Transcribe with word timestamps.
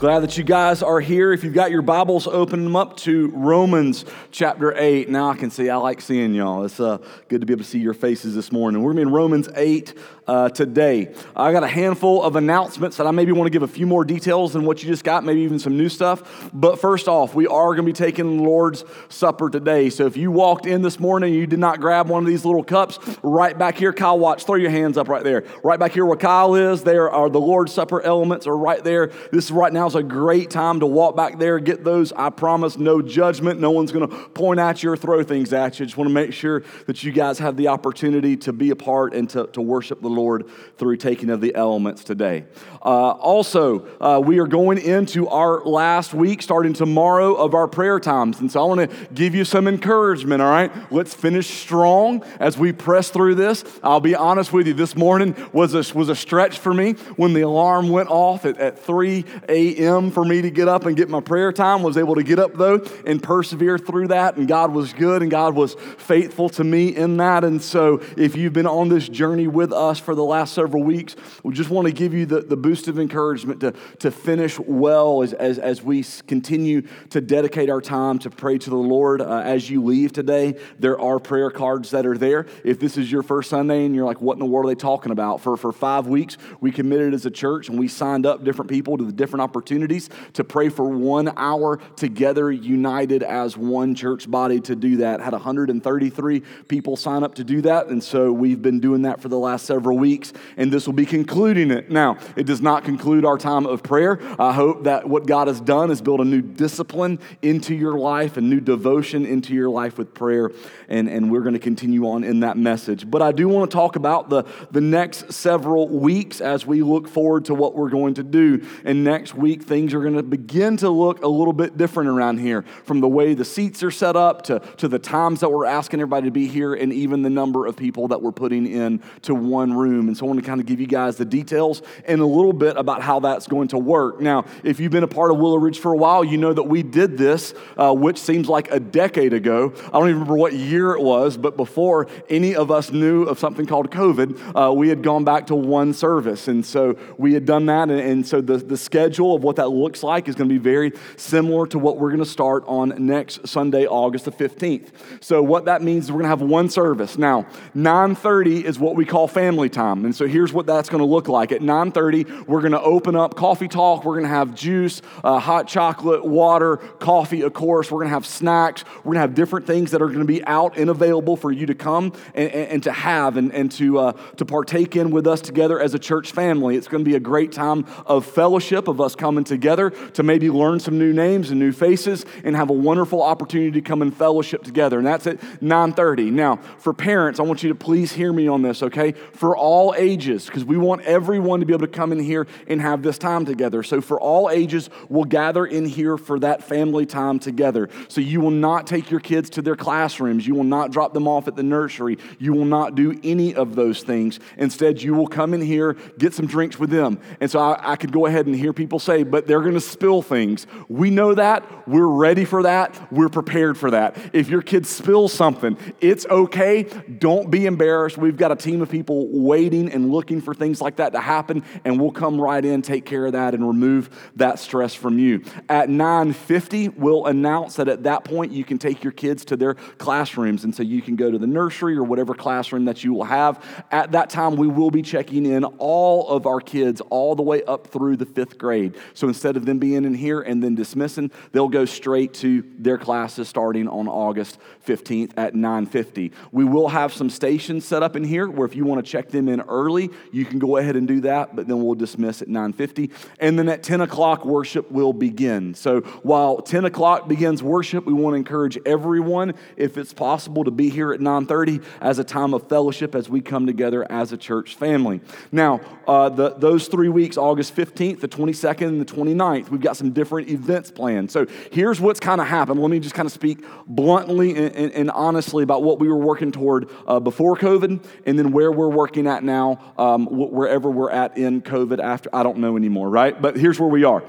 Glad 0.00 0.20
that 0.20 0.38
you 0.38 0.44
guys 0.44 0.82
are 0.82 0.98
here. 0.98 1.30
If 1.30 1.44
you've 1.44 1.52
got 1.52 1.70
your 1.70 1.82
Bibles, 1.82 2.26
open 2.26 2.64
them 2.64 2.74
up 2.74 2.96
to 3.00 3.30
Romans 3.34 4.06
chapter 4.30 4.74
8. 4.76 5.08
Now 5.08 5.30
I 5.30 5.36
can 5.36 5.50
see, 5.50 5.68
I 5.68 5.76
like 5.76 6.00
seeing 6.00 6.34
y'all. 6.34 6.64
It's 6.64 6.80
uh, 6.80 6.98
good 7.28 7.40
to 7.40 7.46
be 7.46 7.52
able 7.52 7.64
to 7.64 7.68
see 7.68 7.78
your 7.78 7.94
faces 7.94 8.34
this 8.34 8.52
morning. 8.52 8.82
We're 8.82 8.92
going 8.92 9.04
to 9.04 9.06
be 9.06 9.08
in 9.08 9.14
Romans 9.14 9.48
8 9.54 9.94
uh, 10.26 10.48
today. 10.48 11.12
I 11.34 11.52
got 11.52 11.64
a 11.64 11.68
handful 11.68 12.22
of 12.22 12.36
announcements 12.36 12.96
that 12.98 13.06
I 13.06 13.10
maybe 13.10 13.32
want 13.32 13.46
to 13.46 13.50
give 13.50 13.62
a 13.62 13.68
few 13.68 13.86
more 13.86 14.04
details 14.04 14.52
than 14.52 14.64
what 14.64 14.82
you 14.82 14.88
just 14.88 15.02
got, 15.02 15.24
maybe 15.24 15.40
even 15.40 15.58
some 15.58 15.76
new 15.76 15.88
stuff. 15.88 16.50
But 16.52 16.80
first 16.80 17.08
off, 17.08 17.34
we 17.34 17.46
are 17.46 17.74
going 17.74 17.78
to 17.78 17.82
be 17.82 17.92
taking 17.92 18.36
the 18.36 18.42
Lord's 18.44 18.84
Supper 19.08 19.50
today. 19.50 19.90
So 19.90 20.06
if 20.06 20.16
you 20.16 20.30
walked 20.30 20.66
in 20.66 20.82
this 20.82 21.00
morning 21.00 21.30
and 21.30 21.40
you 21.40 21.46
did 21.46 21.58
not 21.58 21.80
grab 21.80 22.08
one 22.08 22.22
of 22.22 22.28
these 22.28 22.44
little 22.44 22.62
cups, 22.62 22.98
right 23.22 23.58
back 23.58 23.76
here, 23.76 23.92
Kyle, 23.92 24.18
watch, 24.18 24.44
throw 24.44 24.54
your 24.54 24.70
hands 24.70 24.96
up 24.96 25.08
right 25.08 25.24
there. 25.24 25.44
Right 25.64 25.80
back 25.80 25.92
here 25.92 26.06
where 26.06 26.16
Kyle 26.16 26.54
is, 26.54 26.84
there 26.84 27.10
are 27.10 27.28
the 27.28 27.40
Lord's 27.40 27.72
Supper 27.72 28.00
elements 28.02 28.46
are 28.46 28.56
right 28.56 28.82
there. 28.84 29.10
This 29.32 29.50
right 29.50 29.72
now 29.72 29.86
is 29.86 29.96
a 29.96 30.02
great 30.02 30.50
time 30.50 30.80
to 30.80 30.86
walk 30.86 31.16
back 31.16 31.38
there, 31.38 31.58
get 31.58 31.82
those. 31.82 32.12
I 32.12 32.30
promise, 32.30 32.78
no 32.78 33.02
judgment. 33.02 33.60
No 33.60 33.72
one's 33.72 33.90
going 33.90 34.08
to 34.08 34.19
point 34.34 34.60
at 34.60 34.82
you 34.82 34.90
or 34.90 34.96
throw 34.96 35.22
things 35.22 35.52
at 35.52 35.78
you. 35.78 35.86
Just 35.86 35.96
want 35.96 36.08
to 36.08 36.14
make 36.14 36.32
sure 36.32 36.62
that 36.86 37.02
you 37.02 37.12
guys 37.12 37.38
have 37.38 37.56
the 37.56 37.68
opportunity 37.68 38.36
to 38.38 38.52
be 38.52 38.70
a 38.70 38.76
part 38.76 39.14
and 39.14 39.28
to, 39.30 39.46
to 39.48 39.60
worship 39.60 40.00
the 40.00 40.08
Lord 40.08 40.48
through 40.76 40.96
taking 40.96 41.30
of 41.30 41.40
the 41.40 41.54
elements 41.54 42.04
today. 42.04 42.44
Uh, 42.82 43.10
also, 43.10 43.86
uh, 44.00 44.20
we 44.20 44.38
are 44.38 44.46
going 44.46 44.78
into 44.78 45.28
our 45.28 45.64
last 45.64 46.14
week, 46.14 46.42
starting 46.42 46.72
tomorrow, 46.72 47.34
of 47.34 47.54
our 47.54 47.68
prayer 47.68 48.00
times. 48.00 48.40
And 48.40 48.50
so 48.50 48.62
I 48.62 48.64
want 48.64 48.90
to 48.90 49.06
give 49.14 49.34
you 49.34 49.44
some 49.44 49.68
encouragement, 49.68 50.42
all 50.42 50.50
right? 50.50 50.70
Let's 50.92 51.14
finish 51.14 51.48
strong 51.48 52.24
as 52.38 52.56
we 52.56 52.72
press 52.72 53.10
through 53.10 53.36
this. 53.36 53.64
I'll 53.82 54.00
be 54.00 54.14
honest 54.14 54.52
with 54.52 54.66
you, 54.66 54.74
this 54.74 54.96
morning 54.96 55.34
was 55.52 55.74
a, 55.74 55.96
was 55.96 56.08
a 56.08 56.16
stretch 56.16 56.58
for 56.58 56.72
me 56.74 56.92
when 57.16 57.32
the 57.32 57.42
alarm 57.42 57.90
went 57.90 58.08
off 58.08 58.44
at, 58.44 58.58
at 58.58 58.78
3 58.78 59.24
a.m 59.48 60.10
for 60.10 60.24
me 60.24 60.42
to 60.42 60.50
get 60.50 60.68
up 60.68 60.86
and 60.86 60.96
get 60.96 61.08
my 61.08 61.20
prayer 61.20 61.52
time. 61.52 61.82
Was 61.82 61.96
able 61.96 62.14
to 62.14 62.22
get 62.22 62.38
up 62.38 62.54
though 62.54 62.84
and 63.04 63.22
persevere 63.22 63.78
through 63.78 64.08
that. 64.10 64.36
And 64.36 64.46
God 64.46 64.72
was 64.72 64.92
good 64.92 65.22
and 65.22 65.30
God 65.30 65.54
was 65.54 65.74
faithful 65.98 66.48
to 66.50 66.64
me 66.64 66.94
in 66.94 67.16
that. 67.16 67.42
And 67.44 67.60
so 67.60 68.02
if 68.16 68.36
you've 68.36 68.52
been 68.52 68.66
on 68.66 68.88
this 68.88 69.08
journey 69.08 69.48
with 69.48 69.72
us 69.72 69.98
for 69.98 70.14
the 70.14 70.24
last 70.24 70.54
several 70.54 70.82
weeks, 70.82 71.16
we 71.42 71.54
just 71.54 71.70
want 71.70 71.86
to 71.86 71.92
give 71.92 72.14
you 72.14 72.26
the, 72.26 72.42
the 72.42 72.56
boost 72.56 72.88
of 72.88 72.98
encouragement 72.98 73.60
to, 73.60 73.74
to 73.98 74.10
finish 74.10 74.58
well 74.58 75.22
as, 75.22 75.32
as, 75.32 75.58
as 75.58 75.82
we 75.82 76.04
continue 76.26 76.82
to 77.10 77.20
dedicate 77.20 77.70
our 77.70 77.80
time 77.80 78.18
to 78.20 78.30
pray 78.30 78.58
to 78.58 78.70
the 78.70 78.76
Lord. 78.76 79.20
Uh, 79.20 79.38
as 79.38 79.68
you 79.68 79.82
leave 79.82 80.12
today, 80.12 80.56
there 80.78 81.00
are 81.00 81.18
prayer 81.18 81.50
cards 81.50 81.90
that 81.90 82.06
are 82.06 82.18
there. 82.18 82.46
If 82.64 82.78
this 82.78 82.96
is 82.96 83.10
your 83.10 83.22
first 83.22 83.50
Sunday 83.50 83.84
and 83.84 83.94
you're 83.94 84.04
like, 84.04 84.20
what 84.20 84.34
in 84.34 84.38
the 84.38 84.46
world 84.46 84.66
are 84.66 84.74
they 84.74 84.78
talking 84.78 85.12
about? 85.12 85.40
For, 85.40 85.56
for 85.56 85.72
five 85.72 86.06
weeks, 86.06 86.36
we 86.60 86.70
committed 86.70 87.14
as 87.14 87.26
a 87.26 87.30
church 87.30 87.68
and 87.68 87.78
we 87.78 87.88
signed 87.88 88.26
up 88.26 88.44
different 88.44 88.70
people 88.70 88.98
to 88.98 89.04
the 89.04 89.12
different 89.12 89.42
opportunities 89.42 90.10
to 90.34 90.44
pray 90.44 90.68
for 90.68 90.84
one 90.88 91.32
hour 91.36 91.78
together, 91.96 92.50
united 92.50 93.22
as 93.22 93.56
one 93.56 93.94
church 94.00 94.30
body 94.30 94.60
to 94.62 94.74
do 94.74 94.96
that. 94.98 95.20
Had 95.20 95.34
133 95.34 96.40
people 96.68 96.96
sign 96.96 97.22
up 97.22 97.34
to 97.34 97.44
do 97.44 97.60
that. 97.62 97.88
And 97.88 98.02
so 98.02 98.32
we've 98.32 98.62
been 98.62 98.80
doing 98.80 99.02
that 99.02 99.20
for 99.20 99.28
the 99.28 99.38
last 99.38 99.66
several 99.66 99.98
weeks. 99.98 100.32
And 100.56 100.72
this 100.72 100.86
will 100.86 100.94
be 100.94 101.04
concluding 101.04 101.70
it. 101.70 101.90
Now, 101.90 102.16
it 102.34 102.46
does 102.46 102.62
not 102.62 102.84
conclude 102.84 103.24
our 103.24 103.36
time 103.36 103.66
of 103.66 103.82
prayer. 103.82 104.18
I 104.40 104.52
hope 104.52 104.84
that 104.84 105.08
what 105.08 105.26
God 105.26 105.48
has 105.48 105.60
done 105.60 105.90
is 105.90 106.00
build 106.00 106.20
a 106.20 106.24
new 106.24 106.40
discipline 106.40 107.18
into 107.42 107.74
your 107.74 107.98
life, 107.98 108.38
a 108.38 108.40
new 108.40 108.60
devotion 108.60 109.26
into 109.26 109.54
your 109.54 109.68
life 109.68 109.98
with 109.98 110.14
prayer. 110.14 110.50
And, 110.88 111.08
and 111.08 111.30
we're 111.30 111.42
going 111.42 111.54
to 111.54 111.60
continue 111.60 112.08
on 112.08 112.24
in 112.24 112.40
that 112.40 112.56
message. 112.56 113.10
But 113.10 113.20
I 113.20 113.32
do 113.32 113.48
want 113.48 113.70
to 113.70 113.74
talk 113.74 113.96
about 113.96 114.30
the, 114.30 114.44
the 114.70 114.80
next 114.80 115.32
several 115.32 115.88
weeks 115.88 116.40
as 116.40 116.66
we 116.66 116.82
look 116.82 117.06
forward 117.06 117.44
to 117.46 117.54
what 117.54 117.74
we're 117.74 117.90
going 117.90 118.14
to 118.14 118.22
do. 118.22 118.66
And 118.84 119.04
next 119.04 119.34
week, 119.34 119.62
things 119.62 119.92
are 119.92 120.00
going 120.00 120.16
to 120.16 120.22
begin 120.22 120.78
to 120.78 120.88
look 120.88 121.22
a 121.22 121.28
little 121.28 121.52
bit 121.52 121.76
different 121.76 122.08
around 122.08 122.38
here 122.38 122.62
from 122.84 123.00
the 123.00 123.08
way 123.08 123.34
the 123.34 123.44
seats 123.44 123.82
are 123.82 123.89
set 123.90 124.16
up 124.16 124.42
to, 124.42 124.60
to 124.76 124.88
the 124.88 124.98
times 124.98 125.40
that 125.40 125.50
we're 125.50 125.66
asking 125.66 126.00
everybody 126.00 126.26
to 126.26 126.30
be 126.30 126.46
here 126.46 126.74
and 126.74 126.92
even 126.92 127.22
the 127.22 127.30
number 127.30 127.66
of 127.66 127.76
people 127.76 128.08
that 128.08 128.20
we're 128.20 128.32
putting 128.32 128.66
in 128.66 129.02
to 129.22 129.34
one 129.34 129.72
room. 129.72 130.08
And 130.08 130.16
so 130.16 130.26
I 130.26 130.28
want 130.28 130.40
to 130.40 130.46
kind 130.46 130.60
of 130.60 130.66
give 130.66 130.80
you 130.80 130.86
guys 130.86 131.16
the 131.16 131.24
details 131.24 131.82
and 132.06 132.20
a 132.20 132.26
little 132.26 132.52
bit 132.52 132.76
about 132.76 133.02
how 133.02 133.20
that's 133.20 133.46
going 133.46 133.68
to 133.68 133.78
work. 133.78 134.20
Now, 134.20 134.44
if 134.62 134.78
you've 134.78 134.92
been 134.92 135.04
a 135.04 135.08
part 135.08 135.30
of 135.30 135.38
Willow 135.38 135.56
Ridge 135.56 135.78
for 135.78 135.92
a 135.92 135.96
while, 135.96 136.22
you 136.22 136.36
know 136.36 136.52
that 136.52 136.62
we 136.62 136.82
did 136.82 137.16
this, 137.16 137.54
uh, 137.76 137.94
which 137.94 138.18
seems 138.18 138.48
like 138.48 138.70
a 138.70 138.78
decade 138.78 139.32
ago. 139.32 139.72
I 139.86 139.90
don't 139.98 140.08
even 140.08 140.20
remember 140.20 140.36
what 140.36 140.52
year 140.52 140.92
it 140.92 141.02
was, 141.02 141.36
but 141.36 141.56
before 141.56 142.08
any 142.28 142.54
of 142.54 142.70
us 142.70 142.92
knew 142.92 143.24
of 143.24 143.38
something 143.38 143.66
called 143.66 143.90
COVID, 143.90 144.68
uh, 144.68 144.72
we 144.72 144.88
had 144.88 145.02
gone 145.02 145.24
back 145.24 145.46
to 145.48 145.54
one 145.54 145.92
service. 145.94 146.48
And 146.48 146.64
so 146.64 146.96
we 147.16 147.34
had 147.34 147.46
done 147.46 147.66
that. 147.66 147.90
And, 147.90 148.00
and 148.00 148.26
so 148.26 148.40
the, 148.40 148.58
the 148.58 148.76
schedule 148.76 149.34
of 149.34 149.42
what 149.42 149.56
that 149.56 149.68
looks 149.68 150.02
like 150.02 150.10
like 150.10 150.28
is 150.28 150.34
going 150.34 150.48
to 150.48 150.54
be 150.54 150.58
very 150.58 150.92
similar 151.16 151.66
to 151.68 151.78
what 151.78 151.96
we're 151.96 152.10
going 152.10 152.22
to 152.22 152.28
start 152.28 152.64
on 152.66 152.92
next 152.98 153.46
Sunday, 153.46 153.79
August 153.86 154.24
the 154.24 154.32
15th. 154.32 154.88
So 155.20 155.42
what 155.42 155.64
that 155.66 155.82
means 155.82 156.04
is 156.04 156.12
we're 156.12 156.22
going 156.22 156.30
to 156.30 156.36
have 156.36 156.42
one 156.42 156.68
service. 156.70 157.18
Now, 157.18 157.46
9:30 157.74 158.64
is 158.64 158.78
what 158.78 158.96
we 158.96 159.04
call 159.04 159.28
family 159.28 159.68
time. 159.68 160.04
And 160.04 160.14
so 160.14 160.26
here's 160.26 160.52
what 160.52 160.66
that's 160.66 160.88
going 160.88 161.00
to 161.00 161.06
look 161.06 161.28
like. 161.28 161.52
At 161.52 161.60
9:30, 161.60 162.46
we're 162.46 162.60
going 162.60 162.72
to 162.72 162.80
open 162.80 163.16
up 163.16 163.34
coffee 163.34 163.68
talk. 163.68 164.04
We're 164.04 164.14
going 164.14 164.24
to 164.24 164.28
have 164.28 164.54
juice, 164.54 165.02
uh, 165.24 165.38
hot 165.38 165.68
chocolate, 165.68 166.24
water, 166.24 166.76
coffee, 166.76 167.42
of 167.42 167.52
course. 167.52 167.90
We're 167.90 167.98
going 167.98 168.08
to 168.08 168.14
have 168.14 168.26
snacks. 168.26 168.84
We're 168.98 169.14
going 169.14 169.16
to 169.16 169.20
have 169.20 169.34
different 169.34 169.66
things 169.66 169.90
that 169.92 170.02
are 170.02 170.06
going 170.06 170.20
to 170.20 170.24
be 170.24 170.44
out 170.44 170.76
and 170.76 170.90
available 170.90 171.36
for 171.36 171.52
you 171.52 171.66
to 171.66 171.74
come 171.74 172.12
and, 172.34 172.50
and, 172.50 172.68
and 172.70 172.82
to 172.84 172.92
have 172.92 173.36
and, 173.36 173.52
and 173.52 173.70
to, 173.72 173.98
uh, 173.98 174.12
to 174.36 174.44
partake 174.44 174.96
in 174.96 175.10
with 175.10 175.26
us 175.26 175.40
together 175.40 175.80
as 175.80 175.94
a 175.94 175.98
church 175.98 176.32
family. 176.32 176.76
It's 176.76 176.88
going 176.88 177.04
to 177.04 177.08
be 177.08 177.16
a 177.16 177.20
great 177.20 177.52
time 177.52 177.86
of 178.06 178.26
fellowship, 178.26 178.88
of 178.88 179.00
us 179.00 179.14
coming 179.14 179.44
together 179.44 179.90
to 179.90 180.22
maybe 180.22 180.50
learn 180.50 180.80
some 180.80 180.98
new 180.98 181.12
names 181.12 181.50
and 181.50 181.58
new 181.58 181.72
faces 181.72 182.24
and 182.44 182.56
have 182.56 182.70
a 182.70 182.74
wonderful 182.74 183.22
opportunity 183.22 183.69
to 183.72 183.80
come 183.80 184.02
and 184.02 184.16
fellowship 184.16 184.62
together. 184.62 184.98
And 184.98 185.06
that's 185.06 185.26
at 185.26 185.38
9:30. 185.60 186.30
Now, 186.30 186.56
for 186.78 186.92
parents, 186.92 187.40
I 187.40 187.42
want 187.42 187.62
you 187.62 187.68
to 187.68 187.74
please 187.74 188.12
hear 188.12 188.32
me 188.32 188.48
on 188.48 188.62
this, 188.62 188.82
okay? 188.82 189.12
For 189.32 189.56
all 189.56 189.94
ages, 189.96 190.46
because 190.46 190.64
we 190.64 190.76
want 190.76 191.02
everyone 191.02 191.60
to 191.60 191.66
be 191.66 191.72
able 191.72 191.86
to 191.86 191.92
come 191.92 192.12
in 192.12 192.18
here 192.18 192.46
and 192.66 192.80
have 192.80 193.02
this 193.02 193.18
time 193.18 193.44
together. 193.44 193.82
So 193.82 194.00
for 194.00 194.20
all 194.20 194.50
ages, 194.50 194.90
we'll 195.08 195.24
gather 195.24 195.66
in 195.66 195.86
here 195.86 196.16
for 196.16 196.38
that 196.40 196.62
family 196.62 197.06
time 197.06 197.38
together. 197.38 197.88
So 198.08 198.20
you 198.20 198.40
will 198.40 198.50
not 198.50 198.86
take 198.86 199.10
your 199.10 199.20
kids 199.20 199.50
to 199.50 199.62
their 199.62 199.76
classrooms. 199.76 200.46
You 200.46 200.54
will 200.54 200.64
not 200.64 200.90
drop 200.90 201.14
them 201.14 201.28
off 201.28 201.48
at 201.48 201.56
the 201.56 201.62
nursery. 201.62 202.18
You 202.38 202.52
will 202.52 202.64
not 202.64 202.94
do 202.94 203.18
any 203.22 203.54
of 203.54 203.74
those 203.74 204.02
things. 204.02 204.40
Instead, 204.56 205.02
you 205.02 205.14
will 205.14 205.28
come 205.28 205.54
in 205.54 205.60
here, 205.60 205.94
get 206.18 206.34
some 206.34 206.46
drinks 206.46 206.78
with 206.78 206.90
them. 206.90 207.18
And 207.40 207.50
so 207.50 207.58
I, 207.58 207.92
I 207.92 207.96
could 207.96 208.12
go 208.12 208.26
ahead 208.26 208.46
and 208.46 208.54
hear 208.54 208.72
people 208.72 208.98
say, 208.98 209.22
but 209.22 209.46
they're 209.46 209.60
going 209.60 209.74
to 209.74 209.80
spill 209.80 210.22
things. 210.22 210.66
We 210.88 211.10
know 211.10 211.34
that. 211.34 211.88
We're 211.88 212.06
ready 212.06 212.44
for 212.44 212.62
that. 212.62 213.12
We're 213.12 213.28
prepared 213.28 213.59
for 213.74 213.90
that. 213.90 214.16
If 214.32 214.48
your 214.48 214.62
kid 214.62 214.86
spills 214.86 215.32
something, 215.32 215.76
it's 216.00 216.26
okay. 216.26 216.84
Don't 217.18 217.50
be 217.50 217.66
embarrassed. 217.66 218.18
We've 218.18 218.36
got 218.36 218.52
a 218.52 218.56
team 218.56 218.82
of 218.82 218.90
people 218.90 219.28
waiting 219.30 219.90
and 219.92 220.10
looking 220.10 220.40
for 220.40 220.54
things 220.54 220.80
like 220.80 220.96
that 220.96 221.12
to 221.12 221.20
happen, 221.20 221.62
and 221.84 222.00
we'll 222.00 222.10
come 222.10 222.40
right 222.40 222.64
in, 222.64 222.82
take 222.82 223.04
care 223.04 223.26
of 223.26 223.32
that, 223.32 223.54
and 223.54 223.66
remove 223.66 224.10
that 224.36 224.58
stress 224.58 224.94
from 224.94 225.18
you. 225.18 225.42
At 225.68 225.88
9:50, 225.88 226.88
we'll 226.96 227.26
announce 227.26 227.76
that 227.76 227.88
at 227.88 228.04
that 228.04 228.24
point 228.24 228.52
you 228.52 228.64
can 228.64 228.78
take 228.78 229.04
your 229.04 229.12
kids 229.12 229.44
to 229.46 229.56
their 229.56 229.74
classrooms, 229.74 230.64
and 230.64 230.74
so 230.74 230.82
you 230.82 231.02
can 231.02 231.16
go 231.16 231.30
to 231.30 231.38
the 231.38 231.46
nursery 231.46 231.96
or 231.96 232.04
whatever 232.04 232.34
classroom 232.34 232.86
that 232.86 233.04
you 233.04 233.12
will 233.12 233.24
have. 233.24 233.62
At 233.90 234.12
that 234.12 234.30
time, 234.30 234.56
we 234.56 234.66
will 234.66 234.90
be 234.90 235.02
checking 235.02 235.46
in 235.46 235.64
all 235.64 236.28
of 236.28 236.46
our 236.46 236.60
kids 236.60 237.00
all 237.10 237.34
the 237.34 237.42
way 237.42 237.62
up 237.64 237.88
through 237.88 238.16
the 238.16 238.26
fifth 238.26 238.58
grade. 238.58 238.96
So 239.14 239.28
instead 239.28 239.56
of 239.56 239.66
them 239.66 239.78
being 239.78 240.04
in 240.04 240.14
here 240.14 240.40
and 240.40 240.62
then 240.62 240.74
dismissing, 240.74 241.30
they'll 241.52 241.68
go 241.68 241.84
straight 241.84 242.34
to 242.34 242.64
their 242.78 242.98
classes 242.98 243.49
starting 243.50 243.88
on 243.88 244.08
August 244.08 244.58
15th 244.86 245.32
at 245.36 245.54
9:50. 245.54 246.32
We 246.52 246.64
will 246.64 246.88
have 246.88 247.12
some 247.12 247.28
stations 247.28 247.84
set 247.84 248.02
up 248.02 248.16
in 248.16 248.24
here 248.24 248.48
where 248.48 248.66
if 248.66 248.74
you 248.74 248.86
want 248.86 249.04
to 249.04 249.10
check 249.10 249.28
them 249.28 249.48
in 249.48 249.60
early, 249.62 250.08
you 250.32 250.46
can 250.46 250.58
go 250.58 250.78
ahead 250.78 250.96
and 250.96 251.06
do 251.06 251.20
that, 251.22 251.54
but 251.54 251.66
then 251.68 251.82
we'll 251.82 251.94
dismiss 251.94 252.40
at 252.40 252.48
9:50. 252.48 253.10
And 253.38 253.58
then 253.58 253.68
at 253.68 253.82
10 253.82 254.00
o'clock, 254.00 254.46
worship 254.46 254.90
will 254.90 255.12
begin. 255.12 255.74
So 255.74 256.00
while 256.22 256.62
10 256.62 256.86
o'clock 256.86 257.28
begins 257.28 257.62
worship, 257.62 258.06
we 258.06 258.12
want 258.12 258.34
to 258.34 258.38
encourage 258.38 258.78
everyone, 258.86 259.54
if 259.76 259.98
it's 259.98 260.14
possible, 260.14 260.64
to 260.64 260.70
be 260.70 260.88
here 260.88 261.12
at 261.12 261.20
9:30 261.20 261.82
as 262.00 262.18
a 262.18 262.24
time 262.24 262.54
of 262.54 262.68
fellowship 262.68 263.14
as 263.14 263.28
we 263.28 263.40
come 263.40 263.66
together 263.66 264.10
as 264.10 264.32
a 264.32 264.36
church 264.36 264.76
family. 264.76 265.20
Now, 265.52 265.80
uh, 266.06 266.28
the, 266.28 266.50
those 266.50 266.88
three 266.88 267.08
weeks, 267.08 267.36
August 267.36 267.74
15th, 267.74 268.20
the 268.20 268.28
22nd, 268.28 268.88
and 268.88 269.00
the 269.00 269.04
29th. 269.04 269.70
We've 269.70 269.80
got 269.80 269.96
some 269.96 270.12
different 270.12 270.48
events 270.48 270.90
planned. 270.90 271.30
So 271.30 271.46
here's 271.72 272.00
what's 272.00 272.20
kind 272.20 272.40
of 272.40 272.46
happened. 272.46 272.80
Let 272.80 272.90
me 272.90 273.00
just 273.00 273.14
kind 273.14 273.26
of 273.26 273.29
speak 273.30 273.64
bluntly 273.86 274.56
and, 274.56 274.74
and, 274.74 274.92
and 274.92 275.10
honestly 275.10 275.62
about 275.62 275.82
what 275.82 275.98
we 275.98 276.08
were 276.08 276.16
working 276.16 276.52
toward 276.52 276.88
uh, 277.06 277.20
before 277.20 277.56
COVID 277.56 278.04
and 278.26 278.38
then 278.38 278.52
where 278.52 278.72
we're 278.72 278.88
working 278.88 279.26
at 279.26 279.42
now, 279.42 279.92
um, 279.96 280.26
wherever 280.26 280.90
we're 280.90 281.10
at 281.10 281.38
in 281.38 281.62
COVID 281.62 282.00
after. 282.00 282.28
I 282.32 282.42
don't 282.42 282.58
know 282.58 282.76
anymore, 282.76 283.08
right? 283.08 283.40
But 283.40 283.56
here's 283.56 283.78
where 283.80 283.88
we 283.88 284.04
are. 284.04 284.22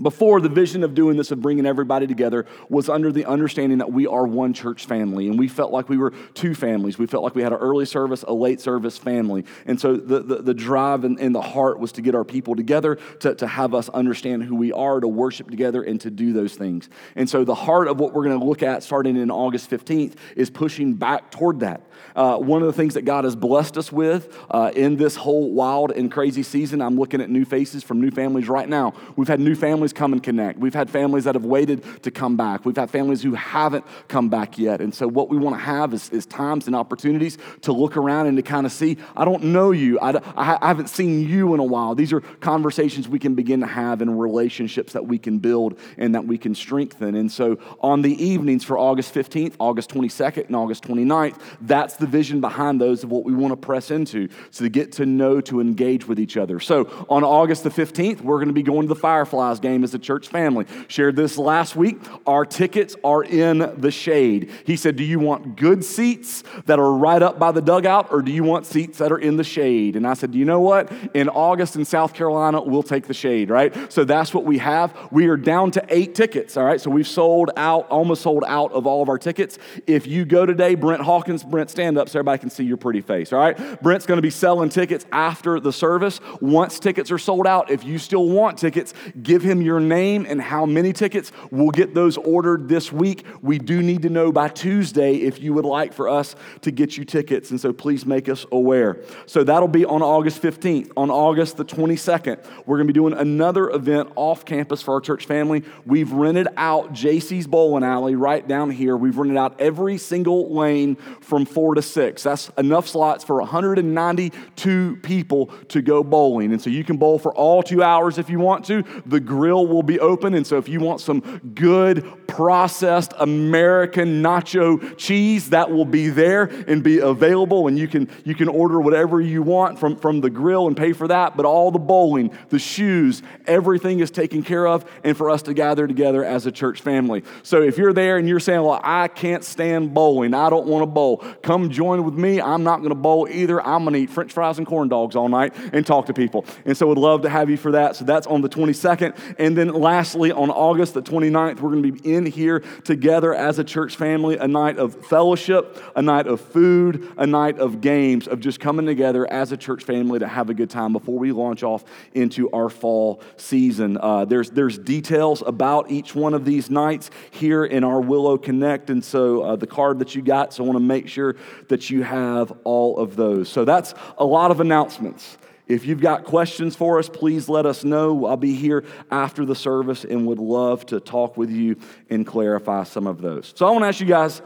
Before, 0.00 0.40
the 0.40 0.48
vision 0.48 0.84
of 0.84 0.94
doing 0.94 1.18
this, 1.18 1.30
of 1.30 1.42
bringing 1.42 1.66
everybody 1.66 2.06
together, 2.06 2.46
was 2.70 2.88
under 2.88 3.12
the 3.12 3.26
understanding 3.26 3.78
that 3.78 3.92
we 3.92 4.06
are 4.06 4.26
one 4.26 4.54
church 4.54 4.86
family. 4.86 5.28
And 5.28 5.38
we 5.38 5.48
felt 5.48 5.70
like 5.70 5.88
we 5.90 5.98
were 5.98 6.12
two 6.32 6.54
families. 6.54 6.98
We 6.98 7.06
felt 7.06 7.22
like 7.22 7.34
we 7.34 7.42
had 7.42 7.52
an 7.52 7.58
early 7.58 7.84
service, 7.84 8.24
a 8.26 8.32
late 8.32 8.60
service 8.60 8.96
family. 8.96 9.44
And 9.66 9.78
so 9.78 9.96
the, 9.96 10.20
the, 10.20 10.36
the 10.36 10.54
drive 10.54 11.04
and, 11.04 11.20
and, 11.20 11.32
the 11.34 11.42
heart 11.42 11.78
was 11.78 11.92
to 11.92 12.02
get 12.02 12.14
our 12.14 12.24
people 12.24 12.54
together, 12.54 12.96
to, 13.20 13.34
to 13.34 13.46
have 13.46 13.74
us 13.74 13.88
understand 13.90 14.44
who 14.44 14.54
we 14.54 14.72
are, 14.72 15.00
to 15.00 15.08
worship 15.08 15.50
together, 15.50 15.82
and 15.82 16.00
to 16.02 16.10
do 16.10 16.32
those 16.32 16.54
things. 16.54 16.88
And 17.16 17.28
so 17.28 17.44
the 17.44 17.54
heart 17.54 17.88
of 17.88 17.98
what 18.00 18.12
we're 18.12 18.24
going 18.24 18.38
to 18.38 18.44
look 18.44 18.62
at 18.62 18.82
starting 18.82 19.16
in 19.16 19.30
August 19.30 19.70
15th 19.70 20.14
is 20.36 20.50
pushing 20.50 20.94
back 20.94 21.30
toward 21.30 21.60
that. 21.60 21.82
Uh, 22.14 22.36
one 22.36 22.60
of 22.60 22.66
the 22.66 22.72
things 22.72 22.94
that 22.94 23.02
God 23.02 23.24
has 23.24 23.34
blessed 23.34 23.78
us 23.78 23.90
with 23.90 24.38
uh, 24.50 24.72
in 24.74 24.96
this 24.96 25.16
whole 25.16 25.52
wild 25.52 25.90
and 25.92 26.10
crazy 26.10 26.42
season, 26.42 26.82
I'm 26.82 26.98
looking 26.98 27.20
at 27.20 27.30
new 27.30 27.44
faces 27.44 27.82
from 27.82 28.00
new 28.00 28.10
families 28.10 28.48
right 28.48 28.68
now. 28.68 28.94
We've 29.16 29.28
had 29.28 29.40
new 29.40 29.54
families 29.54 29.81
come 29.90 30.12
and 30.12 30.22
connect. 30.22 30.58
We've 30.58 30.74
had 30.74 30.90
families 30.90 31.24
that 31.24 31.34
have 31.34 31.46
waited 31.46 31.82
to 32.02 32.10
come 32.10 32.36
back. 32.36 32.66
We've 32.66 32.76
had 32.76 32.90
families 32.90 33.22
who 33.22 33.32
haven't 33.32 33.86
come 34.08 34.28
back 34.28 34.58
yet. 34.58 34.82
And 34.82 34.94
so, 34.94 35.08
what 35.08 35.30
we 35.30 35.38
want 35.38 35.56
to 35.56 35.62
have 35.62 35.94
is, 35.94 36.10
is 36.10 36.26
times 36.26 36.66
and 36.66 36.76
opportunities 36.76 37.38
to 37.62 37.72
look 37.72 37.96
around 37.96 38.26
and 38.26 38.36
to 38.36 38.42
kind 38.42 38.66
of 38.66 38.72
see, 38.72 38.98
I 39.16 39.24
don't 39.24 39.44
know 39.44 39.70
you. 39.70 39.98
I, 40.00 40.20
I 40.36 40.68
haven't 40.68 40.90
seen 40.90 41.26
you 41.26 41.54
in 41.54 41.60
a 41.60 41.64
while. 41.64 41.94
These 41.94 42.12
are 42.12 42.20
conversations 42.20 43.08
we 43.08 43.18
can 43.18 43.34
begin 43.34 43.60
to 43.60 43.66
have 43.66 44.02
and 44.02 44.20
relationships 44.20 44.92
that 44.92 45.06
we 45.06 45.16
can 45.16 45.38
build 45.38 45.78
and 45.96 46.14
that 46.14 46.26
we 46.26 46.36
can 46.36 46.54
strengthen. 46.54 47.14
And 47.14 47.32
so, 47.32 47.58
on 47.80 48.02
the 48.02 48.22
evenings 48.22 48.64
for 48.64 48.76
August 48.76 49.14
15th, 49.14 49.54
August 49.58 49.88
22nd, 49.88 50.48
and 50.48 50.56
August 50.56 50.82
29th, 50.84 51.38
that's 51.62 51.96
the 51.96 52.06
vision 52.06 52.40
behind 52.42 52.80
those 52.80 53.02
of 53.04 53.10
what 53.10 53.24
we 53.24 53.32
want 53.32 53.52
to 53.52 53.56
press 53.56 53.90
into. 53.90 54.28
So 54.50 54.64
to 54.64 54.68
get 54.68 54.92
to 54.92 55.06
know, 55.06 55.40
to 55.42 55.60
engage 55.60 56.06
with 56.06 56.20
each 56.20 56.36
other. 56.36 56.60
So 56.60 57.06
on 57.08 57.24
August 57.24 57.64
the 57.64 57.70
15th, 57.70 58.20
we're 58.20 58.36
going 58.36 58.48
to 58.48 58.54
be 58.54 58.62
going 58.62 58.82
to 58.82 58.88
the 58.88 59.00
Fireflies 59.00 59.60
game 59.60 59.71
as 59.84 59.94
a 59.94 59.98
church 59.98 60.28
family. 60.28 60.66
Shared 60.88 61.14
this 61.14 61.38
last 61.38 61.76
week. 61.76 62.00
Our 62.26 62.44
tickets 62.44 62.96
are 63.04 63.22
in 63.22 63.80
the 63.80 63.90
shade. 63.90 64.50
He 64.66 64.76
said, 64.76 64.96
Do 64.96 65.04
you 65.04 65.20
want 65.20 65.56
good 65.56 65.84
seats 65.84 66.42
that 66.66 66.80
are 66.80 66.92
right 66.92 67.22
up 67.22 67.38
by 67.38 67.52
the 67.52 67.62
dugout, 67.62 68.08
or 68.10 68.22
do 68.22 68.32
you 68.32 68.42
want 68.42 68.66
seats 68.66 68.98
that 68.98 69.12
are 69.12 69.18
in 69.18 69.36
the 69.36 69.44
shade? 69.44 69.94
And 69.94 70.06
I 70.06 70.14
said, 70.14 70.34
you 70.34 70.44
know 70.44 70.60
what? 70.60 70.90
In 71.14 71.28
August 71.28 71.76
in 71.76 71.84
South 71.84 72.14
Carolina, 72.14 72.60
we'll 72.60 72.82
take 72.82 73.06
the 73.06 73.14
shade, 73.14 73.50
right? 73.50 73.92
So 73.92 74.04
that's 74.04 74.34
what 74.34 74.44
we 74.44 74.58
have. 74.58 74.96
We 75.12 75.28
are 75.28 75.36
down 75.36 75.70
to 75.72 75.84
eight 75.88 76.14
tickets, 76.14 76.56
all 76.56 76.64
right? 76.64 76.80
So 76.80 76.90
we've 76.90 77.06
sold 77.06 77.50
out, 77.56 77.88
almost 77.88 78.22
sold 78.22 78.44
out 78.46 78.72
of 78.72 78.86
all 78.86 79.02
of 79.02 79.08
our 79.08 79.18
tickets. 79.18 79.58
If 79.86 80.06
you 80.06 80.24
go 80.24 80.46
today, 80.46 80.74
Brent 80.74 81.02
Hawkins, 81.02 81.44
Brent, 81.44 81.70
stand 81.70 81.92
stand 81.92 81.98
up 81.98 82.08
so 82.08 82.18
everybody 82.18 82.38
can 82.38 82.50
see 82.50 82.64
your 82.64 82.76
pretty 82.76 83.00
face, 83.00 83.32
all 83.32 83.38
right? 83.38 83.82
Brent's 83.82 84.06
gonna 84.06 84.22
be 84.22 84.30
selling 84.30 84.68
tickets 84.68 85.04
after 85.12 85.60
the 85.60 85.72
service. 85.72 86.20
Once 86.40 86.78
tickets 86.78 87.10
are 87.10 87.18
sold 87.18 87.46
out, 87.46 87.70
if 87.70 87.84
you 87.84 87.98
still 87.98 88.28
want 88.28 88.58
tickets, 88.58 88.94
give 89.22 89.42
him 89.42 89.60
your 89.64 89.80
name 89.80 90.26
and 90.28 90.40
how 90.40 90.66
many 90.66 90.92
tickets. 90.92 91.32
We'll 91.50 91.70
get 91.70 91.94
those 91.94 92.16
ordered 92.16 92.68
this 92.68 92.92
week. 92.92 93.24
We 93.42 93.58
do 93.58 93.82
need 93.82 94.02
to 94.02 94.08
know 94.08 94.32
by 94.32 94.48
Tuesday 94.48 95.16
if 95.16 95.40
you 95.40 95.54
would 95.54 95.64
like 95.64 95.92
for 95.92 96.08
us 96.08 96.34
to 96.62 96.70
get 96.70 96.96
you 96.96 97.04
tickets, 97.04 97.50
and 97.50 97.60
so 97.60 97.72
please 97.72 98.06
make 98.06 98.28
us 98.28 98.46
aware. 98.52 98.98
So 99.26 99.44
that'll 99.44 99.68
be 99.68 99.84
on 99.84 100.02
August 100.02 100.42
15th. 100.42 100.90
On 100.96 101.10
August 101.10 101.56
the 101.56 101.64
22nd, 101.64 102.38
we're 102.66 102.76
gonna 102.76 102.86
be 102.86 102.92
doing 102.92 103.14
another 103.14 103.70
event 103.70 104.10
off 104.16 104.44
campus 104.44 104.82
for 104.82 104.94
our 104.94 105.00
church 105.00 105.26
family. 105.26 105.62
We've 105.86 106.12
rented 106.12 106.48
out 106.56 106.92
JC's 106.92 107.46
Bowling 107.46 107.84
Alley 107.84 108.14
right 108.14 108.46
down 108.46 108.70
here. 108.70 108.96
We've 108.96 109.16
rented 109.16 109.36
out 109.36 109.60
every 109.60 109.98
single 109.98 110.52
lane 110.54 110.96
from 111.20 111.44
four 111.44 111.74
to 111.74 111.82
six. 111.82 112.22
That's 112.22 112.50
enough 112.58 112.88
slots 112.88 113.24
for 113.24 113.36
192 113.36 114.98
people 115.02 115.46
to 115.68 115.82
go 115.82 116.02
bowling. 116.02 116.52
And 116.52 116.60
so 116.60 116.70
you 116.70 116.84
can 116.84 116.96
bowl 116.96 117.18
for 117.18 117.34
all 117.34 117.62
two 117.62 117.82
hours 117.82 118.18
if 118.18 118.30
you 118.30 118.38
want 118.38 118.64
to. 118.66 118.84
The 119.06 119.20
grill 119.20 119.51
will 119.60 119.82
be 119.82 120.00
open. 120.00 120.34
And 120.34 120.46
so 120.46 120.58
if 120.58 120.68
you 120.68 120.80
want 120.80 121.00
some 121.00 121.20
good 121.54 122.26
processed 122.26 123.12
American 123.18 124.22
nacho 124.22 124.96
cheese, 124.96 125.50
that 125.50 125.70
will 125.70 125.84
be 125.84 126.08
there 126.08 126.44
and 126.66 126.82
be 126.82 126.98
available. 126.98 127.68
And 127.68 127.78
you 127.78 127.88
can, 127.88 128.08
you 128.24 128.34
can 128.34 128.48
order 128.48 128.80
whatever 128.80 129.20
you 129.20 129.42
want 129.42 129.78
from, 129.78 129.96
from 129.96 130.20
the 130.20 130.30
grill 130.30 130.66
and 130.66 130.76
pay 130.76 130.92
for 130.92 131.08
that. 131.08 131.36
But 131.36 131.44
all 131.44 131.70
the 131.70 131.78
bowling, 131.78 132.36
the 132.48 132.58
shoes, 132.58 133.22
everything 133.46 134.00
is 134.00 134.10
taken 134.10 134.42
care 134.42 134.66
of 134.66 134.84
and 135.04 135.16
for 135.16 135.30
us 135.30 135.42
to 135.42 135.54
gather 135.54 135.86
together 135.86 136.24
as 136.24 136.46
a 136.46 136.52
church 136.52 136.80
family. 136.80 137.22
So 137.42 137.62
if 137.62 137.76
you're 137.76 137.92
there 137.92 138.16
and 138.16 138.28
you're 138.28 138.40
saying, 138.40 138.62
well, 138.62 138.80
I 138.82 139.08
can't 139.08 139.44
stand 139.44 139.92
bowling, 139.92 140.34
I 140.34 140.48
don't 140.48 140.66
want 140.66 140.82
to 140.82 140.86
bowl, 140.86 141.18
come 141.42 141.70
join 141.70 142.04
with 142.04 142.14
me. 142.14 142.40
I'm 142.40 142.62
not 142.62 142.78
going 142.78 142.90
to 142.90 142.94
bowl 142.94 143.28
either. 143.30 143.60
I'm 143.60 143.84
going 143.84 143.94
to 143.94 144.00
eat 144.00 144.10
french 144.10 144.32
fries 144.32 144.58
and 144.58 144.66
corn 144.66 144.88
dogs 144.88 145.16
all 145.16 145.28
night 145.28 145.54
and 145.72 145.86
talk 145.86 146.06
to 146.06 146.14
people. 146.14 146.44
And 146.64 146.76
so, 146.76 146.86
would 146.86 146.98
love 146.98 147.22
to 147.22 147.28
have 147.28 147.50
you 147.50 147.56
for 147.56 147.72
that. 147.72 147.96
So, 147.96 148.04
that's 148.04 148.26
on 148.26 148.40
the 148.40 148.48
22nd. 148.48 149.14
And 149.42 149.58
then, 149.58 149.70
lastly, 149.70 150.30
on 150.30 150.50
August 150.50 150.94
the 150.94 151.02
29th, 151.02 151.58
we're 151.58 151.70
going 151.70 151.82
to 151.82 151.90
be 151.90 152.14
in 152.14 152.26
here 152.26 152.60
together 152.84 153.34
as 153.34 153.58
a 153.58 153.64
church 153.64 153.96
family, 153.96 154.36
a 154.36 154.46
night 154.46 154.78
of 154.78 154.94
fellowship, 155.06 155.82
a 155.96 156.00
night 156.00 156.28
of 156.28 156.40
food, 156.40 157.12
a 157.16 157.26
night 157.26 157.58
of 157.58 157.80
games, 157.80 158.28
of 158.28 158.38
just 158.38 158.60
coming 158.60 158.86
together 158.86 159.28
as 159.32 159.50
a 159.50 159.56
church 159.56 159.82
family 159.82 160.20
to 160.20 160.28
have 160.28 160.48
a 160.48 160.54
good 160.54 160.70
time 160.70 160.92
before 160.92 161.18
we 161.18 161.32
launch 161.32 161.64
off 161.64 161.84
into 162.14 162.48
our 162.52 162.68
fall 162.68 163.20
season. 163.36 163.98
Uh, 164.00 164.24
there's, 164.24 164.48
there's 164.50 164.78
details 164.78 165.42
about 165.44 165.90
each 165.90 166.14
one 166.14 166.34
of 166.34 166.44
these 166.44 166.70
nights 166.70 167.10
here 167.32 167.64
in 167.64 167.82
our 167.82 168.00
Willow 168.00 168.38
Connect. 168.38 168.90
And 168.90 169.04
so, 169.04 169.42
uh, 169.42 169.56
the 169.56 169.66
card 169.66 169.98
that 169.98 170.14
you 170.14 170.22
got, 170.22 170.54
so 170.54 170.62
I 170.62 170.66
want 170.68 170.76
to 170.76 170.84
make 170.84 171.08
sure 171.08 171.34
that 171.66 171.90
you 171.90 172.04
have 172.04 172.52
all 172.62 172.96
of 172.96 173.16
those. 173.16 173.48
So 173.48 173.64
that's 173.64 173.92
a 174.18 174.24
lot 174.24 174.52
of 174.52 174.60
announcements. 174.60 175.36
If 175.72 175.86
you've 175.86 176.00
got 176.00 176.24
questions 176.24 176.76
for 176.76 176.98
us, 176.98 177.08
please 177.08 177.48
let 177.48 177.66
us 177.66 177.84
know. 177.84 178.26
I'll 178.26 178.36
be 178.36 178.54
here 178.54 178.84
after 179.10 179.44
the 179.44 179.54
service 179.54 180.04
and 180.04 180.26
would 180.26 180.38
love 180.38 180.84
to 180.86 181.00
talk 181.00 181.36
with 181.36 181.50
you 181.50 181.76
and 182.10 182.26
clarify 182.26 182.84
some 182.84 183.06
of 183.06 183.20
those. 183.20 183.52
So 183.56 183.66
I 183.66 183.70
want 183.70 183.82
to 183.82 183.88
ask 183.88 184.00
you 184.00 184.06
guys 184.06 184.42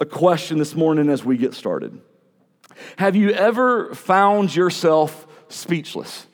a 0.00 0.06
question 0.06 0.58
this 0.58 0.74
morning 0.74 1.08
as 1.08 1.24
we 1.24 1.36
get 1.36 1.54
started. 1.54 2.00
Have 2.96 3.16
you 3.16 3.30
ever 3.30 3.94
found 3.94 4.54
yourself 4.54 5.26
speechless? 5.48 6.26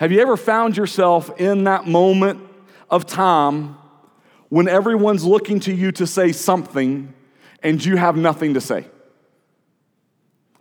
Have 0.00 0.12
you 0.12 0.20
ever 0.20 0.36
found 0.36 0.76
yourself 0.76 1.38
in 1.40 1.64
that 1.64 1.86
moment 1.86 2.40
of 2.90 3.06
time 3.06 3.76
when 4.48 4.68
everyone's 4.68 5.24
looking 5.24 5.60
to 5.60 5.74
you 5.74 5.92
to 5.92 6.06
say 6.06 6.32
something 6.32 7.12
and 7.62 7.84
you 7.84 7.96
have 7.96 8.16
nothing 8.16 8.54
to 8.54 8.60
say. 8.60 8.86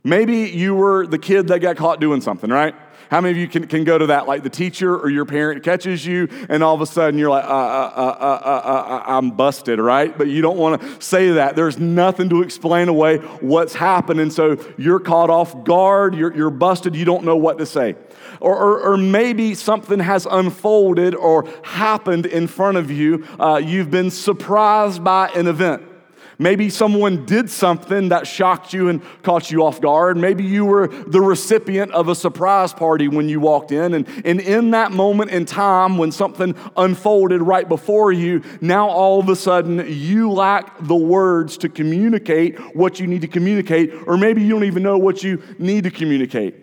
Maybe 0.05 0.51
you 0.51 0.75
were 0.75 1.07
the 1.07 1.17
kid 1.17 1.47
that 1.47 1.61
got 1.61 1.77
caught 1.77 1.99
doing 1.99 2.21
something, 2.21 2.51
right? 2.51 2.75
How 3.09 3.21
many 3.21 3.31
of 3.31 3.37
you 3.37 3.47
can, 3.47 3.65
can 3.65 3.83
go 3.83 3.97
to 3.97 4.05
that? 4.07 4.27
Like 4.27 4.43
the 4.43 4.51
teacher 4.51 4.95
or 4.95 5.09
your 5.09 5.25
parent 5.25 5.63
catches 5.63 6.05
you, 6.05 6.29
and 6.47 6.61
all 6.61 6.75
of 6.75 6.81
a 6.81 6.85
sudden 6.85 7.19
you're 7.19 7.31
like, 7.31 7.43
uh, 7.43 7.47
uh, 7.47 8.41
uh, 8.43 9.03
I'm 9.07 9.31
busted, 9.31 9.79
right? 9.79 10.15
But 10.15 10.27
you 10.27 10.43
don't 10.43 10.57
want 10.57 10.79
to 10.79 11.01
say 11.01 11.31
that. 11.31 11.55
There's 11.55 11.79
nothing 11.79 12.29
to 12.29 12.43
explain 12.43 12.87
away 12.87 13.17
what's 13.17 13.73
happened. 13.73 14.19
And 14.19 14.31
so 14.31 14.63
you're 14.77 14.99
caught 14.99 15.31
off 15.31 15.63
guard, 15.63 16.13
you're, 16.13 16.35
you're 16.35 16.51
busted, 16.51 16.95
you 16.95 17.05
don't 17.05 17.23
know 17.23 17.35
what 17.35 17.57
to 17.57 17.65
say. 17.65 17.95
Or, 18.41 18.55
or, 18.55 18.91
or 18.91 18.97
maybe 18.97 19.55
something 19.55 19.99
has 19.99 20.27
unfolded 20.29 21.15
or 21.15 21.49
happened 21.63 22.27
in 22.27 22.45
front 22.45 22.77
of 22.77 22.91
you. 22.91 23.25
you've 23.59 23.89
been 23.89 24.11
surprised 24.11 25.03
by 25.03 25.29
an 25.29 25.47
event. 25.47 25.94
Maybe 26.37 26.69
someone 26.69 27.25
did 27.25 27.49
something 27.49 28.09
that 28.09 28.27
shocked 28.27 28.73
you 28.73 28.89
and 28.89 29.01
caught 29.23 29.51
you 29.51 29.63
off 29.63 29.79
guard. 29.79 30.17
Maybe 30.17 30.43
you 30.43 30.65
were 30.65 30.87
the 30.87 31.21
recipient 31.21 31.91
of 31.91 32.09
a 32.09 32.15
surprise 32.15 32.73
party 32.73 33.07
when 33.07 33.29
you 33.29 33.39
walked 33.39 33.71
in. 33.71 33.93
And, 33.93 34.07
and 34.25 34.41
in 34.41 34.71
that 34.71 34.91
moment 34.91 35.31
in 35.31 35.45
time, 35.45 35.97
when 35.97 36.11
something 36.11 36.55
unfolded 36.75 37.41
right 37.41 37.67
before 37.67 38.11
you, 38.11 38.41
now 38.59 38.89
all 38.89 39.19
of 39.19 39.29
a 39.29 39.35
sudden 39.35 39.85
you 39.87 40.31
lack 40.31 40.75
the 40.81 40.95
words 40.95 41.57
to 41.59 41.69
communicate 41.69 42.59
what 42.75 42.99
you 42.99 43.07
need 43.07 43.21
to 43.21 43.27
communicate, 43.27 43.93
or 44.05 44.17
maybe 44.17 44.41
you 44.41 44.49
don't 44.49 44.65
even 44.65 44.83
know 44.83 44.97
what 44.97 45.23
you 45.23 45.41
need 45.57 45.85
to 45.85 45.91
communicate. 45.91 46.55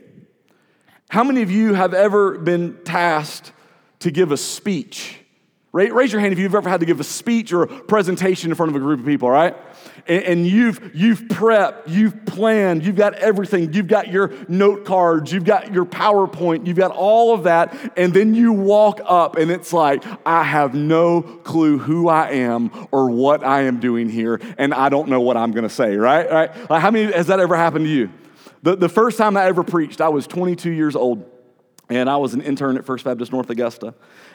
How 1.09 1.25
many 1.25 1.43
of 1.43 1.51
you 1.51 1.75
have 1.75 1.95
ever 1.95 2.39
been 2.39 2.79
tasked 2.85 3.53
to 4.01 4.11
give 4.11 4.33
a 4.33 4.37
speech? 4.37 5.22
Raise 5.75 6.13
your 6.13 6.21
hand 6.21 6.35
if 6.35 6.39
you've 6.39 6.55
ever 6.55 6.69
had 6.69 6.81
to 6.81 6.87
give 6.87 7.01
a 7.01 7.05
speech 7.05 7.51
or 7.51 7.63
a 7.63 7.67
presentation 7.67 8.51
in 8.51 8.55
front 8.55 8.69
of 8.69 8.77
a 8.77 8.79
group 8.79 9.01
of 9.01 9.07
people, 9.07 9.31
right? 9.31 9.57
And, 10.07 10.47
you've, 10.47 10.95
you've 10.95 11.21
prepped, 11.23 11.85
you've 11.87 12.27
planned, 12.27 12.85
you've 12.85 12.97
got 12.97 13.15
everything. 13.15 13.73
You've 13.73 13.87
got 13.87 14.09
your 14.09 14.33
note 14.49 14.85
cards, 14.85 15.33
you've 15.33 15.45
got 15.45 15.73
your 15.73 15.87
PowerPoint, 15.87 16.67
you've 16.67 16.77
got 16.77 16.91
all 16.91 17.33
of 17.33 17.45
that. 17.45 17.75
And 17.97 18.13
then 18.13 18.35
you 18.35 18.53
walk 18.53 19.01
up 19.07 19.37
and 19.37 19.51
it's 19.51 19.73
like, 19.73 20.05
I 20.27 20.43
have 20.43 20.75
no 20.75 21.23
clue 21.23 21.79
who 21.79 22.07
I 22.09 22.33
am 22.33 22.71
or 22.91 23.09
what 23.09 23.43
I 23.43 23.63
am 23.63 23.81
doing 23.81 24.11
here, 24.11 24.43
and 24.59 24.75
I 24.75 24.91
don't 24.91 25.09
know 25.09 25.23
what 25.23 25.39
I'm 25.39 25.53
gonna 25.53 25.71
say, 25.71 25.97
right? 25.97 26.31
right? 26.31 26.71
Like 26.71 26.83
how 26.83 26.91
many 26.91 27.11
has 27.13 27.29
that 27.29 27.41
ever 27.41 27.57
happened 27.57 27.87
to 27.87 27.91
you? 27.91 28.11
The, 28.63 28.77
the 28.77 28.91
first 28.91 29.17
time 29.17 29.39
I 29.39 29.47
ever 29.47 29.65
preached, 29.65 30.03
I 30.03 30.11
was 30.11 30.27
22 30.27 30.71
years 30.71 30.97
old. 30.97 31.31
And 31.89 32.09
I 32.09 32.17
was 32.17 32.33
an 32.33 32.41
intern 32.41 32.79
at 32.79 32.87
First 32.87 33.05
Baptist 33.05 33.33
North 33.33 33.51
Augusta. 33.51 33.93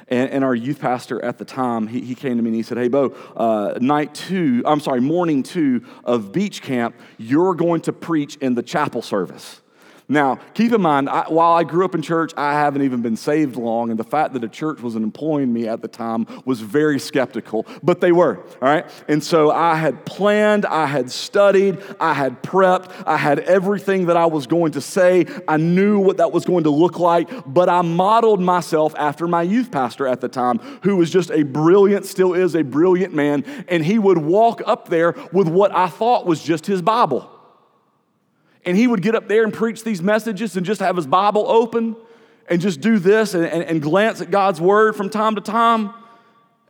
And, 0.10 0.30
and 0.30 0.44
our 0.44 0.56
youth 0.56 0.80
pastor 0.80 1.24
at 1.24 1.38
the 1.38 1.46
time, 1.46 1.88
he, 1.88 2.02
he 2.02 2.16
came 2.16 2.38
to 2.38 2.44
me 2.44 2.50
and 2.50 2.56
he 2.56 2.64
said, 2.64 2.78
Hey, 2.78 2.88
Bo, 2.88 3.08
uh, 3.36 3.78
night 3.82 4.14
two, 4.16 4.64
I'm 4.66 4.80
sorry, 4.80 5.02
morning 5.02 5.44
two 5.44 5.86
of 6.04 6.32
beach 6.32 6.62
camp, 6.62 6.96
you're 7.18 7.56
going 7.56 7.82
to 7.82 7.94
preach 7.94 8.38
in 8.38 8.56
the 8.56 8.64
chapel 8.64 9.02
service. 9.02 9.62
Now, 10.10 10.36
keep 10.54 10.72
in 10.72 10.82
mind, 10.82 11.10
I, 11.10 11.26
while 11.28 11.52
I 11.52 11.66
grew 11.66 11.84
up 11.84 11.94
in 11.94 12.02
church, 12.02 12.32
I 12.38 12.54
haven't 12.54 12.82
even 12.82 13.02
been 13.02 13.18
saved 13.18 13.58
long, 13.58 13.90
and 13.90 14.00
the 14.00 14.06
fact 14.06 14.32
that 14.34 14.44
a 14.44 14.48
church 14.48 14.82
wasn't 14.82 15.04
employing 15.04 15.52
me 15.52 15.68
at 15.68 15.82
the 15.82 15.90
time 15.90 16.26
was 16.46 16.62
very 16.62 16.98
skeptical, 16.98 17.66
but 17.84 18.00
they 18.00 18.14
were, 18.14 18.38
all 18.38 18.46
right? 18.62 18.86
And 19.10 19.22
so 19.22 19.52
I 19.52 19.76
had 19.76 20.06
planned, 20.06 20.66
I 20.66 20.86
had 20.86 21.12
studied, 21.12 21.80
I 22.00 22.14
had 22.14 22.42
prepped, 22.42 23.04
I 23.06 23.18
had 23.18 23.40
everything 23.40 24.06
that 24.06 24.16
I 24.16 24.28
was 24.28 24.48
going 24.48 24.72
to 24.74 24.82
say. 24.82 25.26
I 25.46 25.58
knew 25.58 26.00
what 26.00 26.18
that 26.18 26.32
was 26.32 26.46
going 26.46 26.64
to 26.64 26.70
look 26.70 27.00
like, 27.00 27.30
but 27.46 27.68
I 27.68 27.82
modeled 27.82 28.40
myself 28.40 28.96
after 28.98 29.28
my 29.28 29.42
youth 29.42 29.72
pastor 29.72 30.08
at 30.08 30.22
the 30.22 30.30
time, 30.30 30.60
who 30.84 30.96
was 30.96 31.12
just 31.12 31.32
a 31.32 31.44
brilliant, 31.44 32.06
still 32.06 32.34
is 32.34 32.56
a 32.56 32.64
brilliant 32.64 33.14
man, 33.14 33.44
and 33.68 33.84
he 33.84 34.00
would 34.00 34.20
walk 34.20 34.62
up 34.66 34.88
there 34.88 35.16
with 35.34 35.50
what 35.50 35.76
I 35.76 35.88
thought 35.90 36.26
was 36.26 36.42
just 36.42 36.66
his 36.66 36.82
Bible 36.82 37.37
and 38.66 38.76
he 38.76 38.88
would 38.88 39.02
get 39.02 39.16
up 39.16 39.28
there 39.28 39.44
and 39.44 39.54
preach 39.54 39.84
these 39.84 40.02
messages 40.02 40.58
and 40.58 40.66
just 40.66 40.82
have 40.82 40.96
his 40.96 41.08
Bible 41.08 41.46
open 41.48 41.96
and 42.50 42.62
just 42.62 42.82
do 42.82 43.00
this 43.00 43.34
and, 43.34 43.46
and, 43.46 43.64
and 43.64 43.82
glance 43.82 44.22
at 44.22 44.32
God's 44.32 44.60
word 44.60 44.96
from 44.96 45.10
time 45.10 45.36
to 45.36 45.42
time. 45.42 45.94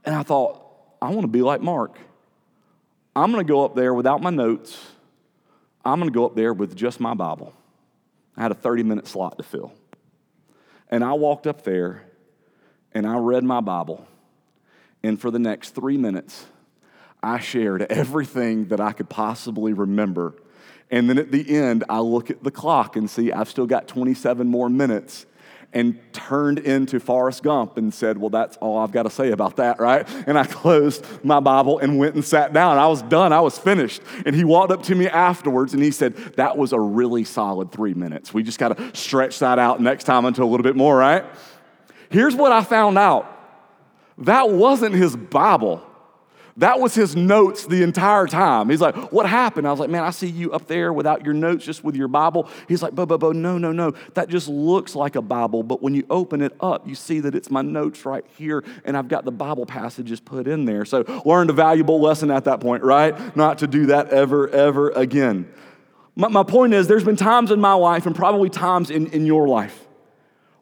And 0.06 0.15
I 0.15 0.24
thought, 0.24 0.62
I 1.01 1.10
want 1.10 1.22
to 1.22 1.27
be 1.27 1.41
like 1.41 1.62
Mark. 1.62 1.98
I'm 3.15 3.32
going 3.32 3.46
to 3.46 3.51
go 3.51 3.65
up 3.65 3.75
there 3.75 3.94
without 3.94 4.22
my 4.22 4.29
notes. 4.29 4.79
I'm 5.84 6.00
going 6.00 6.12
to 6.12 6.13
go 6.13 6.25
up 6.25 6.36
there 6.36 6.53
with 6.53 6.75
just 6.75 7.00
my 7.00 7.13
Bible. 7.13 7.53
I 8.36 8.41
had 8.41 8.51
a 8.51 8.56
30 8.56 8.84
minute 8.84 9.08
slot 9.08 9.38
to 9.38 9.44
fill. 9.44 9.74
And 10.89 11.03
I 11.03 11.13
walked 11.13 11.48
up 11.48 11.63
there 11.63 12.03
and 12.94 13.06
I 13.06 13.17
read 13.17 13.44
my 13.44 13.62
Bible. 13.62 14.08
And 15.03 15.20
for 15.20 15.32
the 15.32 15.39
next 15.39 15.72
three 15.72 15.98
minutes, 15.98 16.46
I 17.22 17.39
shared 17.39 17.84
everything 17.84 18.67
that 18.67 18.79
I 18.79 18.91
could 18.91 19.10
possibly 19.10 19.74
remember 19.74 20.36
and 20.89 21.10
then 21.10 21.17
at 21.17 21.32
the 21.32 21.56
end, 21.56 21.84
I 21.89 22.00
look 22.00 22.29
at 22.29 22.44
the 22.44 22.51
clock 22.51 22.96
and 22.96 23.10
see 23.10 23.32
I've 23.32 23.50
still 23.50 23.67
got 23.67 23.88
27 23.88 24.48
more 24.48 24.70
minutes 24.70 25.25
and 25.74 26.00
turned 26.13 26.60
into 26.60 27.00
Forrest 27.00 27.44
Gump 27.44 27.77
and 27.77 27.94
said, 27.94 28.17
Well, 28.17 28.29
that's 28.29 28.56
all 28.58 28.77
I've 28.77 28.91
got 28.91 29.03
to 29.03 29.10
say 29.10 29.32
about 29.32 29.58
that, 29.58 29.79
right? 29.79 30.08
And 30.25 30.38
I 30.38 30.46
closed 30.46 31.06
my 31.24 31.39
Bible 31.39 31.79
and 31.79 31.98
went 31.98 32.15
and 32.15 32.24
sat 32.24 32.53
down. 32.53 32.77
I 32.77 32.88
was 32.88 33.01
done, 33.01 33.34
I 33.34 33.41
was 33.41 33.58
finished. 33.58 34.01
And 34.25 34.36
he 34.36 34.46
walked 34.46 34.72
up 34.72 34.84
to 34.84 34.96
me 34.96 35.08
afterwards 35.08 35.74
and 35.74 35.84
he 35.84 35.91
said, 35.91 36.15
That 36.36 36.58
was 36.58 36.72
a 36.72 36.79
really 36.79 37.25
solid 37.25 37.72
three 37.72 37.94
minutes. 37.94 38.34
We 38.34 38.44
just 38.44 38.60
got 38.60 38.77
to 38.77 38.96
stretch 38.96 39.39
that 39.39 39.60
out 39.60 39.82
next 39.82 40.06
time 40.06 40.25
until 40.25 40.46
a 40.46 40.50
little 40.50 40.63
bit 40.63 40.75
more, 40.75 40.96
right? 40.96 41.25
Here's 42.10 42.36
what 42.36 42.51
I 42.51 42.63
found 42.63 42.98
out 42.98 43.34
that 44.20 44.50
wasn't 44.50 44.96
his 44.96 45.15
Bible. 45.15 45.84
That 46.58 46.80
was 46.80 46.96
his 46.96 47.16
notes 47.16 47.68
the 47.68 47.84
entire 47.84 48.26
time. 48.26 48.70
He's 48.70 48.82
like, 48.82 49.12
What 49.12 49.30
happened? 49.30 49.68
I 49.68 49.72
was 49.72 49.80
like, 49.80 49.92
Man, 49.92 50.04
I 50.04 50.10
see 50.10 50.28
you 50.28 50.52
up 50.54 50.66
there 50.66 50.92
without 50.92 51.24
your 51.24 51.36
notes, 51.36 51.64
just 51.64 51.84
with 51.84 51.96
your 51.96 52.08
Bible. 52.08 52.50
He's 52.68 52.82
like, 52.82 52.94
Bo, 52.96 53.06
Bo, 53.06 53.18
Bo, 53.20 53.32
no, 53.32 53.60
no, 53.60 53.72
no. 53.72 53.94
That 54.16 54.28
just 54.28 54.48
looks 54.48 54.96
like 54.96 55.16
a 55.16 55.22
Bible, 55.22 55.62
but 55.62 55.84
when 55.84 55.94
you 55.94 56.06
open 56.10 56.42
it 56.42 56.54
up, 56.60 56.88
you 56.88 56.96
see 56.96 57.20
that 57.20 57.36
it's 57.36 57.52
my 57.52 57.62
notes 57.62 58.06
right 58.06 58.26
here, 58.38 58.64
and 58.86 58.98
I've 58.98 59.08
got 59.08 59.24
the 59.24 59.32
Bible 59.32 59.68
passages 59.68 60.20
put 60.20 60.48
in 60.48 60.66
there. 60.66 60.84
So, 60.84 61.04
learned 61.26 61.52
a 61.52 61.54
valuable 61.54 62.02
lesson 62.02 62.32
at 62.32 62.46
that 62.46 62.60
point, 62.60 62.84
right? 62.84 63.36
Not 63.36 63.60
to 63.60 63.68
do 63.68 63.86
that 63.88 64.10
ever, 64.10 64.50
ever 64.50 64.90
again. 64.90 65.48
My, 66.16 66.28
my 66.28 66.44
point 66.44 66.74
is, 66.74 66.88
there's 66.88 67.04
been 67.04 67.16
times 67.16 67.52
in 67.52 67.62
my 67.62 67.74
life, 67.74 68.08
and 68.08 68.16
probably 68.16 68.50
times 68.50 68.90
in, 68.90 69.08
in 69.12 69.28
your 69.28 69.48
life, 69.48 69.86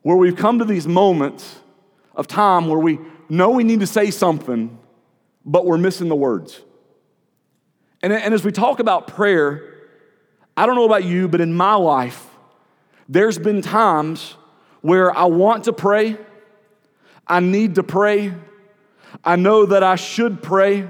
where 0.02 0.18
we've 0.18 0.36
come 0.36 0.60
to 0.60 0.66
these 0.66 0.88
moments 0.88 1.62
of 2.16 2.28
time 2.28 2.68
where 2.68 2.80
we 2.80 3.00
know 3.30 3.52
we 3.52 3.64
need 3.64 3.80
to 3.80 3.88
say 3.88 4.12
something 4.12 4.78
but 5.46 5.66
we're 5.66 5.78
missing 5.78 6.10
the 6.10 6.16
words. 6.16 6.60
And, 8.02 8.12
and 8.12 8.34
as 8.34 8.44
we 8.44 8.52
talk 8.52 8.80
about 8.80 9.08
prayer, 9.08 9.74
I 10.58 10.66
don't 10.66 10.76
know 10.76 10.86
about 10.86 11.04
you, 11.04 11.28
but 11.28 11.42
in 11.42 11.54
my 11.54 11.76
life, 11.76 12.28
there's 13.08 13.38
been 13.38 13.62
times 13.62 14.36
where 14.82 15.16
I 15.16 15.26
want 15.26 15.66
to 15.66 15.74
pray, 15.74 16.18
I 17.28 17.40
need 17.40 17.76
to 17.76 17.84
pray, 17.84 18.34
I 19.24 19.36
know 19.36 19.66
that 19.66 19.84
I 19.84 19.96
should 19.96 20.42
pray, 20.42 20.88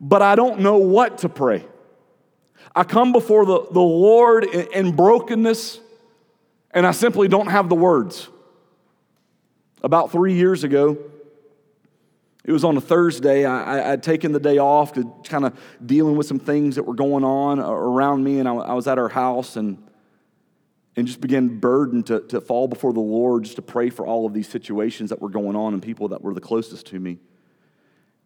but 0.00 0.22
I 0.22 0.34
don't 0.34 0.60
know 0.60 0.78
what 0.78 1.18
to 1.18 1.28
pray. 1.28 1.64
I 2.74 2.84
come 2.84 3.12
before 3.12 3.44
the, 3.44 3.66
the 3.70 3.80
Lord 3.80 4.44
in, 4.44 4.68
in 4.72 4.96
brokenness, 4.96 5.80
and 6.70 6.86
I 6.86 6.92
simply 6.92 7.28
don't 7.28 7.48
have 7.48 7.68
the 7.68 7.74
words. 7.74 8.28
About 9.82 10.10
three 10.10 10.34
years 10.34 10.64
ago, 10.64 10.98
it 12.48 12.52
was 12.52 12.64
on 12.64 12.78
a 12.78 12.80
Thursday. 12.80 13.44
I, 13.44 13.90
would 13.90 14.02
taken 14.02 14.32
the 14.32 14.40
day 14.40 14.56
off 14.56 14.94
to 14.94 15.04
kind 15.24 15.44
of 15.44 15.60
dealing 15.84 16.16
with 16.16 16.26
some 16.26 16.38
things 16.38 16.76
that 16.76 16.84
were 16.84 16.94
going 16.94 17.22
on 17.22 17.60
around 17.60 18.24
me, 18.24 18.38
and 18.38 18.48
I, 18.48 18.54
I 18.54 18.72
was 18.72 18.88
at 18.88 18.98
our 18.98 19.10
house 19.10 19.56
and, 19.56 19.76
and 20.96 21.06
just 21.06 21.20
began 21.20 21.60
burdened 21.60 22.06
to, 22.06 22.20
to 22.28 22.40
fall 22.40 22.66
before 22.66 22.94
the 22.94 23.00
Lord 23.00 23.44
just 23.44 23.56
to 23.56 23.62
pray 23.62 23.90
for 23.90 24.06
all 24.06 24.24
of 24.24 24.32
these 24.32 24.48
situations 24.48 25.10
that 25.10 25.20
were 25.20 25.28
going 25.28 25.56
on 25.56 25.74
and 25.74 25.82
people 25.82 26.08
that 26.08 26.22
were 26.22 26.32
the 26.32 26.40
closest 26.40 26.86
to 26.86 26.98
me. 26.98 27.18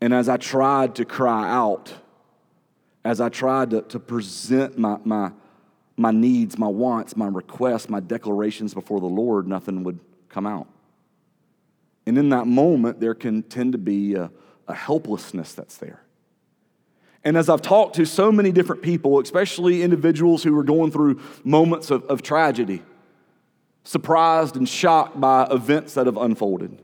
And 0.00 0.14
as 0.14 0.28
I 0.28 0.36
tried 0.36 0.94
to 0.94 1.04
cry 1.04 1.50
out, 1.50 1.92
as 3.04 3.20
I 3.20 3.28
tried 3.28 3.70
to, 3.70 3.82
to 3.82 3.98
present 3.98 4.78
my, 4.78 4.98
my, 5.02 5.32
my 5.96 6.12
needs, 6.12 6.56
my 6.56 6.68
wants, 6.68 7.16
my 7.16 7.26
requests, 7.26 7.88
my 7.88 7.98
declarations 7.98 8.72
before 8.72 9.00
the 9.00 9.06
Lord, 9.06 9.48
nothing 9.48 9.82
would 9.82 9.98
come 10.28 10.46
out. 10.46 10.68
And 12.06 12.18
in 12.18 12.30
that 12.30 12.46
moment, 12.46 13.00
there 13.00 13.14
can 13.14 13.42
tend 13.42 13.72
to 13.72 13.78
be 13.78 14.14
a, 14.14 14.30
a 14.66 14.74
helplessness 14.74 15.54
that's 15.54 15.76
there. 15.76 16.02
And 17.24 17.36
as 17.36 17.48
I've 17.48 17.62
talked 17.62 17.96
to 17.96 18.04
so 18.04 18.32
many 18.32 18.50
different 18.50 18.82
people, 18.82 19.20
especially 19.20 19.82
individuals 19.82 20.42
who 20.42 20.58
are 20.58 20.64
going 20.64 20.90
through 20.90 21.20
moments 21.44 21.90
of, 21.90 22.02
of 22.04 22.22
tragedy, 22.22 22.82
surprised 23.84 24.56
and 24.56 24.68
shocked 24.68 25.20
by 25.20 25.46
events 25.50 25.94
that 25.94 26.06
have 26.06 26.16
unfolded, 26.16 26.82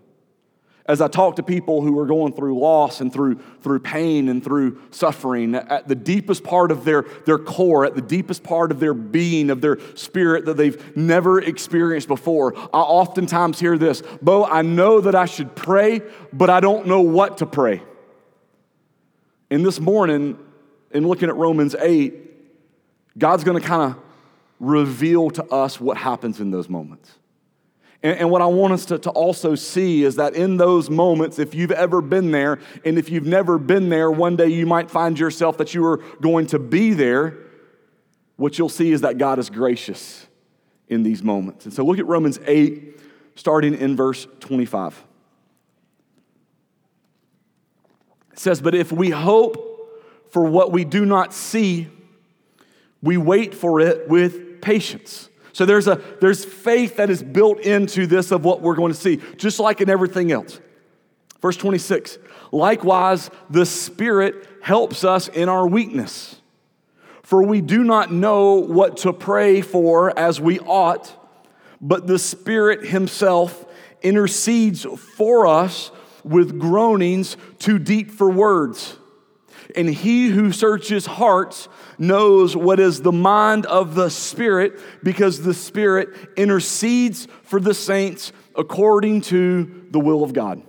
as 0.88 1.02
I 1.02 1.08
talk 1.08 1.36
to 1.36 1.42
people 1.42 1.82
who 1.82 1.98
are 1.98 2.06
going 2.06 2.32
through 2.32 2.58
loss 2.58 3.02
and 3.02 3.12
through, 3.12 3.38
through 3.62 3.80
pain 3.80 4.30
and 4.30 4.42
through 4.42 4.80
suffering, 4.90 5.54
at 5.54 5.86
the 5.86 5.94
deepest 5.94 6.42
part 6.42 6.72
of 6.72 6.86
their, 6.86 7.04
their 7.26 7.38
core, 7.38 7.84
at 7.84 7.94
the 7.94 8.00
deepest 8.00 8.42
part 8.42 8.72
of 8.72 8.80
their 8.80 8.94
being, 8.94 9.50
of 9.50 9.60
their 9.60 9.78
spirit 9.94 10.46
that 10.46 10.56
they've 10.56 10.96
never 10.96 11.40
experienced 11.42 12.08
before, 12.08 12.56
I 12.56 12.78
oftentimes 12.78 13.60
hear 13.60 13.76
this 13.76 14.02
Bo, 14.22 14.46
I 14.46 14.62
know 14.62 15.02
that 15.02 15.14
I 15.14 15.26
should 15.26 15.54
pray, 15.54 16.00
but 16.32 16.48
I 16.48 16.60
don't 16.60 16.86
know 16.86 17.02
what 17.02 17.38
to 17.38 17.46
pray. 17.46 17.82
And 19.50 19.64
this 19.64 19.78
morning, 19.78 20.38
in 20.90 21.06
looking 21.06 21.28
at 21.28 21.36
Romans 21.36 21.74
8, 21.78 22.14
God's 23.18 23.44
gonna 23.44 23.60
kind 23.60 23.92
of 23.92 24.02
reveal 24.58 25.28
to 25.30 25.44
us 25.44 25.78
what 25.78 25.98
happens 25.98 26.40
in 26.40 26.50
those 26.50 26.70
moments. 26.70 27.18
And, 28.02 28.18
and, 28.20 28.30
what 28.30 28.42
I 28.42 28.46
want 28.46 28.72
us 28.72 28.86
to, 28.86 28.98
to 28.98 29.10
also 29.10 29.56
see 29.56 30.04
is 30.04 30.16
that 30.16 30.34
in 30.34 30.56
those 30.56 30.88
moments, 30.88 31.38
if 31.40 31.52
you've 31.52 31.72
ever 31.72 32.00
been 32.00 32.30
there, 32.30 32.60
and 32.84 32.96
if 32.96 33.10
you've 33.10 33.26
never 33.26 33.58
been 33.58 33.88
there, 33.88 34.08
one 34.10 34.36
day 34.36 34.46
you 34.48 34.66
might 34.66 34.88
find 34.88 35.18
yourself 35.18 35.58
that 35.58 35.74
you 35.74 35.84
are 35.84 35.96
going 36.20 36.46
to 36.48 36.60
be 36.60 36.92
there. 36.94 37.36
What 38.36 38.56
you'll 38.56 38.68
see 38.68 38.92
is 38.92 39.00
that 39.00 39.18
God 39.18 39.40
is 39.40 39.50
gracious 39.50 40.28
in 40.88 41.02
these 41.02 41.24
moments. 41.24 41.64
And 41.64 41.74
so 41.74 41.84
look 41.84 41.98
at 41.98 42.06
Romans 42.06 42.38
8, 42.46 43.00
starting 43.34 43.74
in 43.74 43.96
verse 43.96 44.28
25. 44.40 45.04
It 48.32 48.38
says, 48.38 48.60
But 48.60 48.76
if 48.76 48.92
we 48.92 49.10
hope 49.10 49.64
for 50.30 50.44
what 50.44 50.70
we 50.70 50.84
do 50.84 51.04
not 51.04 51.34
see, 51.34 51.88
we 53.02 53.16
wait 53.16 53.54
for 53.54 53.80
it 53.80 54.08
with 54.08 54.60
patience. 54.60 55.28
So 55.52 55.64
there's, 55.66 55.88
a, 55.88 56.00
there's 56.20 56.44
faith 56.44 56.96
that 56.96 57.10
is 57.10 57.22
built 57.22 57.60
into 57.60 58.06
this 58.06 58.30
of 58.30 58.44
what 58.44 58.60
we're 58.60 58.74
going 58.74 58.92
to 58.92 58.98
see, 58.98 59.20
just 59.36 59.58
like 59.58 59.80
in 59.80 59.90
everything 59.90 60.32
else. 60.32 60.60
Verse 61.40 61.56
26 61.56 62.18
Likewise, 62.50 63.30
the 63.50 63.66
Spirit 63.66 64.46
helps 64.62 65.04
us 65.04 65.28
in 65.28 65.48
our 65.48 65.66
weakness. 65.66 66.40
For 67.22 67.42
we 67.42 67.60
do 67.60 67.84
not 67.84 68.10
know 68.10 68.54
what 68.54 68.98
to 68.98 69.12
pray 69.12 69.60
for 69.60 70.18
as 70.18 70.40
we 70.40 70.60
ought, 70.60 71.14
but 71.80 72.06
the 72.06 72.18
Spirit 72.18 72.86
Himself 72.86 73.66
intercedes 74.00 74.84
for 74.84 75.46
us 75.46 75.90
with 76.24 76.58
groanings 76.58 77.36
too 77.58 77.78
deep 77.78 78.10
for 78.10 78.30
words. 78.30 78.96
And 79.76 79.88
He 79.88 80.28
who 80.28 80.52
searches 80.52 81.06
hearts 81.06 81.68
knows 81.98 82.56
what 82.56 82.80
is 82.80 83.02
the 83.02 83.12
mind 83.12 83.66
of 83.66 83.94
the 83.94 84.08
Spirit 84.08 84.80
because 85.02 85.42
the 85.42 85.54
Spirit 85.54 86.08
intercedes 86.36 87.26
for 87.42 87.60
the 87.60 87.74
saints 87.74 88.32
according 88.54 89.22
to 89.22 89.86
the 89.90 90.00
will 90.00 90.22
of 90.22 90.32
God. 90.32 90.62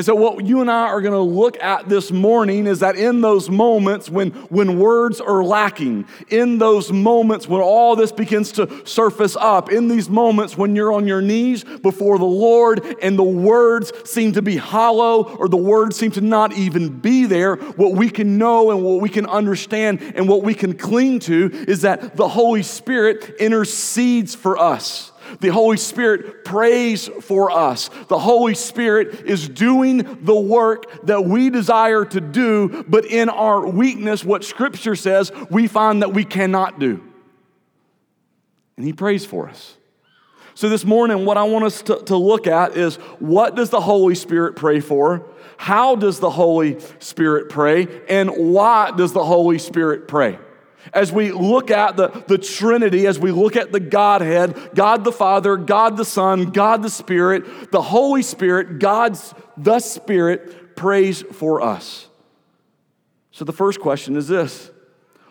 And 0.00 0.06
so, 0.06 0.14
what 0.14 0.46
you 0.46 0.62
and 0.62 0.70
I 0.70 0.84
are 0.84 1.02
going 1.02 1.12
to 1.12 1.20
look 1.20 1.62
at 1.62 1.90
this 1.90 2.10
morning 2.10 2.66
is 2.66 2.80
that 2.80 2.96
in 2.96 3.20
those 3.20 3.50
moments 3.50 4.08
when, 4.08 4.30
when 4.48 4.78
words 4.78 5.20
are 5.20 5.44
lacking, 5.44 6.06
in 6.30 6.56
those 6.56 6.90
moments 6.90 7.46
when 7.46 7.60
all 7.60 7.96
this 7.96 8.10
begins 8.10 8.50
to 8.52 8.86
surface 8.86 9.36
up, 9.36 9.70
in 9.70 9.88
these 9.88 10.08
moments 10.08 10.56
when 10.56 10.74
you're 10.74 10.90
on 10.90 11.06
your 11.06 11.20
knees 11.20 11.64
before 11.64 12.16
the 12.16 12.24
Lord 12.24 12.96
and 13.02 13.18
the 13.18 13.22
words 13.22 13.92
seem 14.10 14.32
to 14.32 14.40
be 14.40 14.56
hollow 14.56 15.36
or 15.36 15.50
the 15.50 15.58
words 15.58 15.96
seem 15.96 16.12
to 16.12 16.22
not 16.22 16.54
even 16.54 16.98
be 16.98 17.26
there, 17.26 17.56
what 17.56 17.92
we 17.92 18.08
can 18.08 18.38
know 18.38 18.70
and 18.70 18.82
what 18.82 19.02
we 19.02 19.10
can 19.10 19.26
understand 19.26 20.00
and 20.14 20.26
what 20.26 20.42
we 20.42 20.54
can 20.54 20.72
cling 20.72 21.18
to 21.18 21.50
is 21.68 21.82
that 21.82 22.16
the 22.16 22.28
Holy 22.28 22.62
Spirit 22.62 23.36
intercedes 23.38 24.34
for 24.34 24.56
us. 24.56 25.09
The 25.40 25.48
Holy 25.48 25.76
Spirit 25.76 26.44
prays 26.44 27.08
for 27.22 27.50
us. 27.50 27.88
The 28.08 28.18
Holy 28.18 28.54
Spirit 28.54 29.26
is 29.26 29.48
doing 29.48 30.18
the 30.22 30.34
work 30.34 31.06
that 31.06 31.24
we 31.24 31.50
desire 31.50 32.04
to 32.06 32.20
do, 32.20 32.84
but 32.88 33.04
in 33.06 33.28
our 33.28 33.66
weakness, 33.66 34.24
what 34.24 34.44
Scripture 34.44 34.96
says, 34.96 35.30
we 35.50 35.66
find 35.66 36.02
that 36.02 36.12
we 36.12 36.24
cannot 36.24 36.78
do. 36.78 37.02
And 38.76 38.86
He 38.86 38.92
prays 38.92 39.24
for 39.24 39.48
us. 39.48 39.76
So, 40.54 40.68
this 40.68 40.84
morning, 40.84 41.24
what 41.24 41.36
I 41.36 41.44
want 41.44 41.64
us 41.64 41.80
to, 41.82 42.02
to 42.02 42.16
look 42.16 42.46
at 42.46 42.76
is 42.76 42.96
what 43.18 43.54
does 43.54 43.70
the 43.70 43.80
Holy 43.80 44.14
Spirit 44.14 44.56
pray 44.56 44.80
for? 44.80 45.26
How 45.56 45.94
does 45.94 46.20
the 46.20 46.30
Holy 46.30 46.78
Spirit 46.98 47.48
pray? 47.48 48.02
And 48.08 48.30
why 48.52 48.90
does 48.90 49.12
the 49.12 49.24
Holy 49.24 49.58
Spirit 49.58 50.08
pray? 50.08 50.38
As 50.92 51.12
we 51.12 51.32
look 51.32 51.70
at 51.70 51.96
the, 51.96 52.08
the 52.26 52.38
Trinity, 52.38 53.06
as 53.06 53.18
we 53.18 53.30
look 53.30 53.56
at 53.56 53.72
the 53.72 53.80
Godhead, 53.80 54.56
God 54.74 55.04
the 55.04 55.12
Father, 55.12 55.56
God 55.56 55.96
the 55.96 56.04
Son, 56.04 56.50
God 56.50 56.82
the 56.82 56.90
Spirit, 56.90 57.70
the 57.70 57.82
Holy 57.82 58.22
Spirit, 58.22 58.78
God's 58.78 59.34
the 59.56 59.80
Spirit 59.80 60.76
prays 60.76 61.22
for 61.22 61.60
us. 61.60 62.08
So 63.32 63.44
the 63.44 63.52
first 63.52 63.80
question 63.80 64.16
is 64.16 64.28
this 64.28 64.70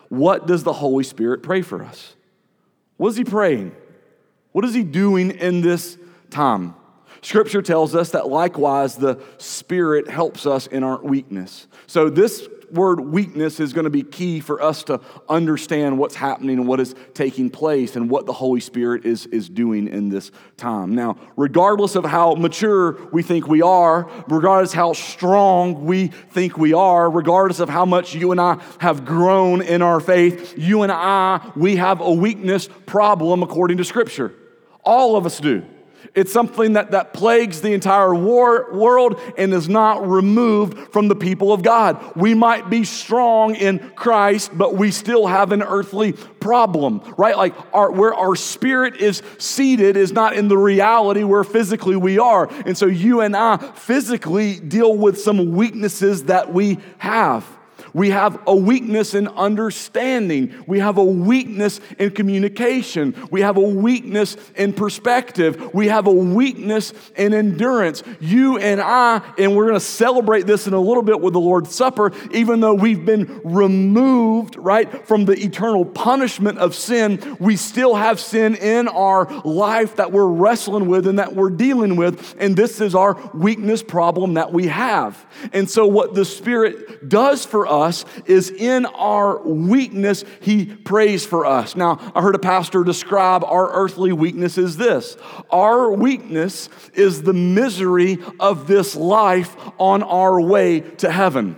What 0.08 0.46
does 0.46 0.62
the 0.62 0.72
Holy 0.72 1.04
Spirit 1.04 1.42
pray 1.42 1.62
for 1.62 1.82
us? 1.82 2.14
What 2.96 3.08
is 3.08 3.16
He 3.16 3.24
praying? 3.24 3.74
What 4.52 4.64
is 4.64 4.74
He 4.74 4.82
doing 4.82 5.30
in 5.30 5.60
this 5.60 5.98
time? 6.30 6.74
Scripture 7.22 7.60
tells 7.60 7.94
us 7.94 8.10
that 8.10 8.28
likewise 8.28 8.96
the 8.96 9.20
Spirit 9.38 10.08
helps 10.08 10.46
us 10.46 10.66
in 10.66 10.82
our 10.82 11.02
weakness. 11.02 11.66
So 11.86 12.08
this 12.08 12.48
word 12.72 13.00
weakness 13.00 13.60
is 13.60 13.72
going 13.72 13.84
to 13.84 13.90
be 13.90 14.02
key 14.02 14.40
for 14.40 14.62
us 14.62 14.84
to 14.84 15.00
understand 15.28 15.98
what's 15.98 16.14
happening 16.14 16.58
and 16.58 16.68
what 16.68 16.80
is 16.80 16.94
taking 17.14 17.50
place 17.50 17.96
and 17.96 18.10
what 18.10 18.26
the 18.26 18.32
Holy 18.32 18.60
Spirit 18.60 19.04
is, 19.04 19.26
is 19.26 19.48
doing 19.48 19.88
in 19.88 20.08
this 20.08 20.30
time. 20.56 20.94
Now, 20.94 21.16
regardless 21.36 21.96
of 21.96 22.04
how 22.04 22.34
mature 22.34 22.98
we 23.12 23.22
think 23.22 23.46
we 23.46 23.62
are, 23.62 24.10
regardless 24.28 24.72
how 24.72 24.92
strong 24.92 25.84
we 25.84 26.08
think 26.08 26.56
we 26.58 26.72
are, 26.72 27.10
regardless 27.10 27.60
of 27.60 27.68
how 27.68 27.84
much 27.84 28.14
you 28.14 28.32
and 28.32 28.40
I 28.40 28.62
have 28.78 29.04
grown 29.04 29.62
in 29.62 29.82
our 29.82 30.00
faith, 30.00 30.54
you 30.56 30.82
and 30.82 30.92
I, 30.92 31.50
we 31.56 31.76
have 31.76 32.00
a 32.00 32.12
weakness 32.12 32.68
problem 32.86 33.42
according 33.42 33.78
to 33.78 33.84
Scripture. 33.84 34.32
All 34.84 35.16
of 35.16 35.26
us 35.26 35.38
do. 35.40 35.64
It's 36.14 36.32
something 36.32 36.74
that, 36.74 36.90
that 36.90 37.12
plagues 37.12 37.60
the 37.60 37.72
entire 37.72 38.14
war, 38.14 38.72
world 38.72 39.20
and 39.36 39.52
is 39.52 39.68
not 39.68 40.08
removed 40.08 40.92
from 40.92 41.08
the 41.08 41.14
people 41.14 41.52
of 41.52 41.62
God. 41.62 42.16
We 42.16 42.34
might 42.34 42.68
be 42.70 42.84
strong 42.84 43.54
in 43.54 43.78
Christ, 43.94 44.50
but 44.56 44.74
we 44.74 44.90
still 44.90 45.26
have 45.26 45.52
an 45.52 45.62
earthly 45.62 46.12
problem, 46.12 47.00
right? 47.16 47.36
Like 47.36 47.54
our, 47.72 47.90
where 47.90 48.14
our 48.14 48.34
spirit 48.34 48.96
is 48.96 49.22
seated 49.38 49.96
is 49.96 50.12
not 50.12 50.34
in 50.34 50.48
the 50.48 50.58
reality 50.58 51.22
where 51.22 51.44
physically 51.44 51.96
we 51.96 52.18
are. 52.18 52.48
And 52.66 52.76
so 52.76 52.86
you 52.86 53.20
and 53.20 53.36
I 53.36 53.56
physically 53.56 54.58
deal 54.58 54.96
with 54.96 55.20
some 55.20 55.52
weaknesses 55.52 56.24
that 56.24 56.52
we 56.52 56.78
have. 56.98 57.46
We 57.92 58.10
have 58.10 58.40
a 58.46 58.54
weakness 58.54 59.14
in 59.14 59.28
understanding. 59.28 60.64
We 60.66 60.78
have 60.78 60.98
a 60.98 61.04
weakness 61.04 61.80
in 61.98 62.10
communication. 62.10 63.14
We 63.30 63.40
have 63.40 63.56
a 63.56 63.60
weakness 63.60 64.36
in 64.56 64.72
perspective. 64.72 65.72
We 65.74 65.88
have 65.88 66.06
a 66.06 66.12
weakness 66.12 66.92
in 67.16 67.34
endurance. 67.34 68.02
You 68.20 68.58
and 68.58 68.80
I, 68.80 69.22
and 69.38 69.56
we're 69.56 69.66
going 69.66 69.78
to 69.78 69.84
celebrate 69.84 70.46
this 70.46 70.66
in 70.66 70.74
a 70.74 70.80
little 70.80 71.02
bit 71.02 71.20
with 71.20 71.32
the 71.32 71.40
Lord's 71.40 71.74
Supper, 71.74 72.12
even 72.32 72.60
though 72.60 72.74
we've 72.74 73.04
been 73.04 73.40
removed, 73.44 74.56
right, 74.56 75.06
from 75.06 75.24
the 75.24 75.32
eternal 75.32 75.84
punishment 75.84 76.58
of 76.58 76.74
sin, 76.74 77.36
we 77.40 77.56
still 77.56 77.94
have 77.94 78.20
sin 78.20 78.54
in 78.54 78.88
our 78.88 79.26
life 79.44 79.96
that 79.96 80.12
we're 80.12 80.26
wrestling 80.26 80.86
with 80.88 81.06
and 81.06 81.18
that 81.18 81.34
we're 81.34 81.50
dealing 81.50 81.96
with. 81.96 82.34
And 82.38 82.56
this 82.56 82.80
is 82.80 82.94
our 82.94 83.18
weakness 83.34 83.82
problem 83.82 84.34
that 84.34 84.52
we 84.52 84.66
have. 84.68 85.26
And 85.52 85.68
so, 85.68 85.86
what 85.86 86.14
the 86.14 86.24
Spirit 86.24 87.08
does 87.08 87.44
for 87.44 87.66
us 87.66 87.79
us 87.80 88.04
is 88.26 88.50
in 88.50 88.86
our 88.86 89.42
weakness, 89.42 90.24
He 90.40 90.66
prays 90.66 91.26
for 91.26 91.46
us. 91.46 91.76
Now, 91.76 92.12
I 92.14 92.22
heard 92.22 92.34
a 92.34 92.40
pastor 92.40 92.84
describe 92.84 93.44
our 93.44 93.72
earthly 93.72 94.12
weakness 94.12 94.58
as 94.58 94.76
this 94.76 95.16
our 95.50 95.90
weakness 95.90 96.68
is 96.94 97.22
the 97.22 97.32
misery 97.32 98.18
of 98.38 98.66
this 98.66 98.94
life 98.94 99.56
on 99.78 100.02
our 100.02 100.40
way 100.40 100.80
to 100.80 101.10
heaven. 101.10 101.56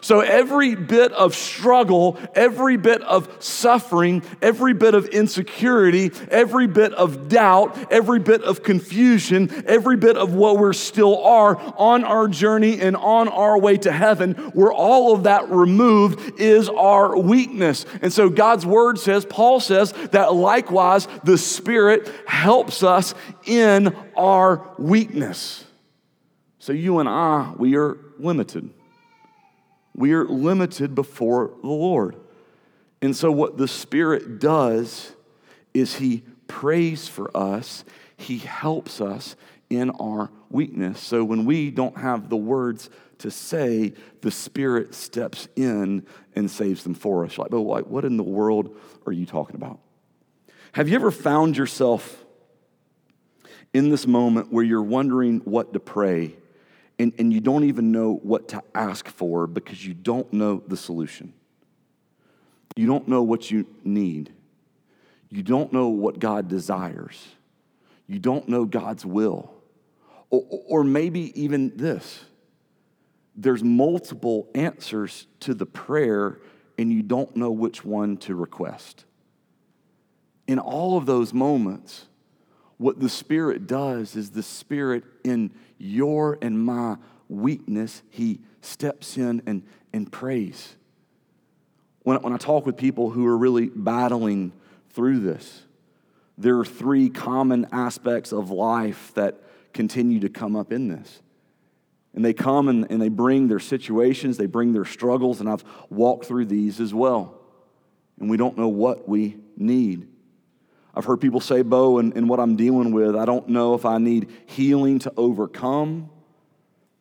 So 0.00 0.20
every 0.20 0.74
bit 0.74 1.12
of 1.12 1.34
struggle, 1.34 2.18
every 2.34 2.76
bit 2.76 3.02
of 3.02 3.28
suffering, 3.42 4.22
every 4.40 4.72
bit 4.72 4.94
of 4.94 5.06
insecurity, 5.06 6.10
every 6.30 6.66
bit 6.66 6.92
of 6.94 7.28
doubt, 7.28 7.76
every 7.92 8.18
bit 8.18 8.42
of 8.42 8.62
confusion, 8.62 9.64
every 9.66 9.96
bit 9.96 10.16
of 10.16 10.32
what 10.34 10.58
we 10.58 10.72
still 10.74 11.22
are 11.22 11.56
on 11.76 12.04
our 12.04 12.28
journey 12.28 12.80
and 12.80 12.96
on 12.96 13.28
our 13.28 13.58
way 13.58 13.76
to 13.76 13.92
heaven, 13.92 14.34
where 14.54 14.72
all 14.72 15.14
of 15.14 15.24
that 15.24 15.50
removed 15.50 16.40
is 16.40 16.68
our 16.68 17.18
weakness. 17.18 17.84
And 18.02 18.12
so 18.12 18.28
God's 18.28 18.64
word 18.64 18.98
says, 18.98 19.24
Paul 19.24 19.60
says, 19.60 19.92
that 20.12 20.34
likewise 20.34 21.08
the 21.24 21.38
Spirit 21.38 22.10
helps 22.26 22.82
us 22.82 23.14
in 23.44 23.94
our 24.16 24.74
weakness. 24.78 25.64
So 26.58 26.72
you 26.72 26.98
and 26.98 27.08
I, 27.08 27.52
we 27.56 27.76
are 27.76 27.98
limited. 28.18 28.70
We 30.00 30.14
are 30.14 30.24
limited 30.24 30.94
before 30.94 31.52
the 31.60 31.68
Lord. 31.68 32.16
And 33.02 33.14
so, 33.14 33.30
what 33.30 33.58
the 33.58 33.68
Spirit 33.68 34.38
does 34.38 35.12
is 35.74 35.96
He 35.96 36.22
prays 36.46 37.06
for 37.06 37.30
us, 37.36 37.84
He 38.16 38.38
helps 38.38 39.02
us 39.02 39.36
in 39.68 39.90
our 39.90 40.30
weakness. 40.48 41.00
So, 41.00 41.22
when 41.22 41.44
we 41.44 41.70
don't 41.70 41.98
have 41.98 42.30
the 42.30 42.36
words 42.38 42.88
to 43.18 43.30
say, 43.30 43.92
the 44.22 44.30
Spirit 44.30 44.94
steps 44.94 45.48
in 45.54 46.06
and 46.34 46.50
saves 46.50 46.82
them 46.82 46.94
for 46.94 47.26
us. 47.26 47.36
Like, 47.36 47.50
but 47.50 47.60
what 47.60 48.06
in 48.06 48.16
the 48.16 48.22
world 48.22 48.74
are 49.04 49.12
you 49.12 49.26
talking 49.26 49.56
about? 49.56 49.80
Have 50.72 50.88
you 50.88 50.94
ever 50.94 51.10
found 51.10 51.58
yourself 51.58 52.24
in 53.74 53.90
this 53.90 54.06
moment 54.06 54.50
where 54.50 54.64
you're 54.64 54.82
wondering 54.82 55.40
what 55.40 55.74
to 55.74 55.78
pray 55.78 56.36
and, 57.00 57.14
and 57.18 57.32
you 57.32 57.40
don't 57.40 57.64
even 57.64 57.92
know 57.92 58.20
what 58.22 58.48
to 58.48 58.62
ask 58.74 59.08
for 59.08 59.46
because 59.46 59.86
you 59.86 59.94
don't 59.94 60.30
know 60.34 60.62
the 60.68 60.76
solution. 60.76 61.32
You 62.76 62.86
don't 62.86 63.08
know 63.08 63.22
what 63.22 63.50
you 63.50 63.66
need. 63.84 64.34
You 65.30 65.42
don't 65.42 65.72
know 65.72 65.88
what 65.88 66.18
God 66.18 66.48
desires. 66.48 67.26
You 68.06 68.18
don't 68.18 68.50
know 68.50 68.66
God's 68.66 69.06
will. 69.06 69.50
Or, 70.28 70.44
or 70.68 70.84
maybe 70.84 71.32
even 71.40 71.74
this 71.74 72.24
there's 73.34 73.64
multiple 73.64 74.50
answers 74.54 75.26
to 75.40 75.54
the 75.54 75.64
prayer, 75.64 76.40
and 76.76 76.92
you 76.92 77.02
don't 77.02 77.34
know 77.34 77.50
which 77.50 77.82
one 77.82 78.18
to 78.18 78.34
request. 78.34 79.06
In 80.46 80.58
all 80.58 80.98
of 80.98 81.06
those 81.06 81.32
moments, 81.32 82.08
what 82.76 83.00
the 83.00 83.08
Spirit 83.08 83.66
does 83.66 84.16
is 84.16 84.30
the 84.30 84.42
Spirit, 84.42 85.04
in 85.24 85.52
your 85.80 86.38
and 86.42 86.62
my 86.62 86.96
weakness, 87.28 88.02
He 88.10 88.40
steps 88.60 89.16
in 89.16 89.42
and, 89.46 89.62
and 89.92 90.10
prays. 90.10 90.76
When, 92.02 92.20
when 92.22 92.32
I 92.32 92.36
talk 92.36 92.66
with 92.66 92.76
people 92.76 93.10
who 93.10 93.26
are 93.26 93.36
really 93.36 93.70
battling 93.74 94.52
through 94.90 95.20
this, 95.20 95.62
there 96.38 96.58
are 96.58 96.64
three 96.64 97.10
common 97.10 97.66
aspects 97.72 98.32
of 98.32 98.50
life 98.50 99.12
that 99.14 99.40
continue 99.72 100.20
to 100.20 100.28
come 100.28 100.56
up 100.56 100.72
in 100.72 100.88
this. 100.88 101.22
And 102.14 102.24
they 102.24 102.32
come 102.32 102.68
and, 102.68 102.90
and 102.90 103.00
they 103.00 103.08
bring 103.08 103.48
their 103.48 103.60
situations, 103.60 104.36
they 104.36 104.46
bring 104.46 104.72
their 104.72 104.84
struggles, 104.84 105.40
and 105.40 105.48
I've 105.48 105.64
walked 105.90 106.26
through 106.26 106.46
these 106.46 106.80
as 106.80 106.92
well. 106.92 107.38
And 108.18 108.28
we 108.28 108.36
don't 108.36 108.58
know 108.58 108.68
what 108.68 109.08
we 109.08 109.36
need. 109.56 110.08
I've 110.94 111.04
heard 111.04 111.20
people 111.20 111.40
say, 111.40 111.62
Bo, 111.62 111.98
and, 111.98 112.16
and 112.16 112.28
what 112.28 112.40
I'm 112.40 112.56
dealing 112.56 112.92
with, 112.92 113.14
I 113.14 113.24
don't 113.24 113.48
know 113.48 113.74
if 113.74 113.84
I 113.84 113.98
need 113.98 114.30
healing 114.46 114.98
to 115.00 115.12
overcome 115.16 116.10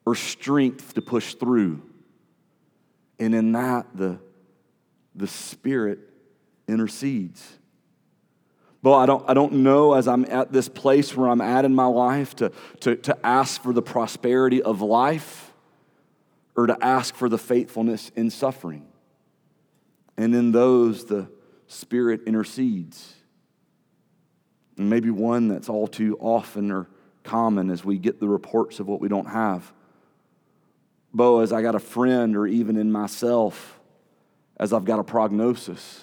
or 0.05 0.15
strength 0.15 0.93
to 0.93 1.01
push 1.01 1.33
through. 1.35 1.81
And 3.19 3.33
in 3.33 3.51
that, 3.53 3.87
the, 3.95 4.19
the 5.15 5.27
Spirit 5.27 5.99
intercedes. 6.67 7.59
Bo, 8.81 8.93
I 8.93 9.05
don't, 9.05 9.27
I 9.29 9.33
don't 9.33 9.53
know 9.53 9.93
as 9.93 10.07
I'm 10.07 10.25
at 10.25 10.53
this 10.53 10.69
place 10.69 11.15
where 11.15 11.27
I'm 11.27 11.41
at 11.41 11.65
in 11.65 11.75
my 11.75 11.85
life 11.85 12.35
to, 12.37 12.51
to, 12.81 12.95
to 12.95 13.25
ask 13.25 13.61
for 13.61 13.73
the 13.73 13.81
prosperity 13.81 14.61
of 14.61 14.81
life 14.81 15.51
or 16.55 16.67
to 16.67 16.77
ask 16.81 17.15
for 17.15 17.27
the 17.27 17.37
faithfulness 17.37 18.11
in 18.15 18.29
suffering. 18.29 18.85
And 20.15 20.33
in 20.33 20.51
those, 20.51 21.05
the 21.05 21.29
Spirit 21.67 22.21
intercedes. 22.25 23.15
And 24.79 24.89
maybe 24.89 25.11
one 25.11 25.49
that's 25.49 25.69
all 25.69 25.87
too 25.87 26.17
often 26.19 26.71
or 26.71 26.87
common 27.23 27.69
as 27.69 27.85
we 27.85 27.99
get 27.99 28.19
the 28.19 28.27
reports 28.27 28.79
of 28.79 28.87
what 28.87 29.01
we 29.01 29.09
don't 29.09 29.27
have. 29.27 29.71
Bo, 31.13 31.41
as 31.41 31.51
I 31.51 31.61
got 31.61 31.75
a 31.75 31.79
friend, 31.79 32.35
or 32.35 32.47
even 32.47 32.77
in 32.77 32.91
myself, 32.91 33.79
as 34.57 34.73
I've 34.73 34.85
got 34.85 34.97
a 34.99 35.03
prognosis 35.03 36.01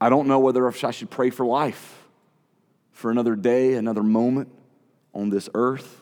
I 0.00 0.08
don't 0.08 0.28
know 0.28 0.38
whether 0.38 0.68
I 0.68 0.90
should 0.92 1.10
pray 1.10 1.30
for 1.30 1.44
life, 1.44 2.06
for 2.92 3.10
another 3.10 3.34
day, 3.34 3.74
another 3.74 4.04
moment 4.04 4.48
on 5.12 5.28
this 5.28 5.48
earth, 5.54 6.00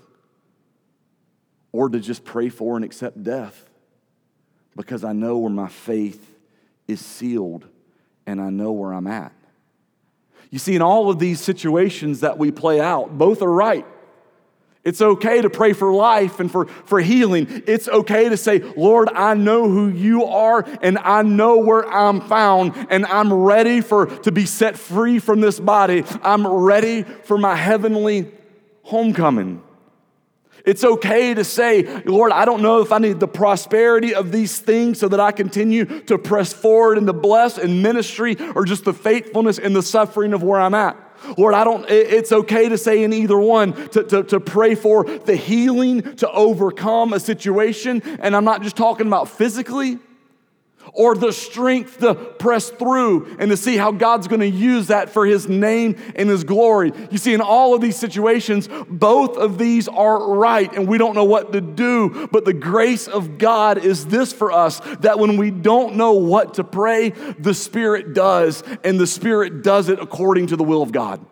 or 1.72 1.88
to 1.88 1.98
just 1.98 2.22
pray 2.22 2.50
for 2.50 2.76
and 2.76 2.84
accept 2.84 3.22
death 3.22 3.70
because 4.76 5.02
I 5.02 5.14
know 5.14 5.38
where 5.38 5.50
my 5.50 5.68
faith 5.68 6.30
is 6.86 7.00
sealed 7.00 7.66
and 8.26 8.38
I 8.38 8.50
know 8.50 8.72
where 8.72 8.92
I'm 8.92 9.06
at. 9.06 9.32
You 10.50 10.59
see, 10.59 10.74
in 10.74 10.82
all 10.82 11.11
of 11.11 11.18
these 11.18 11.40
situations 11.40 12.20
that 12.20 12.38
we 12.38 12.50
play 12.50 12.80
out, 12.80 13.16
both 13.16 13.42
are 13.42 13.52
right. 13.52 13.87
It's 14.87 15.02
okay 15.02 15.42
to 15.42 15.50
pray 15.50 15.72
for 15.72 15.92
life 15.92 16.38
and 16.38 16.48
for, 16.48 16.66
for 16.66 17.00
healing. 17.00 17.64
It's 17.66 17.88
okay 17.88 18.28
to 18.28 18.37
say, 18.37 18.61
Lord, 18.61 19.09
I 19.12 19.35
know 19.35 19.68
who 19.68 19.88
you 19.88 20.24
are 20.26 20.64
and 20.80 20.96
I 20.98 21.22
know 21.22 21.59
where 21.59 21.85
I'm 21.92 22.20
found 22.20 22.87
and 22.88 23.04
I'm 23.06 23.32
ready 23.32 23.80
for 23.80 24.06
to 24.06 24.30
be 24.30 24.46
set 24.46 24.78
free 24.78 25.18
from 25.18 25.40
this 25.40 25.59
body. 25.59 26.04
I'm 26.22 26.46
ready 26.46 27.02
for 27.02 27.37
my 27.37 27.56
heavenly 27.56 28.30
homecoming. 28.85 29.61
It's 30.66 30.83
okay 30.83 31.33
to 31.33 31.44
say, 31.44 32.02
Lord, 32.02 32.33
I 32.33 32.44
don't 32.44 32.61
know 32.61 32.81
if 32.81 32.90
I 32.90 32.98
need 32.98 33.20
the 33.20 33.29
prosperity 33.29 34.14
of 34.14 34.33
these 34.33 34.59
things 34.59 34.98
so 34.98 35.07
that 35.09 35.20
I 35.20 35.31
continue 35.31 35.85
to 36.02 36.18
press 36.18 36.52
forward 36.52 36.98
in 36.98 37.07
the 37.07 37.14
bless 37.14 37.57
and 37.57 37.85
ministry 37.85 38.37
or 38.57 38.64
just 38.64 38.85
the 38.85 38.92
faithfulness 38.92 39.61
and 39.61 39.76
the 39.76 39.83
suffering 39.83 40.33
of 40.33 40.42
where 40.42 40.61
I'm 40.61 40.74
at. 40.74 40.96
Lord, 41.38 41.55
I 41.55 41.64
don't, 41.64 41.87
it's 41.88 42.33
okay 42.33 42.68
to 42.68 42.76
say 42.76 43.05
in 43.05 43.12
either 43.12 43.38
one 43.38 43.72
to, 43.90 44.02
to, 44.05 44.22
to 44.24 44.40
pray 44.40 44.74
for 44.74 45.05
the 45.05 45.37
healing 45.37 46.16
to 46.16 46.31
overcome 46.31 47.12
a 47.12 47.20
situation. 47.20 48.02
And 48.20 48.35
I'm 48.37 48.44
not 48.44 48.62
just 48.62 48.76
talking 48.76 49.07
about 49.07 49.29
physically, 49.29 49.98
or 50.92 51.14
the 51.14 51.33
strength 51.33 51.99
to 52.01 52.14
press 52.14 52.70
through 52.70 53.37
and 53.38 53.51
to 53.51 53.57
see 53.57 53.77
how 53.77 53.92
God's 53.92 54.29
going 54.29 54.40
to 54.40 54.49
use 54.49 54.88
that 54.88 55.11
for 55.11 55.27
His 55.27 55.49
name 55.49 55.96
and 56.14 56.29
His 56.29 56.44
glory. 56.44 56.92
You 57.11 57.18
see, 57.18 57.35
in 57.35 57.40
all 57.40 57.75
of 57.75 57.81
these 57.81 57.96
situations, 57.96 58.68
both 58.88 59.37
of 59.37 59.59
these 59.59 59.88
are 59.88 60.35
right, 60.35 60.72
and 60.72 60.88
we 60.88 60.99
don't 60.99 61.14
know 61.14 61.25
what 61.25 61.53
to 61.53 61.61
do. 61.61 62.29
But 62.33 62.44
the 62.44 62.53
grace 62.53 63.09
of 63.09 63.38
God 63.38 63.79
is 63.79 64.07
this 64.07 64.33
for 64.33 64.53
us 64.53 64.81
that 65.01 65.18
when 65.18 65.37
we 65.37 65.51
don't 65.51 65.96
know 65.96 66.12
what 66.12 66.55
to 66.55 66.64
pray, 66.64 67.11
the 67.11 67.55
Spirit 67.55 68.14
does, 68.14 68.62
and 68.85 68.99
the 68.99 69.07
Spirit 69.07 69.62
does 69.62 69.88
it 69.88 70.01
according 70.01 70.49
to 70.49 70.57
the 70.57 70.64
will 70.64 70.83
of 70.83 70.92
God. 70.92 71.25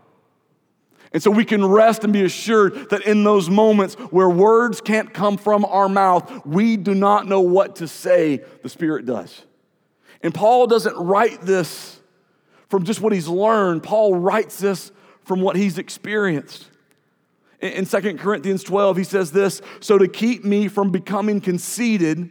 And 1.15 1.23
so 1.23 1.31
we 1.31 1.45
can 1.45 1.65
rest 1.65 2.03
and 2.03 2.13
be 2.13 2.25
assured 2.25 2.91
that 2.91 3.03
in 3.03 3.23
those 3.23 3.49
moments 3.49 3.95
where 3.95 4.29
words 4.29 4.81
can't 4.81 5.15
come 5.15 5.37
from 5.37 5.65
our 5.65 5.89
mouth, 5.89 6.45
we 6.45 6.77
do 6.77 6.93
not 6.93 7.29
know 7.29 7.41
what 7.41 7.77
to 7.77 7.87
say, 7.87 8.43
the 8.63 8.69
Spirit 8.69 9.07
does. 9.07 9.43
And 10.23 10.35
Paul 10.35 10.67
doesn't 10.67 10.97
write 10.97 11.41
this 11.43 12.01
from 12.69 12.85
just 12.85 13.01
what 13.01 13.13
he's 13.13 13.29
learned, 13.29 13.85
Paul 13.85 14.17
writes 14.17 14.59
this 14.59 14.91
from 15.23 15.41
what 15.41 15.55
he's 15.55 15.79
experienced. 15.79 16.69
In 17.61 17.87
2 17.87 18.17
Corinthians 18.17 18.65
12, 18.65 18.97
he 18.97 19.05
says 19.05 19.31
this 19.31 19.63
So 19.79 19.97
to 19.97 20.09
keep 20.09 20.45
me 20.45 20.67
from 20.67 20.91
becoming 20.91 21.41
conceited 21.41 22.29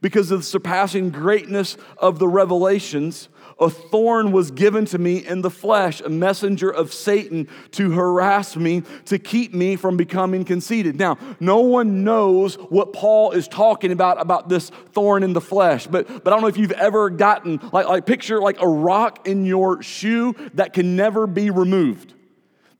because 0.00 0.30
of 0.30 0.40
the 0.40 0.44
surpassing 0.46 1.10
greatness 1.10 1.76
of 1.98 2.20
the 2.20 2.28
revelations, 2.28 3.28
a 3.58 3.70
thorn 3.70 4.32
was 4.32 4.50
given 4.50 4.84
to 4.86 4.98
me 4.98 5.24
in 5.26 5.42
the 5.42 5.50
flesh, 5.50 6.00
a 6.00 6.08
messenger 6.08 6.70
of 6.70 6.92
Satan 6.92 7.48
to 7.72 7.90
harass 7.92 8.56
me, 8.56 8.82
to 9.06 9.18
keep 9.18 9.54
me 9.54 9.76
from 9.76 9.96
becoming 9.96 10.44
conceited. 10.44 10.98
Now, 10.98 11.18
no 11.40 11.60
one 11.60 12.04
knows 12.04 12.54
what 12.54 12.92
Paul 12.92 13.32
is 13.32 13.48
talking 13.48 13.92
about, 13.92 14.20
about 14.20 14.48
this 14.48 14.70
thorn 14.92 15.22
in 15.22 15.32
the 15.32 15.40
flesh, 15.40 15.86
but, 15.86 16.06
but 16.06 16.28
I 16.28 16.30
don't 16.30 16.42
know 16.42 16.48
if 16.48 16.56
you've 16.56 16.72
ever 16.72 17.10
gotten, 17.10 17.60
like, 17.72 17.86
like 17.86 18.06
picture 18.06 18.40
like 18.40 18.60
a 18.60 18.68
rock 18.68 19.26
in 19.26 19.44
your 19.44 19.82
shoe 19.82 20.34
that 20.54 20.72
can 20.72 20.96
never 20.96 21.26
be 21.26 21.50
removed. 21.50 22.14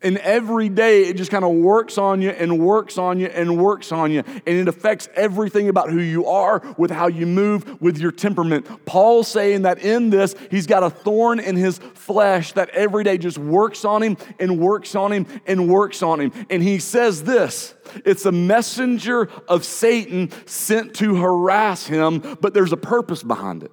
And 0.02 0.18
every 0.18 0.68
day 0.68 1.02
it 1.02 1.16
just 1.16 1.30
kind 1.30 1.44
of 1.44 1.52
works 1.52 1.98
on 1.98 2.20
you 2.22 2.30
and 2.30 2.58
works 2.58 2.98
on 2.98 3.18
you 3.18 3.26
and 3.26 3.58
works 3.58 3.92
on 3.92 4.10
you. 4.10 4.22
And 4.26 4.42
it 4.46 4.68
affects 4.68 5.08
everything 5.14 5.68
about 5.68 5.90
who 5.90 6.00
you 6.00 6.26
are, 6.26 6.62
with 6.76 6.90
how 6.90 7.08
you 7.08 7.26
move, 7.26 7.80
with 7.80 7.98
your 7.98 8.12
temperament. 8.12 8.84
Paul's 8.84 9.28
saying 9.28 9.62
that 9.62 9.78
in 9.78 10.10
this, 10.10 10.34
he's 10.50 10.66
got 10.66 10.82
a 10.82 10.90
thorn 10.90 11.40
in 11.40 11.56
his 11.56 11.78
flesh 11.78 12.52
that 12.52 12.68
every 12.70 13.04
day 13.04 13.18
just 13.18 13.38
works 13.38 13.84
on 13.84 14.02
him 14.02 14.16
and 14.38 14.58
works 14.58 14.94
on 14.94 15.12
him 15.12 15.26
and 15.46 15.68
works 15.68 16.02
on 16.02 16.20
him. 16.20 16.32
And 16.50 16.62
he 16.62 16.78
says 16.78 17.24
this 17.24 17.74
it's 18.04 18.24
a 18.26 18.32
messenger 18.32 19.28
of 19.48 19.64
Satan 19.64 20.30
sent 20.46 20.94
to 20.96 21.16
harass 21.16 21.86
him, 21.86 22.20
but 22.40 22.54
there's 22.54 22.72
a 22.72 22.76
purpose 22.76 23.22
behind 23.22 23.62
it. 23.62 23.72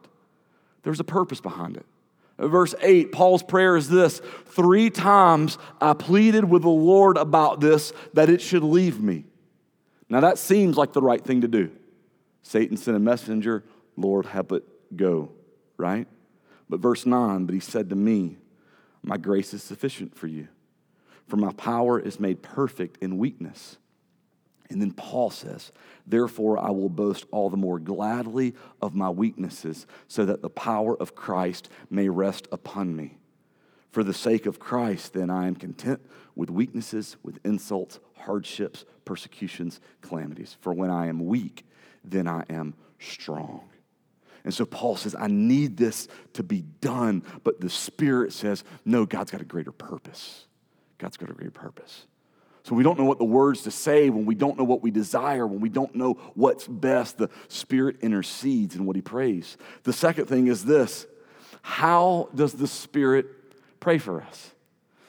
There's 0.84 1.00
a 1.00 1.06
purpose 1.06 1.42
behind 1.42 1.78
it. 1.78 1.86
Verse 2.40 2.74
8, 2.82 3.12
Paul's 3.12 3.44
prayer 3.44 3.76
is 3.76 3.90
this 3.90 4.22
Three 4.46 4.90
times 4.90 5.58
I 5.82 5.94
pleaded 5.94 6.46
with 6.46 6.62
the 6.62 6.70
Lord 6.70 7.18
about 7.18 7.60
this, 7.60 7.92
that 8.14 8.30
it 8.30 8.42
should 8.42 8.64
leave 8.64 9.02
me. 9.02 9.26
Now 10.10 10.22
that 10.22 10.38
seems 10.38 10.78
like 10.78 10.94
the 10.94 11.02
right 11.02 11.24
thing 11.24 11.42
to 11.42 11.48
do. 11.48 11.70
Satan 12.42 12.78
sent 12.78 12.96
a 12.98 13.00
messenger, 13.00 13.64
Lord, 13.98 14.26
help 14.26 14.54
it 14.54 14.64
go, 14.96 15.32
right? 15.78 16.08
But 16.70 16.80
verse 16.80 17.06
9, 17.06 17.46
but 17.46 17.54
he 17.54 17.60
said 17.60 17.90
to 17.90 17.96
me, 17.96 18.38
My 19.04 19.18
grace 19.18 19.54
is 19.54 19.62
sufficient 19.62 20.16
for 20.16 20.28
you, 20.28 20.48
for 21.28 21.36
my 21.36 21.52
power 21.54 22.00
is 22.00 22.20
made 22.20 22.42
perfect 22.42 23.04
in 23.04 23.18
weakness. 23.18 23.78
And 24.70 24.82
then 24.82 24.92
Paul 24.92 25.32
says, 25.32 25.72
Therefore, 26.06 26.60
I 26.60 26.70
will 26.70 26.90
boast 26.90 27.26
all 27.32 27.50
the 27.50 27.58
more 27.58 27.80
gladly 27.80 28.54
of 28.82 28.94
my 28.94 29.10
weaknesses, 29.10 29.88
so 30.08 30.26
that 30.26 30.42
the 30.42 30.50
power 30.50 30.96
of 30.96 31.16
Christ 31.16 31.70
may 31.90 32.08
rest 32.08 32.48
upon 32.52 32.96
me. 32.96 33.18
For 33.92 34.04
the 34.04 34.14
sake 34.14 34.46
of 34.46 34.60
Christ, 34.60 35.14
then, 35.14 35.32
I 35.32 35.48
am 35.48 35.56
content 35.56 36.02
with 36.36 36.52
weaknesses, 36.52 37.18
with 37.24 37.40
insults, 37.44 38.00
hardships, 38.14 38.86
persecutions, 39.06 39.80
calamities. 40.02 40.56
For 40.62 40.72
when 40.74 40.92
I 40.92 41.08
am 41.08 41.26
weak, 41.26 41.66
then 42.04 42.28
I 42.28 42.44
am 42.50 42.76
strong. 43.00 43.70
And 44.44 44.54
so 44.54 44.66
Paul 44.66 44.96
says, 44.96 45.16
I 45.16 45.28
need 45.28 45.78
this 45.78 46.08
to 46.34 46.44
be 46.44 46.62
done. 46.62 47.24
But 47.44 47.60
the 47.60 47.70
Spirit 47.70 48.34
says, 48.34 48.64
no, 48.86 49.06
God's 49.06 49.32
got 49.32 49.42
a 49.42 49.46
greater 49.46 49.72
purpose. 49.72 50.46
God's 50.98 51.18
got 51.18 51.30
a 51.30 51.34
greater 51.34 51.52
purpose. 51.52 52.06
So 52.70 52.76
we 52.76 52.84
don't 52.84 53.00
know 53.00 53.06
what 53.06 53.18
the 53.18 53.26
words 53.26 53.64
to 53.64 53.72
say, 53.72 54.12
when 54.12 54.28
we 54.28 54.36
don't 54.36 54.56
know 54.56 54.64
what 54.64 54.84
we 54.84 54.92
desire, 54.92 55.48
when 55.48 55.60
we 55.60 55.70
don't 55.70 55.96
know 55.96 56.14
what's 56.36 56.68
best, 56.68 57.18
the 57.18 57.28
Spirit 57.48 57.96
intercedes 58.02 58.76
in 58.76 58.86
what 58.86 58.96
He 58.96 59.02
prays. 59.02 59.58
The 59.86 59.92
second 59.92 60.28
thing 60.28 60.46
is 60.46 60.66
this 60.66 61.08
how 61.64 62.30
does 62.36 62.54
the 62.54 62.68
Spirit 62.68 63.26
pray 63.80 63.98
for 63.98 64.22
us? 64.22 64.52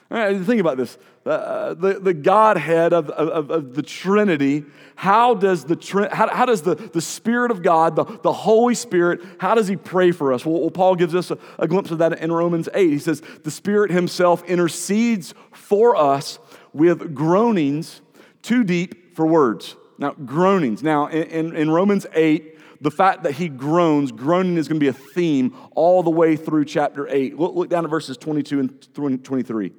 Right, 0.09 0.41
think 0.41 0.59
about 0.59 0.77
this. 0.77 0.97
Uh, 1.23 1.75
the, 1.75 1.99
the 1.99 2.15
Godhead 2.15 2.93
of, 2.93 3.11
of, 3.11 3.51
of, 3.51 3.75
the 3.75 3.83
Trinity, 3.83 4.65
how 4.95 5.35
does, 5.35 5.63
the, 5.65 6.09
how, 6.11 6.35
how 6.35 6.47
does 6.47 6.63
the, 6.63 6.73
the 6.73 6.99
Spirit 6.99 7.51
of 7.51 7.61
God, 7.61 7.95
the, 7.95 8.05
the 8.23 8.33
Holy 8.33 8.73
Spirit, 8.73 9.21
how 9.37 9.53
does 9.53 9.67
He 9.67 9.75
pray 9.75 10.11
for 10.11 10.33
us? 10.33 10.43
Well, 10.47 10.59
well 10.59 10.71
Paul 10.71 10.95
gives 10.95 11.13
us 11.13 11.29
a, 11.29 11.37
a 11.59 11.67
glimpse 11.67 11.91
of 11.91 11.99
that 11.99 12.17
in 12.19 12.31
Romans 12.31 12.67
8. 12.73 12.89
He 12.89 12.97
says, 12.97 13.21
The 13.43 13.51
Spirit 13.51 13.91
Himself 13.91 14.43
intercedes 14.45 15.35
for 15.51 15.95
us 15.95 16.39
with 16.73 17.13
groanings 17.13 18.01
too 18.41 18.63
deep 18.63 19.15
for 19.15 19.25
words. 19.25 19.75
Now, 19.97 20.11
groanings. 20.11 20.81
Now, 20.81 21.07
in, 21.07 21.55
in, 21.55 21.69
Romans 21.69 22.07
8, 22.13 22.81
the 22.81 22.89
fact 22.89 23.23
that 23.23 23.33
he 23.33 23.49
groans, 23.49 24.11
groaning 24.11 24.57
is 24.57 24.67
going 24.67 24.79
to 24.79 24.83
be 24.83 24.87
a 24.87 24.93
theme 24.93 25.55
all 25.75 26.01
the 26.01 26.09
way 26.09 26.35
through 26.35 26.65
chapter 26.65 27.07
8. 27.07 27.37
Look, 27.37 27.55
look 27.55 27.69
down 27.69 27.83
at 27.83 27.89
verses 27.91 28.17
22 28.17 28.59
and 28.59 28.93
23, 29.23 29.71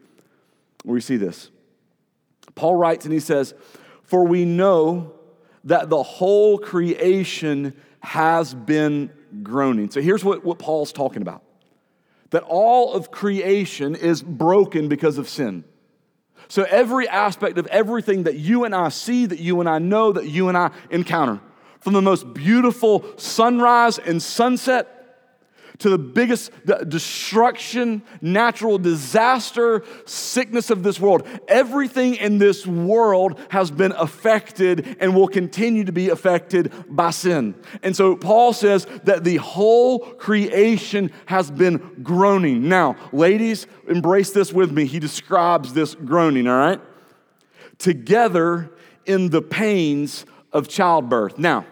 where 0.84 0.94
we 0.94 1.00
see 1.00 1.16
this. 1.16 1.50
Paul 2.54 2.76
writes 2.76 3.04
and 3.04 3.12
he 3.12 3.20
says, 3.20 3.54
For 4.04 4.24
we 4.24 4.44
know 4.44 5.12
that 5.64 5.90
the 5.90 6.02
whole 6.02 6.58
creation 6.58 7.74
has 8.00 8.54
been 8.54 9.10
groaning. 9.42 9.90
So 9.90 10.00
here's 10.00 10.24
what, 10.24 10.44
what 10.44 10.58
Paul's 10.58 10.92
talking 10.92 11.22
about 11.22 11.42
that 12.30 12.42
all 12.44 12.94
of 12.94 13.10
creation 13.10 13.94
is 13.94 14.22
broken 14.22 14.88
because 14.88 15.18
of 15.18 15.28
sin. 15.28 15.64
So, 16.52 16.64
every 16.64 17.08
aspect 17.08 17.56
of 17.56 17.66
everything 17.68 18.24
that 18.24 18.34
you 18.34 18.64
and 18.64 18.74
I 18.74 18.90
see, 18.90 19.24
that 19.24 19.38
you 19.38 19.60
and 19.60 19.68
I 19.70 19.78
know, 19.78 20.12
that 20.12 20.28
you 20.28 20.50
and 20.50 20.58
I 20.58 20.70
encounter, 20.90 21.40
from 21.80 21.94
the 21.94 22.02
most 22.02 22.34
beautiful 22.34 23.06
sunrise 23.16 23.98
and 23.98 24.22
sunset 24.22 25.01
to 25.78 25.88
the 25.88 25.98
biggest 25.98 26.52
destruction, 26.88 28.02
natural 28.20 28.78
disaster, 28.78 29.84
sickness 30.04 30.70
of 30.70 30.82
this 30.82 31.00
world. 31.00 31.26
Everything 31.48 32.14
in 32.14 32.38
this 32.38 32.66
world 32.66 33.38
has 33.50 33.70
been 33.70 33.92
affected 33.92 34.96
and 35.00 35.14
will 35.14 35.28
continue 35.28 35.84
to 35.84 35.92
be 35.92 36.08
affected 36.08 36.72
by 36.88 37.10
sin. 37.10 37.54
And 37.82 37.96
so 37.96 38.16
Paul 38.16 38.52
says 38.52 38.86
that 39.04 39.24
the 39.24 39.36
whole 39.36 39.98
creation 39.98 41.10
has 41.26 41.50
been 41.50 41.78
groaning. 42.02 42.68
Now, 42.68 42.96
ladies, 43.12 43.66
embrace 43.88 44.30
this 44.30 44.52
with 44.52 44.70
me. 44.70 44.86
He 44.86 44.98
describes 44.98 45.72
this 45.72 45.94
groaning, 45.94 46.46
all 46.46 46.58
right? 46.58 46.80
Together 47.78 48.70
in 49.06 49.30
the 49.30 49.42
pains 49.42 50.26
of 50.52 50.68
childbirth. 50.68 51.38
Now, 51.38 51.66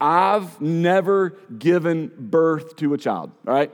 I've 0.00 0.60
never 0.60 1.30
given 1.58 2.10
birth 2.18 2.76
to 2.76 2.94
a 2.94 2.98
child, 2.98 3.32
right? 3.44 3.70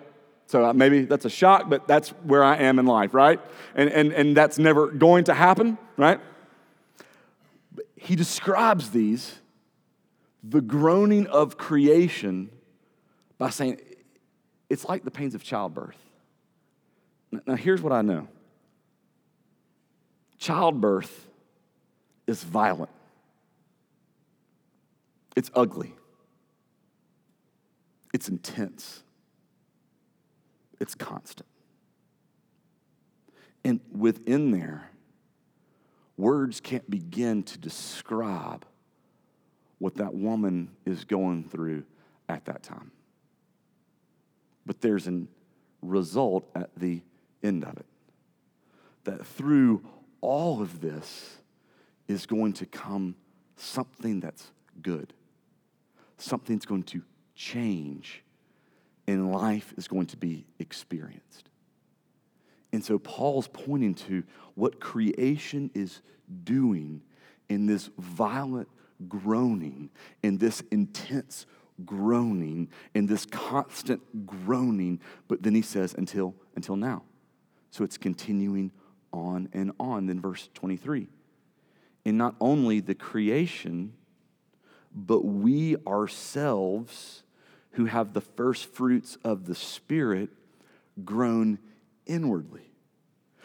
So 0.46 0.64
uh, 0.64 0.72
maybe 0.72 1.04
that's 1.04 1.24
a 1.24 1.30
shock, 1.30 1.68
but 1.68 1.86
that's 1.86 2.10
where 2.24 2.42
I 2.42 2.56
am 2.56 2.78
in 2.78 2.86
life, 2.86 3.14
right? 3.14 3.40
And, 3.74 3.90
and, 3.90 4.12
and 4.12 4.36
that's 4.36 4.58
never 4.58 4.88
going 4.88 5.24
to 5.24 5.34
happen, 5.34 5.78
right? 5.96 6.20
But 7.74 7.86
he 7.96 8.16
describes 8.16 8.90
these, 8.90 9.36
the 10.42 10.60
groaning 10.60 11.26
of 11.26 11.56
creation, 11.56 12.50
by 13.38 13.50
saying 13.50 13.80
it's 14.68 14.84
like 14.84 15.04
the 15.04 15.10
pains 15.10 15.34
of 15.34 15.42
childbirth. 15.42 15.96
Now, 17.46 17.54
here's 17.54 17.82
what 17.82 17.92
I 17.92 18.02
know 18.02 18.28
childbirth 20.38 21.26
is 22.26 22.42
violent, 22.42 22.90
it's 25.36 25.50
ugly. 25.54 25.92
It's 28.12 28.28
intense, 28.28 29.02
it's 30.80 30.94
constant. 30.94 31.48
And 33.64 33.80
within 33.90 34.52
there, 34.52 34.90
words 36.16 36.60
can't 36.60 36.88
begin 36.88 37.42
to 37.42 37.58
describe 37.58 38.64
what 39.78 39.96
that 39.96 40.14
woman 40.14 40.70
is 40.84 41.04
going 41.04 41.44
through 41.44 41.84
at 42.28 42.44
that 42.46 42.62
time. 42.62 42.90
But 44.64 44.80
there's 44.80 45.06
a 45.06 45.22
result 45.82 46.48
at 46.54 46.70
the 46.76 47.02
end 47.42 47.64
of 47.64 47.76
it. 47.76 47.86
That 49.04 49.26
through 49.26 49.84
all 50.20 50.62
of 50.62 50.80
this 50.80 51.36
is 52.08 52.26
going 52.26 52.54
to 52.54 52.66
come 52.66 53.14
something 53.56 54.20
that's 54.20 54.50
good, 54.82 55.12
something's 56.18 56.66
going 56.66 56.84
to 56.84 57.02
change 57.36 58.24
in 59.06 59.30
life 59.30 59.72
is 59.76 59.86
going 59.86 60.06
to 60.06 60.16
be 60.16 60.46
experienced. 60.58 61.48
And 62.72 62.84
so 62.84 62.98
Paul's 62.98 63.48
pointing 63.48 63.94
to 63.94 64.24
what 64.54 64.80
creation 64.80 65.70
is 65.74 66.02
doing 66.44 67.02
in 67.48 67.66
this 67.66 67.90
violent 67.98 68.68
groaning, 69.08 69.90
in 70.22 70.38
this 70.38 70.62
intense 70.72 71.46
groaning, 71.84 72.68
in 72.94 73.06
this 73.06 73.26
constant 73.26 74.26
groaning. 74.26 75.00
But 75.28 75.42
then 75.42 75.54
he 75.54 75.62
says, 75.62 75.94
until, 75.94 76.34
until 76.56 76.76
now. 76.76 77.02
So 77.70 77.84
it's 77.84 77.98
continuing 77.98 78.72
on 79.12 79.48
and 79.52 79.72
on. 79.78 80.06
Then 80.06 80.20
verse 80.20 80.48
23. 80.54 81.06
And 82.04 82.18
not 82.18 82.34
only 82.40 82.80
the 82.80 82.94
creation, 82.94 83.92
but 84.94 85.24
we 85.24 85.76
ourselves 85.86 87.22
who 87.76 87.84
have 87.84 88.14
the 88.14 88.22
first 88.22 88.72
fruits 88.72 89.18
of 89.22 89.46
the 89.46 89.54
Spirit 89.54 90.30
groan 91.04 91.58
inwardly. 92.06 92.72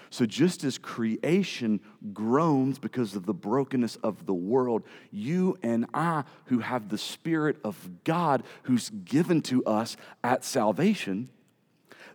So, 0.10 0.26
just 0.26 0.64
as 0.64 0.78
creation 0.78 1.82
groans 2.14 2.80
because 2.80 3.16
of 3.16 3.26
the 3.26 3.34
brokenness 3.34 3.98
of 3.98 4.26
the 4.26 4.34
world, 4.34 4.84
you 5.12 5.58
and 5.62 5.86
I, 5.94 6.24
who 6.46 6.60
have 6.60 6.88
the 6.88 6.98
Spirit 6.98 7.58
of 7.64 8.04
God 8.06 8.44
who's 8.64 8.90
given 8.90 9.42
to 9.44 9.64
us 9.66 9.98
at 10.24 10.46
salvation, 10.46 11.30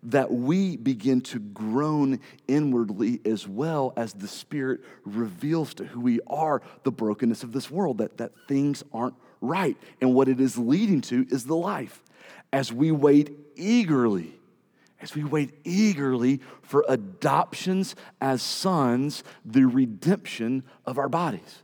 that 0.02 0.32
we 0.32 0.76
begin 0.76 1.20
to 1.22 1.38
groan 1.38 2.20
inwardly 2.48 3.20
as 3.26 3.46
well 3.46 3.92
as 3.94 4.14
the 4.14 4.28
Spirit 4.28 4.80
reveals 5.04 5.74
to 5.74 5.84
who 5.84 6.00
we 6.00 6.20
are 6.26 6.62
the 6.82 6.92
brokenness 6.92 7.42
of 7.42 7.52
this 7.52 7.70
world, 7.70 7.98
that, 7.98 8.16
that 8.16 8.32
things 8.48 8.84
aren't 8.92 9.16
right. 9.42 9.76
And 10.00 10.14
what 10.14 10.28
it 10.28 10.40
is 10.40 10.56
leading 10.56 11.02
to 11.02 11.26
is 11.30 11.44
the 11.44 11.56
life 11.56 12.02
as 12.52 12.72
we 12.72 12.90
wait 12.90 13.30
eagerly, 13.54 14.34
as 15.00 15.14
we 15.14 15.24
wait 15.24 15.52
eagerly 15.64 16.40
for 16.62 16.84
adoptions 16.88 17.94
as 18.20 18.42
sons, 18.42 19.22
the 19.44 19.64
redemption 19.64 20.64
of 20.84 20.98
our 20.98 21.08
bodies. 21.08 21.62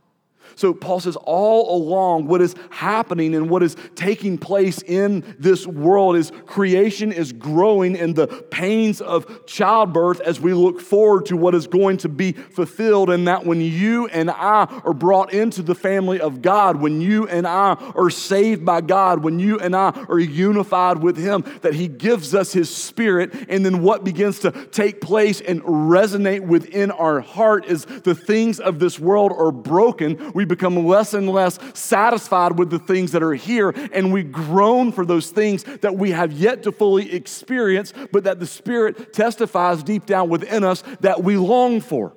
So 0.55 0.73
Paul 0.73 0.99
says, 0.99 1.15
all 1.15 1.75
along, 1.75 2.27
what 2.27 2.41
is 2.41 2.55
happening 2.69 3.35
and 3.35 3.49
what 3.49 3.63
is 3.63 3.75
taking 3.95 4.37
place 4.37 4.81
in 4.81 5.35
this 5.39 5.65
world 5.65 6.15
is 6.15 6.31
creation 6.45 7.11
is 7.11 7.31
growing 7.31 7.95
in 7.95 8.13
the 8.13 8.27
pains 8.27 9.01
of 9.01 9.45
childbirth 9.45 10.21
as 10.21 10.39
we 10.39 10.53
look 10.53 10.79
forward 10.79 11.25
to 11.27 11.37
what 11.37 11.55
is 11.55 11.67
going 11.67 11.97
to 11.97 12.09
be 12.09 12.33
fulfilled. 12.33 13.09
And 13.09 13.27
that 13.27 13.45
when 13.45 13.61
you 13.61 14.07
and 14.07 14.29
I 14.29 14.65
are 14.83 14.93
brought 14.93 15.33
into 15.33 15.61
the 15.61 15.75
family 15.75 16.19
of 16.19 16.41
God, 16.41 16.77
when 16.77 17.01
you 17.01 17.27
and 17.27 17.47
I 17.47 17.73
are 17.95 18.09
saved 18.09 18.65
by 18.65 18.81
God, 18.81 19.23
when 19.23 19.39
you 19.39 19.59
and 19.59 19.75
I 19.75 19.89
are 20.09 20.19
unified 20.19 20.99
with 20.99 21.17
Him, 21.17 21.43
that 21.61 21.73
He 21.73 21.87
gives 21.87 22.33
us 22.35 22.53
His 22.53 22.73
Spirit. 22.73 23.33
And 23.49 23.65
then 23.65 23.81
what 23.81 24.03
begins 24.03 24.39
to 24.39 24.51
take 24.51 25.01
place 25.01 25.41
and 25.41 25.61
resonate 25.61 26.41
within 26.41 26.91
our 26.91 27.21
heart 27.21 27.65
is 27.65 27.85
the 27.85 28.15
things 28.15 28.59
of 28.59 28.79
this 28.79 28.99
world 28.99 29.31
are 29.31 29.51
broken. 29.51 30.31
We 30.33 30.42
we 30.43 30.45
become 30.45 30.85
less 30.85 31.13
and 31.13 31.29
less 31.29 31.57
satisfied 31.73 32.59
with 32.59 32.69
the 32.69 32.77
things 32.77 33.13
that 33.13 33.23
are 33.23 33.33
here, 33.33 33.69
and 33.93 34.11
we 34.11 34.23
groan 34.23 34.91
for 34.91 35.05
those 35.05 35.29
things 35.29 35.63
that 35.63 35.95
we 35.95 36.11
have 36.11 36.33
yet 36.33 36.63
to 36.63 36.71
fully 36.73 37.13
experience, 37.13 37.93
but 38.11 38.25
that 38.25 38.41
the 38.41 38.45
Spirit 38.45 39.13
testifies 39.13 39.83
deep 39.83 40.05
down 40.05 40.27
within 40.27 40.65
us 40.65 40.83
that 40.99 41.23
we 41.23 41.37
long 41.37 41.79
for, 41.79 42.13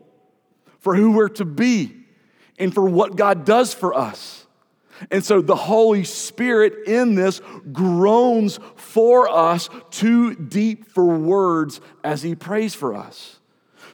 for 0.81 0.97
who 0.97 1.13
we're 1.13 1.29
to 1.29 1.45
be, 1.45 1.95
and 2.59 2.75
for 2.75 2.89
what 2.89 3.15
God 3.15 3.45
does 3.45 3.73
for 3.73 3.95
us. 3.95 4.45
And 5.13 5.25
so 5.25 5.41
the 5.41 5.55
Holy 5.55 6.03
Spirit 6.03 6.89
in 6.89 7.15
this 7.15 7.41
groans 7.73 8.59
for 8.75 9.29
us 9.29 9.71
too 9.91 10.35
deep 10.35 10.89
for 10.89 11.05
words 11.05 11.81
as 12.03 12.25
He 12.25 12.35
prays 12.35 12.75
for 12.75 12.93
us. 12.93 13.36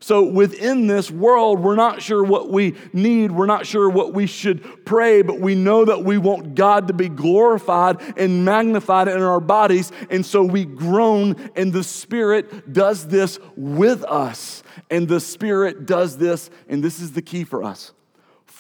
So 0.03 0.23
within 0.23 0.87
this 0.87 1.11
world, 1.11 1.61
we're 1.61 1.77
not 1.77 2.03
sure 2.03 2.23
what 2.23 2.51
we 2.51 2.75
need. 2.93 3.33
We're 3.33 3.47
not 3.47 3.65
sure 3.65 3.89
what 3.89 4.13
we 4.13 4.27
should 4.27 4.85
pray, 4.85 5.23
but 5.23 5.41
we 5.41 5.55
know 5.55 5.87
that 5.87 6.05
we 6.05 6.19
want 6.19 6.55
God 6.55 6.89
to 6.89 6.93
be 6.93 7.09
glorified 7.09 8.03
and 8.19 8.45
magnified 8.45 9.09
in 9.09 9.23
our 9.23 9.41
bodies. 9.41 9.91
And 10.11 10.27
so 10.27 10.43
we 10.43 10.67
groan, 10.67 11.51
and 11.57 11.73
the 11.73 11.85
Spirit 11.85 12.73
does 12.73 13.07
this 13.09 13.39
with 13.57 14.05
us. 14.05 14.63
And 14.91 15.09
the 15.09 15.21
Spirit 15.21 15.87
does 15.87 16.19
this, 16.19 16.51
and 16.69 16.85
this 16.85 17.01
is 17.01 17.13
the 17.13 17.23
key 17.23 17.45
for 17.45 17.65
us 17.65 17.93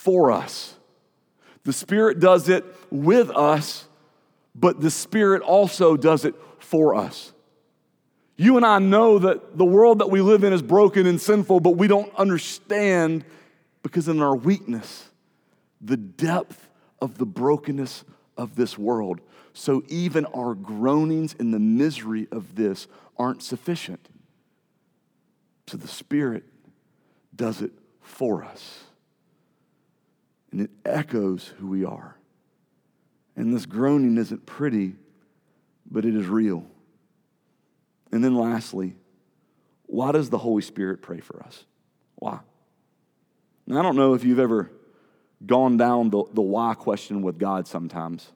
for 0.03 0.33
us. 0.33 0.75
The 1.63 1.73
Spirit 1.73 2.19
does 2.19 2.49
it 2.49 2.65
with 2.91 3.31
us, 3.31 3.87
but 4.53 4.81
the 4.81 4.91
Spirit 4.91 5.43
also 5.43 5.97
does 5.97 6.25
it 6.25 6.35
for 6.59 6.97
us. 6.97 7.32
You 8.43 8.57
and 8.57 8.67
I 8.67 8.81
know 8.81 9.21
that 9.21 9.57
the 9.57 9.65
world 9.65 10.01
that 10.01 10.11
we 10.11 10.21
live 10.21 10.43
in 10.43 10.53
is 10.53 10.63
broken 10.63 11.07
and 11.07 11.21
sinful, 11.21 11.61
but 11.61 11.77
we 11.77 11.87
don't 11.87 12.13
understand 12.17 13.25
because 13.85 14.09
in 14.09 14.21
our 14.21 14.35
weakness, 14.35 15.11
the 15.81 15.97
depth 15.97 16.69
of 17.01 17.19
the 17.19 17.25
brokenness 17.25 18.03
of 18.37 18.57
this 18.57 18.77
world. 18.77 19.21
So 19.53 19.85
even 19.87 20.27
our 20.27 20.57
groanings 20.57 21.35
in 21.35 21.53
the 21.53 21.61
misery 21.61 22.27
of 22.33 22.57
this 22.57 22.89
aren't 23.17 23.45
sufficient. 23.45 24.09
So 25.69 25.77
the 25.77 25.87
Spirit 25.87 26.43
does 27.37 27.63
it 27.63 27.71
for 28.01 28.43
us. 28.43 28.83
And 30.51 30.61
it 30.63 30.71
echoes 30.85 31.53
who 31.61 31.69
we 31.69 31.85
are. 31.85 32.17
And 33.37 33.55
this 33.55 33.67
groaning 33.67 34.19
isn't 34.19 34.47
pretty, 34.47 34.97
but 35.89 36.05
it 36.05 36.17
is 36.17 36.27
real. 36.27 36.67
And 38.13 38.23
then 38.23 38.37
lastly, 38.37 38.95
why 39.87 40.13
does 40.13 40.31
the 40.31 40.39
Holy 40.39 40.63
Spirit 40.63 41.03
pray 41.03 41.21
for 41.21 41.43
us? 41.43 41.65
Why? 42.17 42.41
Now, 43.67 43.79
I 43.79 43.83
don't 43.83 43.97
know 43.97 44.15
if 44.15 44.25
you've 44.25 44.39
ever 44.39 44.71
gone 45.45 45.77
down 45.77 46.11
the, 46.11 46.25
the 46.33 46.43
why 46.43 46.75
question 46.75 47.23
with 47.23 47.39
God 47.39 47.67
sometimes, 47.67 48.31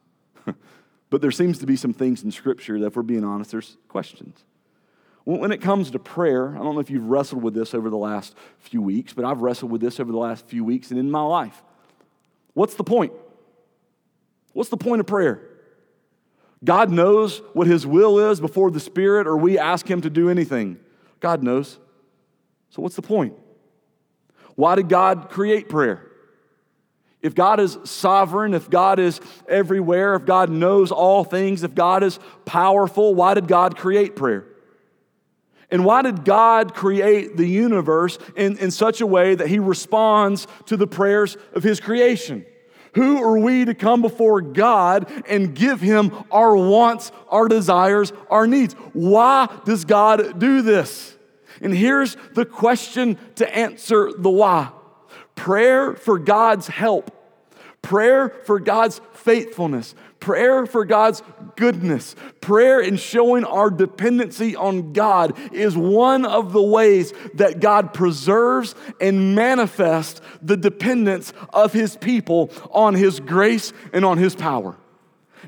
but 1.11 1.21
there 1.21 1.31
seems 1.31 1.59
to 1.59 1.67
be 1.67 1.77
some 1.77 1.93
things 1.93 2.23
in 2.23 2.31
Scripture 2.31 2.79
that, 2.81 2.87
if 2.87 2.97
we're 2.97 3.03
being 3.03 3.25
honest, 3.25 3.53
there's 3.53 3.77
questions. 3.89 4.45
When 5.25 5.51
it 5.51 5.61
comes 5.61 5.91
to 5.91 5.99
prayer, 5.99 6.55
I 6.55 6.59
don't 6.59 6.75
know 6.75 6.81
if 6.81 6.89
you've 6.89 7.09
wrestled 7.09 7.43
with 7.43 7.53
this 7.53 7.75
over 7.75 7.91
the 7.91 7.97
last 7.97 8.37
few 8.61 8.81
weeks, 8.81 9.13
but 9.13 9.25
I've 9.25 9.41
wrestled 9.41 9.73
with 9.73 9.81
this 9.81 9.99
over 9.99 10.13
the 10.13 10.19
last 10.19 10.47
few 10.47 10.65
weeks 10.65 10.91
and 10.91 11.01
in 11.01 11.11
my 11.11 11.23
life. 11.23 11.63
What's 12.55 12.75
the 12.75 12.85
point? 12.85 13.13
What's 14.53 14.71
the 14.71 14.77
point 14.77 15.01
of 15.01 15.07
prayer? 15.07 15.43
God 16.65 16.91
knows 16.91 17.39
what 17.53 17.67
His 17.67 17.87
will 17.87 18.31
is 18.31 18.41
before 18.41 18.71
the 18.71 18.81
Spirit 18.81 19.27
or 19.27 19.37
we 19.37 19.59
ask 19.59 19.89
Him 19.89 20.01
to 20.01 20.11
do 20.11 20.31
anything. 20.31 20.79
God 21.21 21.43
knows. 21.43 21.79
So, 22.71 22.83
what's 22.83 22.97
the 22.97 23.03
point? 23.03 23.35
Why 24.55 24.75
did 24.75 24.89
God 24.89 25.29
create 25.31 25.69
prayer? 25.69 26.03
If 27.23 27.35
God 27.35 27.61
is 27.61 27.79
sovereign, 27.85 28.55
if 28.55 28.71
God 28.71 28.99
is 28.99 29.21
everywhere, 29.49 30.15
if 30.15 30.25
God 30.25 30.51
knows 30.51 30.93
all 30.93 31.25
things, 31.25 31.63
if 31.63 31.75
God 31.75 32.03
is 32.03 32.19
powerful, 32.45 33.15
why 33.15 33.35
did 33.35 33.49
God 33.49 33.77
create 33.77 34.17
prayer? 34.17 34.47
And 35.71 35.85
why 35.85 36.03
did 36.03 36.25
God 36.25 36.75
create 36.75 37.37
the 37.37 37.47
universe 37.47 38.19
in, 38.37 38.57
in 38.59 38.71
such 38.71 39.01
a 39.01 39.07
way 39.07 39.35
that 39.35 39.49
He 39.49 39.59
responds 39.59 40.47
to 40.67 40.77
the 40.77 40.87
prayers 40.87 41.37
of 41.55 41.63
His 41.63 41.81
creation? 41.81 42.47
Who 42.97 43.23
are 43.23 43.39
we 43.39 43.67
to 43.67 43.75
come 43.75 44.01
before 44.01 44.41
God 44.41 45.11
and 45.29 45.55
give 45.55 45.83
Him 45.83 46.13
our 46.31 46.57
wants, 46.57 47.13
our 47.29 47.47
desires, 47.47 48.11
our 48.31 48.47
needs? 48.47 48.73
Why 48.95 49.55
does 49.67 49.85
God 49.85 50.39
do 50.39 50.63
this? 50.63 51.15
And 51.61 51.75
here's 51.75 52.17
the 52.33 52.47
question 52.47 53.19
to 53.35 53.55
answer 53.55 54.13
the 54.17 54.31
why 54.31 54.71
prayer 55.35 55.95
for 55.95 56.19
God's 56.19 56.69
help, 56.69 57.11
prayer 57.83 58.31
for 58.47 58.59
God's 58.59 59.03
faithfulness, 59.13 59.95
prayer 60.27 60.67
for 60.67 60.85
God's 60.85 61.23
goodness, 61.55 62.17
prayer 62.41 62.81
in 62.81 62.97
showing 62.97 63.45
our 63.45 63.71
dependency 63.71 64.57
on 64.57 64.93
God 64.93 65.39
is 65.53 65.77
one 65.77 66.27
of 66.27 66.53
the 66.53 66.61
ways 66.61 67.13
that 67.35 67.61
God 67.61 67.95
preserves 67.95 68.75
and 69.01 69.37
manifests 69.37 70.21
the 70.43 70.57
dependence 70.57 71.33
of 71.51 71.73
His 71.73 71.97
people 71.97 72.51
on 72.73 72.95
His 72.95 73.21
grace 73.21 73.73
and 73.93 74.05
on 74.05 74.19
His 74.19 74.35
power. 74.35 74.77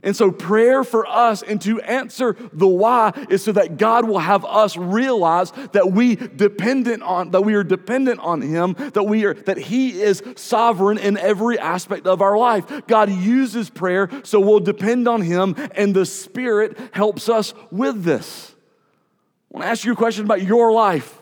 And 0.03 0.17
so, 0.17 0.31
prayer 0.31 0.85
for 0.85 1.07
us 1.07 1.43
and 1.43 1.61
to 1.63 1.81
answer 1.81 2.37
the 2.53 2.67
why 2.67 3.13
is 3.31 3.43
so 3.43 3.53
that 3.53 3.77
God 3.77 4.09
will 4.09 4.19
have 4.19 4.45
us 4.45 4.77
realize 4.77 5.53
that 5.73 5.93
we 5.93 6.17
dependent 6.17 7.03
on 7.03 7.31
that 7.31 7.43
we 7.43 7.55
are 7.55 7.65
dependent 7.65 8.21
on 8.21 8.41
Him, 8.41 8.75
that 8.95 9.05
we 9.05 9.25
are 9.25 9.35
that 9.35 9.59
He 9.59 10.01
is 10.01 10.23
sovereign 10.37 10.99
in 10.99 11.17
every 11.17 11.59
aspect 11.59 12.07
of 12.07 12.23
our 12.23 12.37
life. 12.37 12.87
God 12.87 13.11
uses 13.11 13.71
prayer, 13.71 14.09
so 14.25 14.41
we'll 14.41 14.61
depend 14.61 15.09
on 15.09 15.23
Him, 15.23 15.55
and 15.75 15.95
the 15.95 16.07
Spirit 16.07 16.79
helps 16.93 17.29
us 17.29 17.55
with 17.71 18.05
this. 18.05 18.55
I 19.53 19.59
want 19.59 19.65
to 19.65 19.71
ask 19.71 19.85
you 19.85 19.93
a 19.93 19.97
question 19.97 20.25
about 20.25 20.43
your 20.43 20.73
life 20.73 21.19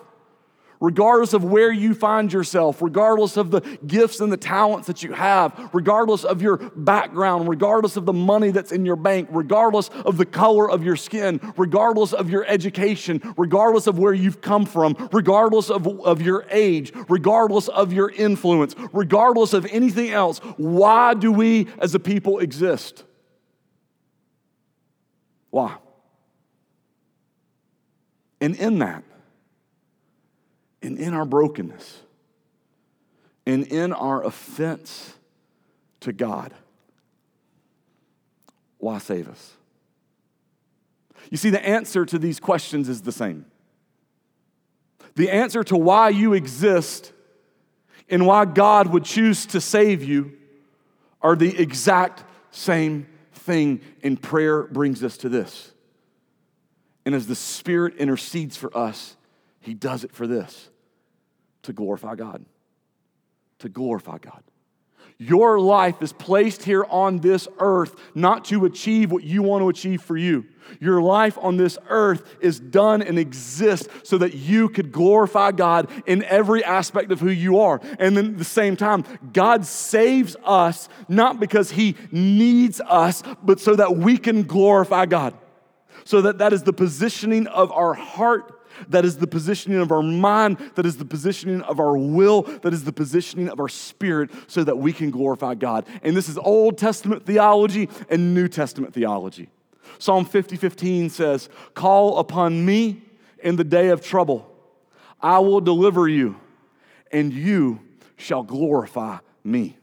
regardless 0.81 1.33
of 1.33 1.45
where 1.45 1.73
you 1.73 1.95
find 1.95 2.33
yourself, 2.33 2.83
regardless 2.83 3.37
of 3.37 3.51
the 3.51 3.61
gifts 3.87 4.21
and 4.21 4.33
the 4.33 4.37
talents 4.37 4.87
that 4.87 5.03
you 5.03 5.13
have, 5.13 5.71
regardless 5.73 6.25
of 6.25 6.43
your 6.43 6.59
background, 6.77 7.49
regardless 7.49 7.97
of 7.97 8.07
the 8.07 8.13
money 8.13 8.51
that's 8.51 8.73
in 8.73 8.85
your 8.85 8.97
bank, 8.97 9.29
regardless 9.31 9.89
of 10.05 10.17
the 10.17 10.27
color 10.27 10.71
of 10.71 10.85
your 10.85 10.97
skin, 10.97 11.41
regardless 11.57 12.13
of 12.13 12.31
your 12.31 12.45
education, 12.47 13.23
regardless 13.37 13.87
of 13.87 13.99
where 13.99 14.15
you've 14.15 14.41
come 14.41 14.67
from, 14.67 14.97
regardless 15.13 15.71
of, 15.71 15.87
of 15.87 16.21
your 16.23 16.45
age, 16.51 16.93
regardless 17.09 17.69
of 17.69 17.93
your 17.93 18.11
influence, 18.11 18.75
regardless 18.93 19.53
of 19.53 19.67
anything 19.67 20.11
else, 20.11 20.39
why 20.57 21.15
do 21.15 21.33
we 21.33 21.69
as 21.79 21.95
a 21.95 22.01
people 22.01 22.39
exist? 22.39 23.05
Why? 25.51 25.77
And 28.41 28.55
in 28.57 28.81
that, 28.81 29.03
and 30.83 30.99
in 30.99 31.15
our 31.15 31.25
brokenness 31.25 32.03
and 33.47 33.67
in 33.67 33.93
our 33.93 34.25
offense 34.25 35.15
to 36.01 36.13
God. 36.13 36.53
Why 38.79 38.99
save 38.99 39.29
us? 39.29 39.53
You 41.31 41.37
see, 41.37 41.51
the 41.51 41.65
answer 41.67 42.05
to 42.07 42.19
these 42.19 42.39
questions 42.39 42.89
is 42.89 43.03
the 43.03 43.13
same. 43.13 43.47
The 45.15 45.31
answer 45.31 45.65
to 45.65 45.77
why 45.77 46.11
you 46.11 46.35
exist 46.35 47.13
and 48.09 48.27
why 48.27 48.45
God 48.45 48.89
would 48.89 49.05
choose 49.05 49.47
to 49.47 49.61
save 49.61 50.05
you 50.05 50.33
are 51.23 51.35
the 51.35 51.59
exact 51.61 52.23
same 52.51 53.07
thing, 53.33 53.81
and 54.03 54.21
prayer 54.21 54.65
brings 54.65 55.03
us 55.03 55.17
to 55.19 55.29
this. 55.29 55.73
And 57.05 57.15
as 57.15 57.27
the 57.27 57.35
Spirit 57.35 57.97
intercedes 57.97 58.57
for 58.57 58.77
us, 58.77 59.17
He 59.67 59.75
does 59.75 60.05
it 60.05 60.13
for 60.13 60.29
this 60.29 60.71
to 61.63 61.73
glorify 61.73 62.15
God. 62.15 62.45
To 63.59 63.69
glorify 63.69 64.19
God. 64.19 64.45
Your 65.19 65.59
life 65.59 66.03
is 66.03 66.13
placed 66.13 66.63
here 66.63 66.85
on 66.89 67.19
this 67.19 67.49
earth 67.59 67.97
not 68.15 68.45
to 68.45 68.65
achieve 68.65 69.11
what 69.11 69.25
you 69.25 69.43
want 69.43 69.63
to 69.63 69.69
achieve 69.69 70.03
for 70.03 70.17
you. 70.17 70.45
Your 70.79 71.03
life 71.03 71.37
on 71.41 71.57
this 71.57 71.79
earth 71.89 72.37
is 72.41 72.61
done 72.61 73.03
and 73.03 73.19
exists 73.19 73.89
so 74.05 74.19
that 74.19 74.35
you 74.35 74.69
could 74.69 74.93
glorify 74.93 75.51
God 75.51 75.91
in 76.07 76.23
every 76.23 76.63
aspect 76.63 77.11
of 77.11 77.19
who 77.19 77.31
you 77.31 77.59
are. 77.59 77.81
And 77.99 78.17
then 78.17 78.27
at 78.27 78.39
the 78.39 78.45
same 78.45 78.77
time, 78.77 79.03
God 79.33 79.67
saves 79.67 80.37
us 80.45 80.89
not 81.09 81.41
because 81.41 81.73
He 81.73 81.97
needs 82.13 82.81
us, 82.83 83.25
but 83.43 83.59
so 83.59 83.75
that 83.75 83.97
we 83.97 84.17
can 84.17 84.45
glorify 84.45 85.07
God. 85.07 85.35
So 86.05 86.23
that 86.23 86.39
that 86.39 86.53
is 86.53 86.63
the 86.63 86.73
positioning 86.73 87.49
of 87.49 87.73
our 87.73 87.95
heart 87.95 88.56
that 88.89 89.05
is 89.05 89.19
the 89.19 89.27
positioning 89.27 89.81
of 89.81 89.93
our 89.93 90.03
mind, 90.03 90.59
that 90.75 90.87
is 90.87 90.97
the 90.97 91.05
positioning 91.05 91.63
of 91.63 91.81
our 91.81 91.97
will, 91.97 92.43
that 92.43 92.73
is 92.73 92.85
the 92.85 92.93
positioning 92.93 93.49
of 93.49 93.61
our 93.61 93.69
spirit 93.69 94.31
so 94.47 94.65
that 94.65 94.79
we 94.79 94.93
can 94.93 95.11
glorify 95.11 95.55
God. 95.55 95.87
And 96.03 96.17
this 96.17 96.29
is 96.29 96.39
Old 96.39 96.79
Testament 96.79 97.25
theology 97.27 97.89
and 98.09 98.35
New 98.35 98.49
Testament 98.49 98.95
theology. 98.95 99.49
Psalm 99.99 100.25
50 100.25 100.57
15 100.57 101.11
says, 101.11 101.49
Call 101.75 102.19
upon 102.19 102.65
me 102.65 103.03
in 103.39 103.57
the 103.57 103.65
day 103.65 103.89
of 103.89 104.05
trouble. 104.05 104.53
I 105.21 105.39
will 105.39 105.61
deliver 105.61 106.09
you, 106.09 106.37
and 107.11 107.33
you 107.33 107.81
shall 108.17 108.43
glorify 108.43 109.19
me. 109.43 109.77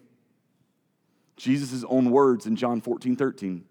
Jesus' 1.35 1.83
own 1.87 2.11
words 2.11 2.45
in 2.45 2.55
John 2.55 2.81
14 2.81 3.15
13. 3.15 3.65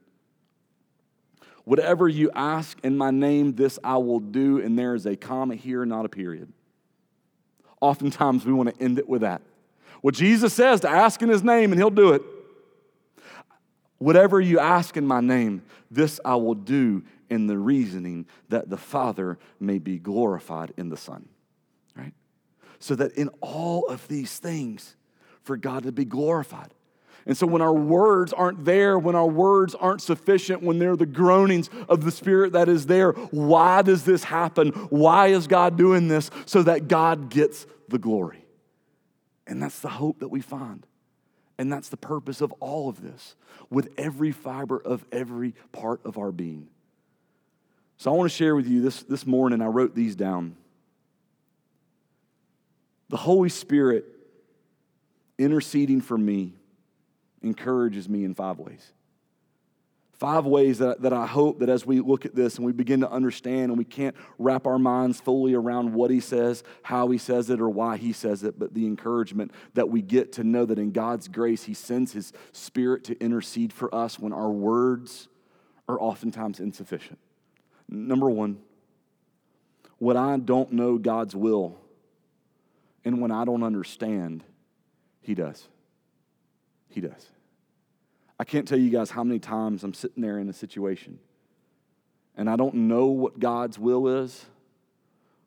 Whatever 1.65 2.09
you 2.09 2.31
ask 2.35 2.79
in 2.83 2.97
my 2.97 3.11
name, 3.11 3.55
this 3.55 3.79
I 3.85 3.97
will 3.99 4.21
do. 4.21 4.61
And 4.61 4.79
there 4.79 4.95
is 4.95 5.07
a 5.07 5.17
comma 5.17 5.55
here, 5.55 5.85
not 5.85 6.05
a 6.05 6.09
period. 6.09 6.53
Oftentimes 7.81 8.45
we 8.45 8.53
want 8.53 8.75
to 8.75 8.83
end 8.83 8.99
it 8.99 9.09
with 9.09 9.23
that. 9.23 9.43
What 10.01 10.15
Jesus 10.15 10.53
says 10.53 10.81
to 10.81 10.89
ask 10.89 11.23
in 11.23 11.29
his 11.29 11.45
name, 11.45 11.73
and 11.73 11.81
he'll 11.81 11.91
do 11.91 12.13
it. 12.13 12.23
Whatever 13.99 14.41
you 14.41 14.59
ask 14.59 14.97
in 14.97 15.07
my 15.07 15.21
name, 15.21 15.63
this 15.91 16.19
I 16.25 16.35
will 16.35 16.57
do 16.57 17.05
in 17.31 17.47
the 17.47 17.57
reasoning 17.57 18.27
that 18.49 18.69
the 18.69 18.77
Father 18.77 19.39
may 19.61 19.79
be 19.79 19.99
glorified 19.99 20.73
in 20.77 20.89
the 20.89 20.97
Son. 20.97 21.29
Right? 21.95 22.13
So 22.81 22.97
that 22.97 23.13
in 23.13 23.29
all 23.41 23.87
of 23.87 24.09
these 24.09 24.39
things, 24.39 24.97
for 25.43 25.57
God 25.57 25.85
to 25.85 25.93
be 25.93 26.05
glorified. 26.05 26.73
And 27.27 27.37
so, 27.37 27.47
when 27.47 27.63
our 27.63 27.73
words 27.73 28.33
aren't 28.33 28.65
there, 28.65 28.99
when 28.99 29.15
our 29.15 29.27
words 29.27 29.75
aren't 29.75 30.03
sufficient, 30.03 30.63
when 30.63 30.79
they're 30.79 30.97
the 30.97 31.07
groanings 31.07 31.71
of 31.89 32.05
the 32.05 32.11
Spirit 32.11 32.53
that 32.53 32.69
is 32.69 32.87
there, 32.87 33.13
why 33.13 33.83
does 33.83 34.05
this 34.05 34.25
happen? 34.25 34.71
Why 34.91 35.29
is 35.29 35.47
God 35.47 35.77
doing 35.77 36.09
this? 36.09 36.31
So 36.47 36.63
that 36.65 36.89
God 36.89 37.31
gets 37.31 37.67
the 37.89 37.99
glory. 37.99 38.45
And 39.47 39.63
that's 39.63 39.79
the 39.81 39.89
hope 39.89 40.21
that 40.21 40.29
we 40.29 40.41
find. 40.41 40.87
And 41.59 41.73
that's 41.73 41.91
the 41.91 41.97
purpose 41.97 42.41
of 42.41 42.51
all 42.59 42.89
of 42.89 43.03
this, 43.03 43.37
with 43.71 43.93
every 43.97 44.33
fiber 44.33 44.79
of 44.79 45.05
every 45.13 45.55
part 45.71 46.01
of 46.05 46.19
our 46.19 46.33
being. 46.33 46.69
So, 47.99 48.13
I 48.13 48.17
want 48.17 48.31
to 48.31 48.37
share 48.37 48.57
with 48.57 48.67
you 48.67 48.83
this, 48.83 49.05
this 49.05 49.27
morning, 49.27 49.63
I 49.63 49.67
wrote 49.67 49.95
these 49.95 50.17
down. 50.17 50.57
The 53.11 53.17
Holy 53.17 53.51
Spirit 53.51 54.07
interceding 55.39 56.01
for 56.01 56.19
me 56.19 56.55
encourages 57.43 58.09
me 58.09 58.25
in 58.25 58.35
five 58.35 58.59
ways. 58.59 58.93
Five 60.13 60.47
ways 60.47 60.79
that, 60.79 61.03
that 61.03 61.13
I 61.13 61.27
hope 61.27 61.59
that 61.59 61.69
as 61.69 61.85
we 61.85 61.99
look 61.99 62.25
at 62.25 62.37
this 62.37 62.57
and 62.57 62.65
we 62.65 62.71
begin 62.71 63.01
to 63.01 63.11
understand 63.11 63.73
and 63.73 63.77
we 63.77 63.85
can't 63.85 64.15
wrap 64.39 64.69
our 64.69 64.79
minds 64.79 65.21
fully 65.21 65.53
around 65.53 65.93
what 65.95 66.13
he 66.13 66.21
says, 66.21 66.63
how 66.83 67.09
he 67.09 67.19
says 67.19 67.51
it, 67.51 67.61
or 67.61 67.69
why 67.69 67.97
he 67.97 68.13
says 68.13 68.45
it, 68.45 68.57
but 68.57 68.73
the 68.73 68.87
encouragement 68.87 69.51
that 69.75 69.89
we 69.89 70.01
get 70.01 70.33
to 70.35 70.45
know 70.45 70.65
that 70.65 70.79
in 70.79 70.93
God's 70.93 71.27
grace, 71.27 71.65
he 71.65 71.75
sends 71.75 72.13
his 72.13 72.33
spirit 72.53 73.03
to 73.05 73.19
intercede 73.19 73.73
for 73.73 73.93
us 73.93 74.17
when 74.17 74.33
our 74.33 74.51
words 74.51 75.27
are 75.89 76.01
oftentimes 76.01 76.61
insufficient. 76.61 77.19
Number 77.89 78.31
one, 78.31 78.61
when 79.99 80.17
I 80.17 80.37
don't 80.37 80.73
know 80.73 80.99
God's 80.99 81.35
will 81.35 81.81
and 83.05 83.21
when 83.21 83.33
I 83.33 83.45
don't 83.45 83.65
understand, 83.65 84.45
he 85.21 85.35
does. 85.35 85.67
He 86.93 87.01
does. 87.01 87.29
I 88.39 88.45
can't 88.45 88.67
tell 88.67 88.79
you 88.79 88.91
guys 88.91 89.11
how 89.11 89.25
many 89.25 89.39
times 89.39 89.85
I'm 89.85 89.95
sitting 89.95 90.23
there 90.23 90.39
in 90.39 90.49
a 90.49 90.53
situation 90.53 91.19
and 92.37 92.49
I 92.49 92.57
don't 92.57 92.75
know 92.75 93.07
what 93.07 93.39
God's 93.39 93.79
will 93.79 94.09
is, 94.09 94.47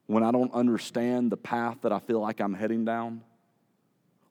when 0.07 0.23
I 0.23 0.31
don't 0.31 0.53
understand 0.53 1.31
the 1.31 1.37
path 1.37 1.77
that 1.81 1.91
I 1.91 1.99
feel 1.99 2.19
like 2.19 2.39
I'm 2.39 2.53
heading 2.53 2.85
down, 2.85 3.23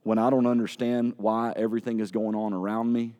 when 0.04 0.18
I 0.18 0.30
don't 0.30 0.46
understand 0.46 1.14
why 1.16 1.52
everything 1.56 1.98
is 1.98 2.12
going 2.12 2.36
on 2.36 2.52
around 2.52 2.92
me, 2.92 3.14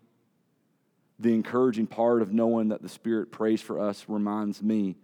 the 1.19 1.35
encouraging 1.35 1.87
part 1.87 2.23
of 2.23 2.33
knowing 2.33 2.69
that 2.69 2.83
the 2.83 2.89
Spirit 2.89 3.33
prays 3.33 3.61
for 3.61 3.81
us 3.81 4.05
reminds 4.09 4.63
me 4.63 4.97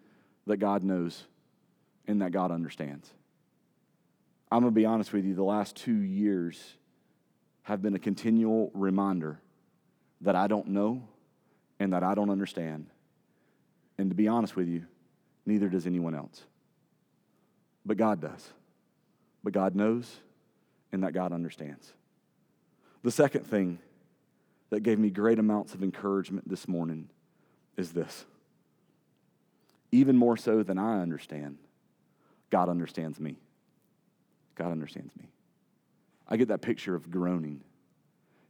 that 0.46 0.58
God 0.58 0.84
knows 0.84 1.26
and 2.06 2.22
that 2.22 2.32
God 2.32 2.50
understands. 2.50 3.10
I'm 4.52 4.60
going 4.60 4.72
to 4.72 4.80
be 4.80 4.86
honest 4.86 5.12
with 5.12 5.24
you, 5.24 5.34
the 5.34 5.42
last 5.42 5.76
two 5.76 5.92
years 5.92 6.76
have 7.62 7.82
been 7.82 7.94
a 7.94 7.98
continual 7.98 8.70
reminder 8.74 9.40
that 10.20 10.36
I 10.36 10.46
don't 10.46 10.68
know 10.68 11.02
and 11.78 11.92
that 11.92 12.02
I 12.02 12.14
don't 12.14 12.30
understand. 12.30 12.86
And 13.98 14.10
to 14.10 14.14
be 14.14 14.28
honest 14.28 14.56
with 14.56 14.68
you, 14.68 14.86
neither 15.46 15.68
does 15.68 15.86
anyone 15.86 16.14
else. 16.14 16.44
But 17.84 17.96
God 17.96 18.20
does. 18.20 18.50
But 19.42 19.52
God 19.52 19.74
knows 19.74 20.20
and 20.92 21.02
that 21.02 21.12
God 21.12 21.32
understands. 21.32 21.92
The 23.02 23.10
second 23.10 23.46
thing 23.46 23.78
that 24.70 24.82
gave 24.82 24.98
me 24.98 25.10
great 25.10 25.38
amounts 25.38 25.74
of 25.74 25.82
encouragement 25.82 26.48
this 26.48 26.68
morning 26.68 27.08
is 27.76 27.92
this. 27.92 28.24
Even 29.92 30.16
more 30.16 30.36
so 30.36 30.62
than 30.62 30.78
I 30.78 31.00
understand, 31.00 31.58
God 32.50 32.68
understands 32.68 33.18
me. 33.18 33.36
God 34.54 34.70
understands 34.70 35.16
me. 35.16 35.30
I 36.30 36.36
get 36.36 36.48
that 36.48 36.62
picture 36.62 36.94
of 36.94 37.10
groaning. 37.10 37.60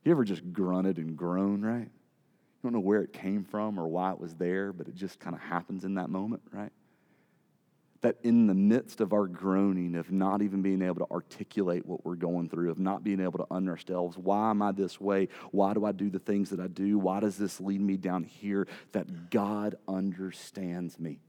You 0.04 0.12
ever 0.12 0.24
just 0.24 0.52
grunted 0.52 0.98
and 0.98 1.16
groaned, 1.16 1.64
right? 1.64 1.88
You 1.88 2.62
don't 2.62 2.72
know 2.72 2.80
where 2.80 3.02
it 3.02 3.12
came 3.12 3.44
from 3.44 3.78
or 3.78 3.88
why 3.88 4.12
it 4.12 4.20
was 4.20 4.34
there, 4.34 4.72
but 4.72 4.88
it 4.88 4.94
just 4.94 5.18
kind 5.18 5.34
of 5.34 5.42
happens 5.42 5.84
in 5.84 5.94
that 5.94 6.10
moment, 6.10 6.42
right? 6.52 6.72
that 8.02 8.16
in 8.22 8.46
the 8.46 8.54
midst 8.54 9.00
of 9.00 9.12
our 9.12 9.26
groaning, 9.26 9.94
of 9.94 10.10
not 10.10 10.40
even 10.40 10.62
being 10.62 10.80
able 10.82 11.06
to 11.06 11.12
articulate 11.12 11.84
what 11.84 12.04
we're 12.04 12.14
going 12.14 12.48
through, 12.48 12.70
of 12.70 12.78
not 12.78 13.04
being 13.04 13.20
able 13.20 13.38
to 13.38 13.46
understand 13.50 13.70
ourselves, 13.70 14.16
why 14.16 14.50
am 14.50 14.62
I 14.62 14.72
this 14.72 15.00
way? 15.00 15.28
Why 15.50 15.74
do 15.74 15.84
I 15.84 15.92
do 15.92 16.10
the 16.10 16.18
things 16.18 16.50
that 16.50 16.60
I 16.60 16.66
do? 16.66 16.98
Why 16.98 17.20
does 17.20 17.36
this 17.36 17.60
lead 17.60 17.80
me 17.80 17.96
down 17.96 18.24
here? 18.24 18.66
That 18.92 19.30
God 19.30 19.76
understands 19.86 20.98
me. 20.98 21.20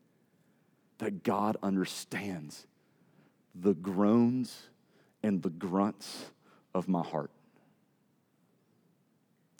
That 0.99 1.23
God 1.23 1.57
understands 1.61 2.65
the 3.53 3.73
groans 3.73 4.69
and 5.23 5.41
the 5.41 5.49
grunts 5.49 6.25
of 6.73 6.87
my 6.87 7.03
heart. 7.03 7.31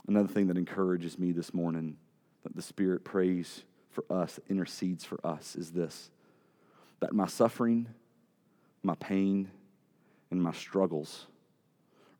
Another 0.07 0.27
thing 0.27 0.47
that 0.47 0.57
encourages 0.57 1.19
me 1.19 1.31
this 1.31 1.53
morning, 1.53 1.97
that 2.43 2.55
the 2.55 2.61
Spirit 2.61 3.03
prays 3.03 3.63
for 3.91 4.03
us, 4.09 4.39
intercedes 4.49 5.03
for 5.03 5.19
us, 5.25 5.55
is 5.55 5.71
this 5.71 6.09
that 6.99 7.13
my 7.13 7.25
suffering, 7.25 7.87
my 8.83 8.93
pain, 8.95 9.49
and 10.29 10.41
my 10.41 10.51
struggles 10.51 11.25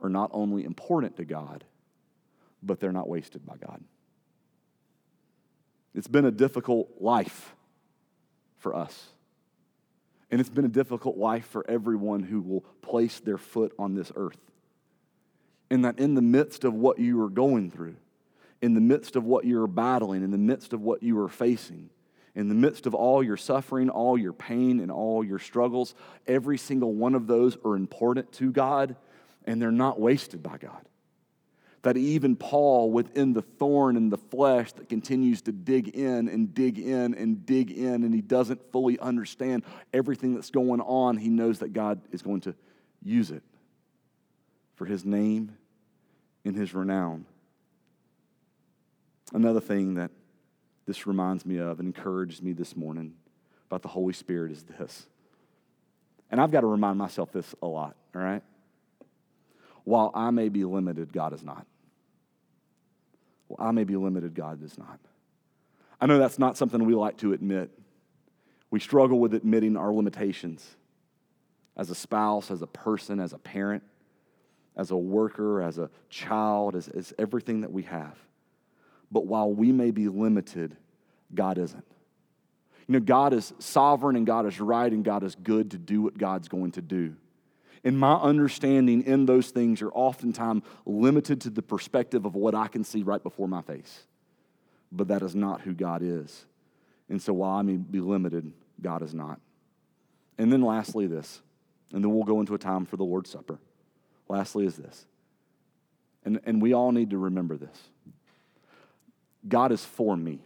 are 0.02 0.10
not 0.10 0.32
only 0.34 0.64
important 0.64 1.16
to 1.18 1.26
God, 1.26 1.64
but 2.64 2.80
they're 2.80 2.92
not 2.92 3.08
wasted 3.08 3.46
by 3.46 3.56
God. 3.58 3.84
It's 5.94 6.08
been 6.08 6.26
a 6.26 6.32
difficult 6.32 6.90
life 7.00 7.54
for 8.58 8.76
us. 8.76 9.10
And 10.30 10.40
it's 10.40 10.50
been 10.50 10.66
a 10.66 10.70
difficult 10.70 11.18
life 11.18 11.46
for 11.46 11.70
everyone 11.70 12.24
who 12.24 12.42
will 12.42 12.62
place 12.82 13.20
their 13.20 13.38
foot 13.38 13.74
on 13.78 13.96
this 13.96 14.12
earth. 14.16 14.40
And 15.72 15.86
that 15.86 16.00
in 16.00 16.16
the 16.16 16.22
midst 16.22 16.66
of 16.66 16.74
what 16.74 17.00
you 17.00 17.24
are 17.24 17.30
going 17.30 17.72
through, 17.72 17.96
in 18.62 18.74
the 18.74 18.82
midst 18.82 19.16
of 19.16 19.24
what 19.24 19.46
you're 19.46 19.68
battling, 19.68 20.22
in 20.22 20.30
the 20.30 20.38
midst 20.38 20.74
of 20.74 20.82
what 20.82 21.02
you 21.02 21.18
are 21.22 21.30
facing, 21.30 21.90
in 22.36 22.50
the 22.50 22.54
midst 22.54 22.86
of 22.86 22.94
all 22.94 23.24
your 23.24 23.38
suffering, 23.38 23.90
all 23.90 24.18
your 24.18 24.34
pain, 24.34 24.82
and 24.82 24.92
all 24.92 25.24
your 25.24 25.40
struggles, 25.40 25.96
every 26.28 26.58
single 26.58 26.94
one 26.94 27.16
of 27.16 27.26
those 27.26 27.58
are 27.64 27.78
important 27.78 28.34
to 28.34 28.52
God 28.52 28.98
and 29.46 29.62
they're 29.62 29.72
not 29.72 29.98
wasted 29.98 30.44
by 30.44 30.58
God. 30.58 30.86
That 31.84 31.96
even 31.96 32.36
Paul, 32.36 32.92
within 32.92 33.32
the 33.32 33.42
thorn 33.42 33.96
in 33.96 34.10
the 34.10 34.18
flesh 34.18 34.74
that 34.74 34.90
continues 34.90 35.42
to 35.44 35.54
dig 35.54 35.88
in 35.88 36.28
and 36.28 36.54
dig 36.54 36.80
in 36.80 37.16
and 37.16 37.46
dig 37.46 37.72
in, 37.72 38.04
and 38.04 38.14
he 38.14 38.22
doesn't 38.22 38.62
fully 38.74 39.00
understand 39.00 39.64
everything 39.94 40.36
that's 40.36 40.52
going 40.52 40.82
on, 40.82 41.16
he 41.16 41.30
knows 41.30 41.60
that 41.60 41.72
God 41.72 42.02
is 42.12 42.22
going 42.22 42.42
to 42.42 42.56
use 43.02 43.32
it 43.32 43.42
for 44.76 44.86
his 44.86 45.06
name 45.06 45.58
and 46.44 46.56
his 46.56 46.74
renown. 46.74 47.26
Another 49.34 49.62
thing 49.62 49.96
that 49.96 50.12
this 50.86 51.08
reminds 51.08 51.46
me 51.46 51.58
of 51.58 51.80
and 51.80 51.88
encourages 51.88 52.42
me 52.42 52.54
this 52.54 52.76
morning 52.76 53.14
about 53.68 53.82
the 53.82 53.88
Holy 53.88 54.14
Spirit 54.14 54.52
is 54.52 54.64
this. 54.64 55.08
And 56.30 56.42
I've 56.42 56.52
got 56.52 56.62
to 56.62 56.68
remind 56.68 56.98
myself 56.98 57.32
this 57.32 57.54
a 57.62 57.68
lot, 57.68 57.96
all 58.16 58.22
right? 58.22 58.44
While 59.84 60.12
I 60.14 60.32
may 60.32 60.50
be 60.50 60.64
limited, 60.64 61.14
God 61.14 61.34
is 61.34 61.44
not. 61.44 61.66
Well, 63.48 63.68
I 63.68 63.72
may 63.72 63.84
be 63.84 63.96
limited, 63.96 64.34
God 64.34 64.64
is 64.64 64.78
not. 64.78 65.00
I 66.00 66.06
know 66.06 66.18
that's 66.18 66.40
not 66.40 66.58
something 66.58 66.84
we 66.84 66.96
like 66.96 67.18
to 67.18 67.34
admit. 67.34 67.70
We 68.70 68.80
struggle 68.80 69.20
with 69.20 69.34
admitting 69.34 69.78
our 69.78 69.94
limitations 69.94 70.66
as 71.78 71.90
a 71.90 71.96
spouse, 71.96 72.52
as 72.52 72.62
a 72.62 72.68
person, 72.68 73.20
as 73.20 73.34
a 73.34 73.38
parent, 73.38 73.84
as 74.82 74.90
a 74.90 74.98
worker, 74.98 75.62
as 75.62 75.78
a 75.78 75.92
child, 76.10 76.76
as, 76.76 76.88
as 76.88 77.14
everything 77.20 77.62
that 77.62 77.72
we 77.72 77.84
have. 77.84 78.18
But 79.12 79.28
while 79.28 79.54
we 79.54 79.72
may 79.72 79.92
be 79.92 80.08
limited, 80.08 80.76
God 81.34 81.60
isn't. 81.60 81.86
You 82.88 82.94
know, 82.94 83.00
God 83.00 83.34
is 83.34 83.54
sovereign 83.60 84.16
and 84.16 84.26
God 84.26 84.48
is 84.48 84.60
right 84.60 84.92
and 84.92 85.06
God 85.06 85.24
is 85.24 85.36
good 85.36 85.72
to 85.72 85.78
do 85.78 86.02
what 86.02 86.18
God's 86.18 86.48
going 86.48 86.72
to 86.72 86.82
do. 86.82 87.16
And 87.84 87.98
my 87.98 88.16
understanding 88.16 89.04
in 89.04 89.28
those 89.28 89.52
things 89.52 89.84
are 89.84 89.92
oftentimes 89.92 90.64
limited 90.86 91.42
to 91.42 91.52
the 91.52 91.62
perspective 91.62 92.26
of 92.26 92.36
what 92.36 92.56
I 92.56 92.68
can 92.68 92.84
see 92.84 93.04
right 93.04 93.22
before 93.22 93.48
my 93.48 93.62
face. 93.62 94.08
But 94.92 95.10
that 95.10 95.22
is 95.22 95.36
not 95.36 95.62
who 95.62 95.74
God 95.74 96.02
is. 96.04 96.46
And 97.08 97.22
so 97.22 97.34
while 97.34 97.58
I 97.58 97.62
may 97.62 97.78
be 97.78 98.00
limited, 98.00 98.52
God 98.82 99.04
is 99.04 99.14
not. 99.14 99.40
And 100.40 100.52
then 100.52 100.64
lastly, 100.64 101.06
this, 101.06 101.42
and 101.94 102.04
then 102.04 102.12
we'll 102.12 102.24
go 102.24 102.40
into 102.40 102.56
a 102.56 102.60
time 102.60 102.86
for 102.86 102.98
the 102.98 103.04
Lord's 103.04 103.30
Supper. 103.30 103.60
Lastly, 104.32 104.66
is 104.66 104.78
this. 104.78 105.06
And, 106.24 106.40
and 106.46 106.62
we 106.62 106.72
all 106.72 106.94
need 106.94 107.10
to 107.10 107.18
remember 107.18 107.58
this 107.58 107.78
God 109.46 109.74
is 109.74 109.84
for 109.84 110.16
me, 110.16 110.40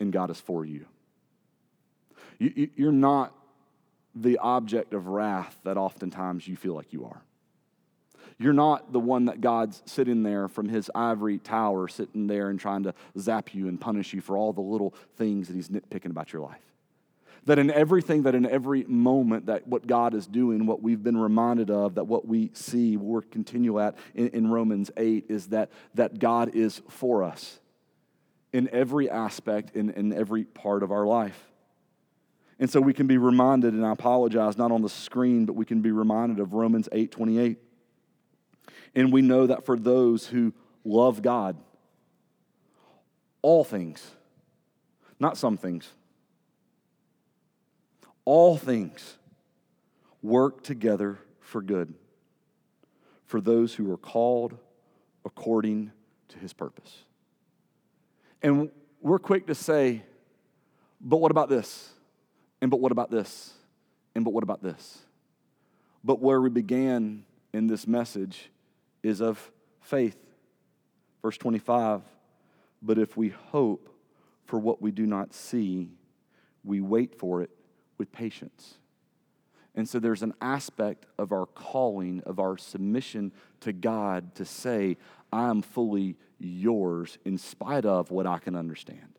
and 0.00 0.12
God 0.12 0.30
is 0.30 0.38
for 0.38 0.62
you. 0.62 0.84
you 2.38 2.68
you're 2.76 2.92
not 2.92 3.34
the 4.14 4.36
object 4.36 4.92
of 4.92 5.06
wrath 5.06 5.56
that 5.64 5.78
oftentimes 5.78 6.46
you 6.46 6.56
feel 6.56 6.74
like 6.74 6.92
you 6.92 7.06
are. 7.06 7.22
You're 8.38 8.52
not 8.52 8.92
the 8.92 9.00
one 9.00 9.24
that 9.26 9.40
God's 9.40 9.82
sitting 9.86 10.22
there 10.22 10.46
from 10.46 10.68
his 10.68 10.90
ivory 10.94 11.38
tower, 11.38 11.88
sitting 11.88 12.26
there 12.26 12.50
and 12.50 12.60
trying 12.60 12.82
to 12.82 12.92
zap 13.18 13.54
you 13.54 13.66
and 13.66 13.80
punish 13.80 14.12
you 14.12 14.20
for 14.20 14.36
all 14.36 14.52
the 14.52 14.60
little 14.60 14.92
things 15.16 15.48
that 15.48 15.54
he's 15.54 15.70
nitpicking 15.70 16.10
about 16.10 16.34
your 16.34 16.42
life. 16.42 16.75
That 17.46 17.58
in 17.58 17.70
everything, 17.70 18.22
that 18.24 18.34
in 18.34 18.44
every 18.44 18.84
moment, 18.84 19.46
that 19.46 19.66
what 19.66 19.86
God 19.86 20.14
is 20.14 20.26
doing, 20.26 20.66
what 20.66 20.82
we've 20.82 21.02
been 21.02 21.16
reminded 21.16 21.70
of, 21.70 21.94
that 21.94 22.04
what 22.04 22.26
we 22.26 22.50
see, 22.54 22.96
we're 22.96 23.22
continue 23.22 23.78
at 23.78 23.96
in, 24.14 24.28
in 24.28 24.50
Romans 24.50 24.90
8, 24.96 25.26
is 25.28 25.48
that, 25.48 25.70
that 25.94 26.18
God 26.18 26.54
is 26.54 26.82
for 26.88 27.22
us 27.22 27.60
in 28.52 28.68
every 28.72 29.08
aspect, 29.08 29.76
in, 29.76 29.90
in 29.90 30.12
every 30.12 30.44
part 30.44 30.82
of 30.82 30.90
our 30.90 31.06
life. 31.06 31.40
And 32.58 32.70
so 32.70 32.80
we 32.80 32.94
can 32.94 33.06
be 33.06 33.18
reminded, 33.18 33.74
and 33.74 33.84
I 33.84 33.92
apologize, 33.92 34.56
not 34.56 34.72
on 34.72 34.82
the 34.82 34.88
screen, 34.88 35.44
but 35.44 35.54
we 35.54 35.66
can 35.66 35.82
be 35.82 35.90
reminded 35.90 36.40
of 36.40 36.54
Romans 36.54 36.88
8 36.90 37.10
28. 37.10 37.58
And 38.94 39.12
we 39.12 39.20
know 39.20 39.46
that 39.46 39.66
for 39.66 39.78
those 39.78 40.26
who 40.26 40.54
love 40.84 41.20
God, 41.20 41.56
all 43.42 43.62
things, 43.62 44.10
not 45.20 45.36
some 45.36 45.58
things, 45.58 45.92
all 48.26 48.58
things 48.58 49.16
work 50.20 50.62
together 50.62 51.18
for 51.40 51.62
good 51.62 51.94
for 53.24 53.40
those 53.40 53.74
who 53.74 53.90
are 53.90 53.96
called 53.96 54.58
according 55.24 55.92
to 56.28 56.38
his 56.38 56.52
purpose. 56.52 57.04
And 58.42 58.70
we're 59.00 59.18
quick 59.18 59.46
to 59.46 59.54
say, 59.54 60.02
but 61.00 61.18
what 61.18 61.30
about 61.30 61.48
this? 61.48 61.90
And 62.60 62.70
but 62.70 62.80
what 62.80 62.92
about 62.92 63.10
this? 63.10 63.52
And 64.14 64.24
but 64.24 64.32
what 64.32 64.42
about 64.42 64.62
this? 64.62 64.98
But 66.02 66.20
where 66.20 66.40
we 66.40 66.50
began 66.50 67.24
in 67.52 67.66
this 67.68 67.86
message 67.86 68.50
is 69.02 69.20
of 69.20 69.50
faith. 69.80 70.16
Verse 71.22 71.38
25, 71.38 72.02
but 72.82 72.98
if 72.98 73.16
we 73.16 73.30
hope 73.30 73.88
for 74.44 74.58
what 74.58 74.80
we 74.80 74.92
do 74.92 75.06
not 75.06 75.34
see, 75.34 75.90
we 76.62 76.80
wait 76.80 77.18
for 77.18 77.42
it 77.42 77.50
with 77.98 78.12
patience. 78.12 78.74
And 79.74 79.86
so 79.86 79.98
there's 79.98 80.22
an 80.22 80.32
aspect 80.40 81.04
of 81.18 81.32
our 81.32 81.44
calling, 81.46 82.22
of 82.24 82.40
our 82.40 82.56
submission 82.56 83.30
to 83.60 83.74
God 83.74 84.34
to 84.36 84.44
say, 84.46 84.96
I 85.30 85.50
am 85.50 85.60
fully 85.60 86.16
yours 86.38 87.18
in 87.26 87.36
spite 87.36 87.84
of 87.84 88.10
what 88.10 88.26
I 88.26 88.38
can 88.38 88.56
understand, 88.56 89.18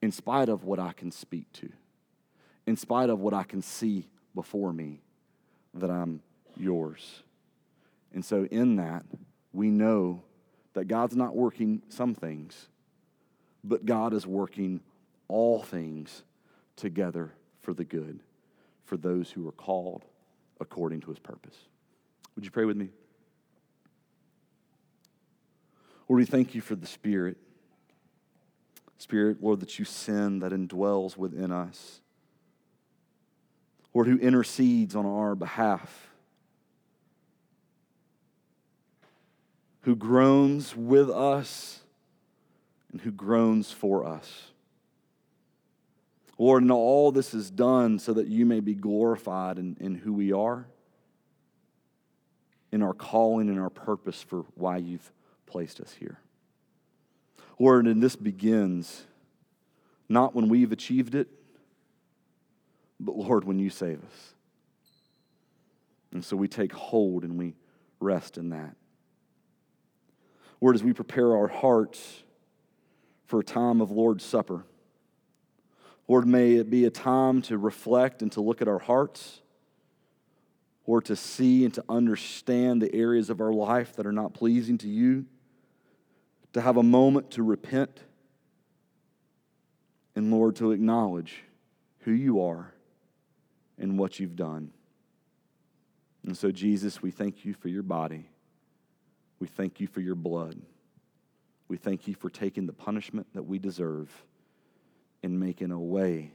in 0.00 0.12
spite 0.12 0.48
of 0.48 0.64
what 0.64 0.78
I 0.78 0.92
can 0.92 1.10
speak 1.10 1.52
to, 1.54 1.70
in 2.66 2.76
spite 2.76 3.10
of 3.10 3.18
what 3.18 3.34
I 3.34 3.42
can 3.42 3.60
see 3.60 4.08
before 4.34 4.72
me, 4.72 5.00
that 5.74 5.90
I'm 5.90 6.22
yours. 6.56 7.22
And 8.14 8.24
so 8.24 8.46
in 8.50 8.76
that, 8.76 9.04
we 9.52 9.70
know 9.70 10.22
that 10.74 10.84
God's 10.86 11.16
not 11.16 11.34
working 11.34 11.82
some 11.88 12.14
things, 12.14 12.68
but 13.64 13.84
God 13.84 14.14
is 14.14 14.24
working 14.24 14.80
all 15.26 15.62
things 15.62 16.22
together 16.76 17.32
for 17.68 17.74
the 17.74 17.84
good 17.84 18.20
for 18.86 18.96
those 18.96 19.30
who 19.30 19.46
are 19.46 19.52
called 19.52 20.06
according 20.58 21.00
to 21.02 21.10
his 21.10 21.18
purpose. 21.18 21.54
Would 22.34 22.46
you 22.46 22.50
pray 22.50 22.64
with 22.64 22.78
me? 22.78 22.88
Lord, 26.08 26.20
we 26.20 26.24
thank 26.24 26.54
you 26.54 26.62
for 26.62 26.76
the 26.76 26.86
Spirit. 26.86 27.36
Spirit, 28.96 29.42
Lord, 29.42 29.60
that 29.60 29.78
you 29.78 29.84
send 29.84 30.40
that 30.40 30.52
indwells 30.52 31.18
within 31.18 31.52
us. 31.52 32.00
Lord, 33.92 34.06
who 34.06 34.16
intercedes 34.16 34.96
on 34.96 35.04
our 35.04 35.34
behalf, 35.34 36.08
who 39.82 39.94
groans 39.94 40.74
with 40.74 41.10
us, 41.10 41.80
and 42.92 43.02
who 43.02 43.10
groans 43.10 43.70
for 43.70 44.06
us. 44.06 44.47
Lord, 46.38 46.62
and 46.62 46.70
all 46.70 47.10
this 47.10 47.34
is 47.34 47.50
done 47.50 47.98
so 47.98 48.14
that 48.14 48.28
you 48.28 48.46
may 48.46 48.60
be 48.60 48.74
glorified 48.74 49.58
in, 49.58 49.76
in 49.80 49.96
who 49.96 50.12
we 50.12 50.32
are, 50.32 50.66
in 52.70 52.82
our 52.82 52.94
calling 52.94 53.48
and 53.48 53.58
our 53.58 53.70
purpose 53.70 54.22
for 54.22 54.44
why 54.54 54.76
you've 54.76 55.10
placed 55.46 55.80
us 55.80 55.92
here. 55.98 56.20
Lord, 57.58 57.86
and 57.86 58.00
this 58.00 58.14
begins 58.14 59.04
not 60.08 60.34
when 60.34 60.48
we've 60.48 60.70
achieved 60.70 61.16
it, 61.16 61.28
but 63.00 63.16
Lord, 63.16 63.44
when 63.44 63.58
you 63.58 63.68
save 63.68 63.98
us. 63.98 64.34
And 66.12 66.24
so 66.24 66.36
we 66.36 66.48
take 66.48 66.72
hold 66.72 67.24
and 67.24 67.36
we 67.36 67.54
rest 68.00 68.38
in 68.38 68.50
that. 68.50 68.76
Lord, 70.60 70.76
as 70.76 70.82
we 70.82 70.92
prepare 70.92 71.36
our 71.36 71.48
hearts 71.48 72.22
for 73.26 73.40
a 73.40 73.44
time 73.44 73.80
of 73.80 73.90
Lord's 73.90 74.24
Supper, 74.24 74.64
Lord, 76.08 76.26
may 76.26 76.54
it 76.54 76.70
be 76.70 76.86
a 76.86 76.90
time 76.90 77.42
to 77.42 77.58
reflect 77.58 78.22
and 78.22 78.32
to 78.32 78.40
look 78.40 78.62
at 78.62 78.68
our 78.68 78.78
hearts, 78.78 79.42
or 80.84 81.02
to 81.02 81.14
see 81.14 81.66
and 81.66 81.74
to 81.74 81.84
understand 81.86 82.80
the 82.80 82.92
areas 82.94 83.28
of 83.28 83.42
our 83.42 83.52
life 83.52 83.94
that 83.96 84.06
are 84.06 84.12
not 84.12 84.32
pleasing 84.32 84.78
to 84.78 84.88
you, 84.88 85.26
to 86.54 86.62
have 86.62 86.78
a 86.78 86.82
moment 86.82 87.30
to 87.32 87.42
repent, 87.42 88.00
and 90.16 90.30
Lord, 90.32 90.56
to 90.56 90.72
acknowledge 90.72 91.42
who 92.00 92.12
you 92.12 92.42
are 92.42 92.72
and 93.76 93.98
what 93.98 94.18
you've 94.18 94.34
done. 94.34 94.70
And 96.24 96.34
so, 96.34 96.50
Jesus, 96.50 97.02
we 97.02 97.10
thank 97.10 97.44
you 97.44 97.52
for 97.52 97.68
your 97.68 97.82
body. 97.82 98.30
We 99.40 99.46
thank 99.46 99.78
you 99.78 99.86
for 99.86 100.00
your 100.00 100.14
blood. 100.14 100.58
We 101.68 101.76
thank 101.76 102.08
you 102.08 102.14
for 102.14 102.30
taking 102.30 102.66
the 102.66 102.72
punishment 102.72 103.26
that 103.34 103.42
we 103.42 103.58
deserve 103.58 104.10
and 105.22 105.38
making 105.38 105.70
a 105.70 105.78
way 105.78 106.30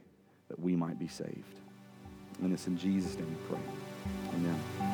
that 0.48 0.58
we 0.58 0.76
might 0.76 0.98
be 0.98 1.08
saved. 1.08 1.60
And 2.42 2.52
it's 2.52 2.66
in 2.66 2.76
Jesus' 2.76 3.16
name 3.16 3.28
we 3.28 3.56
pray. 3.56 3.64
Amen. 4.34 4.93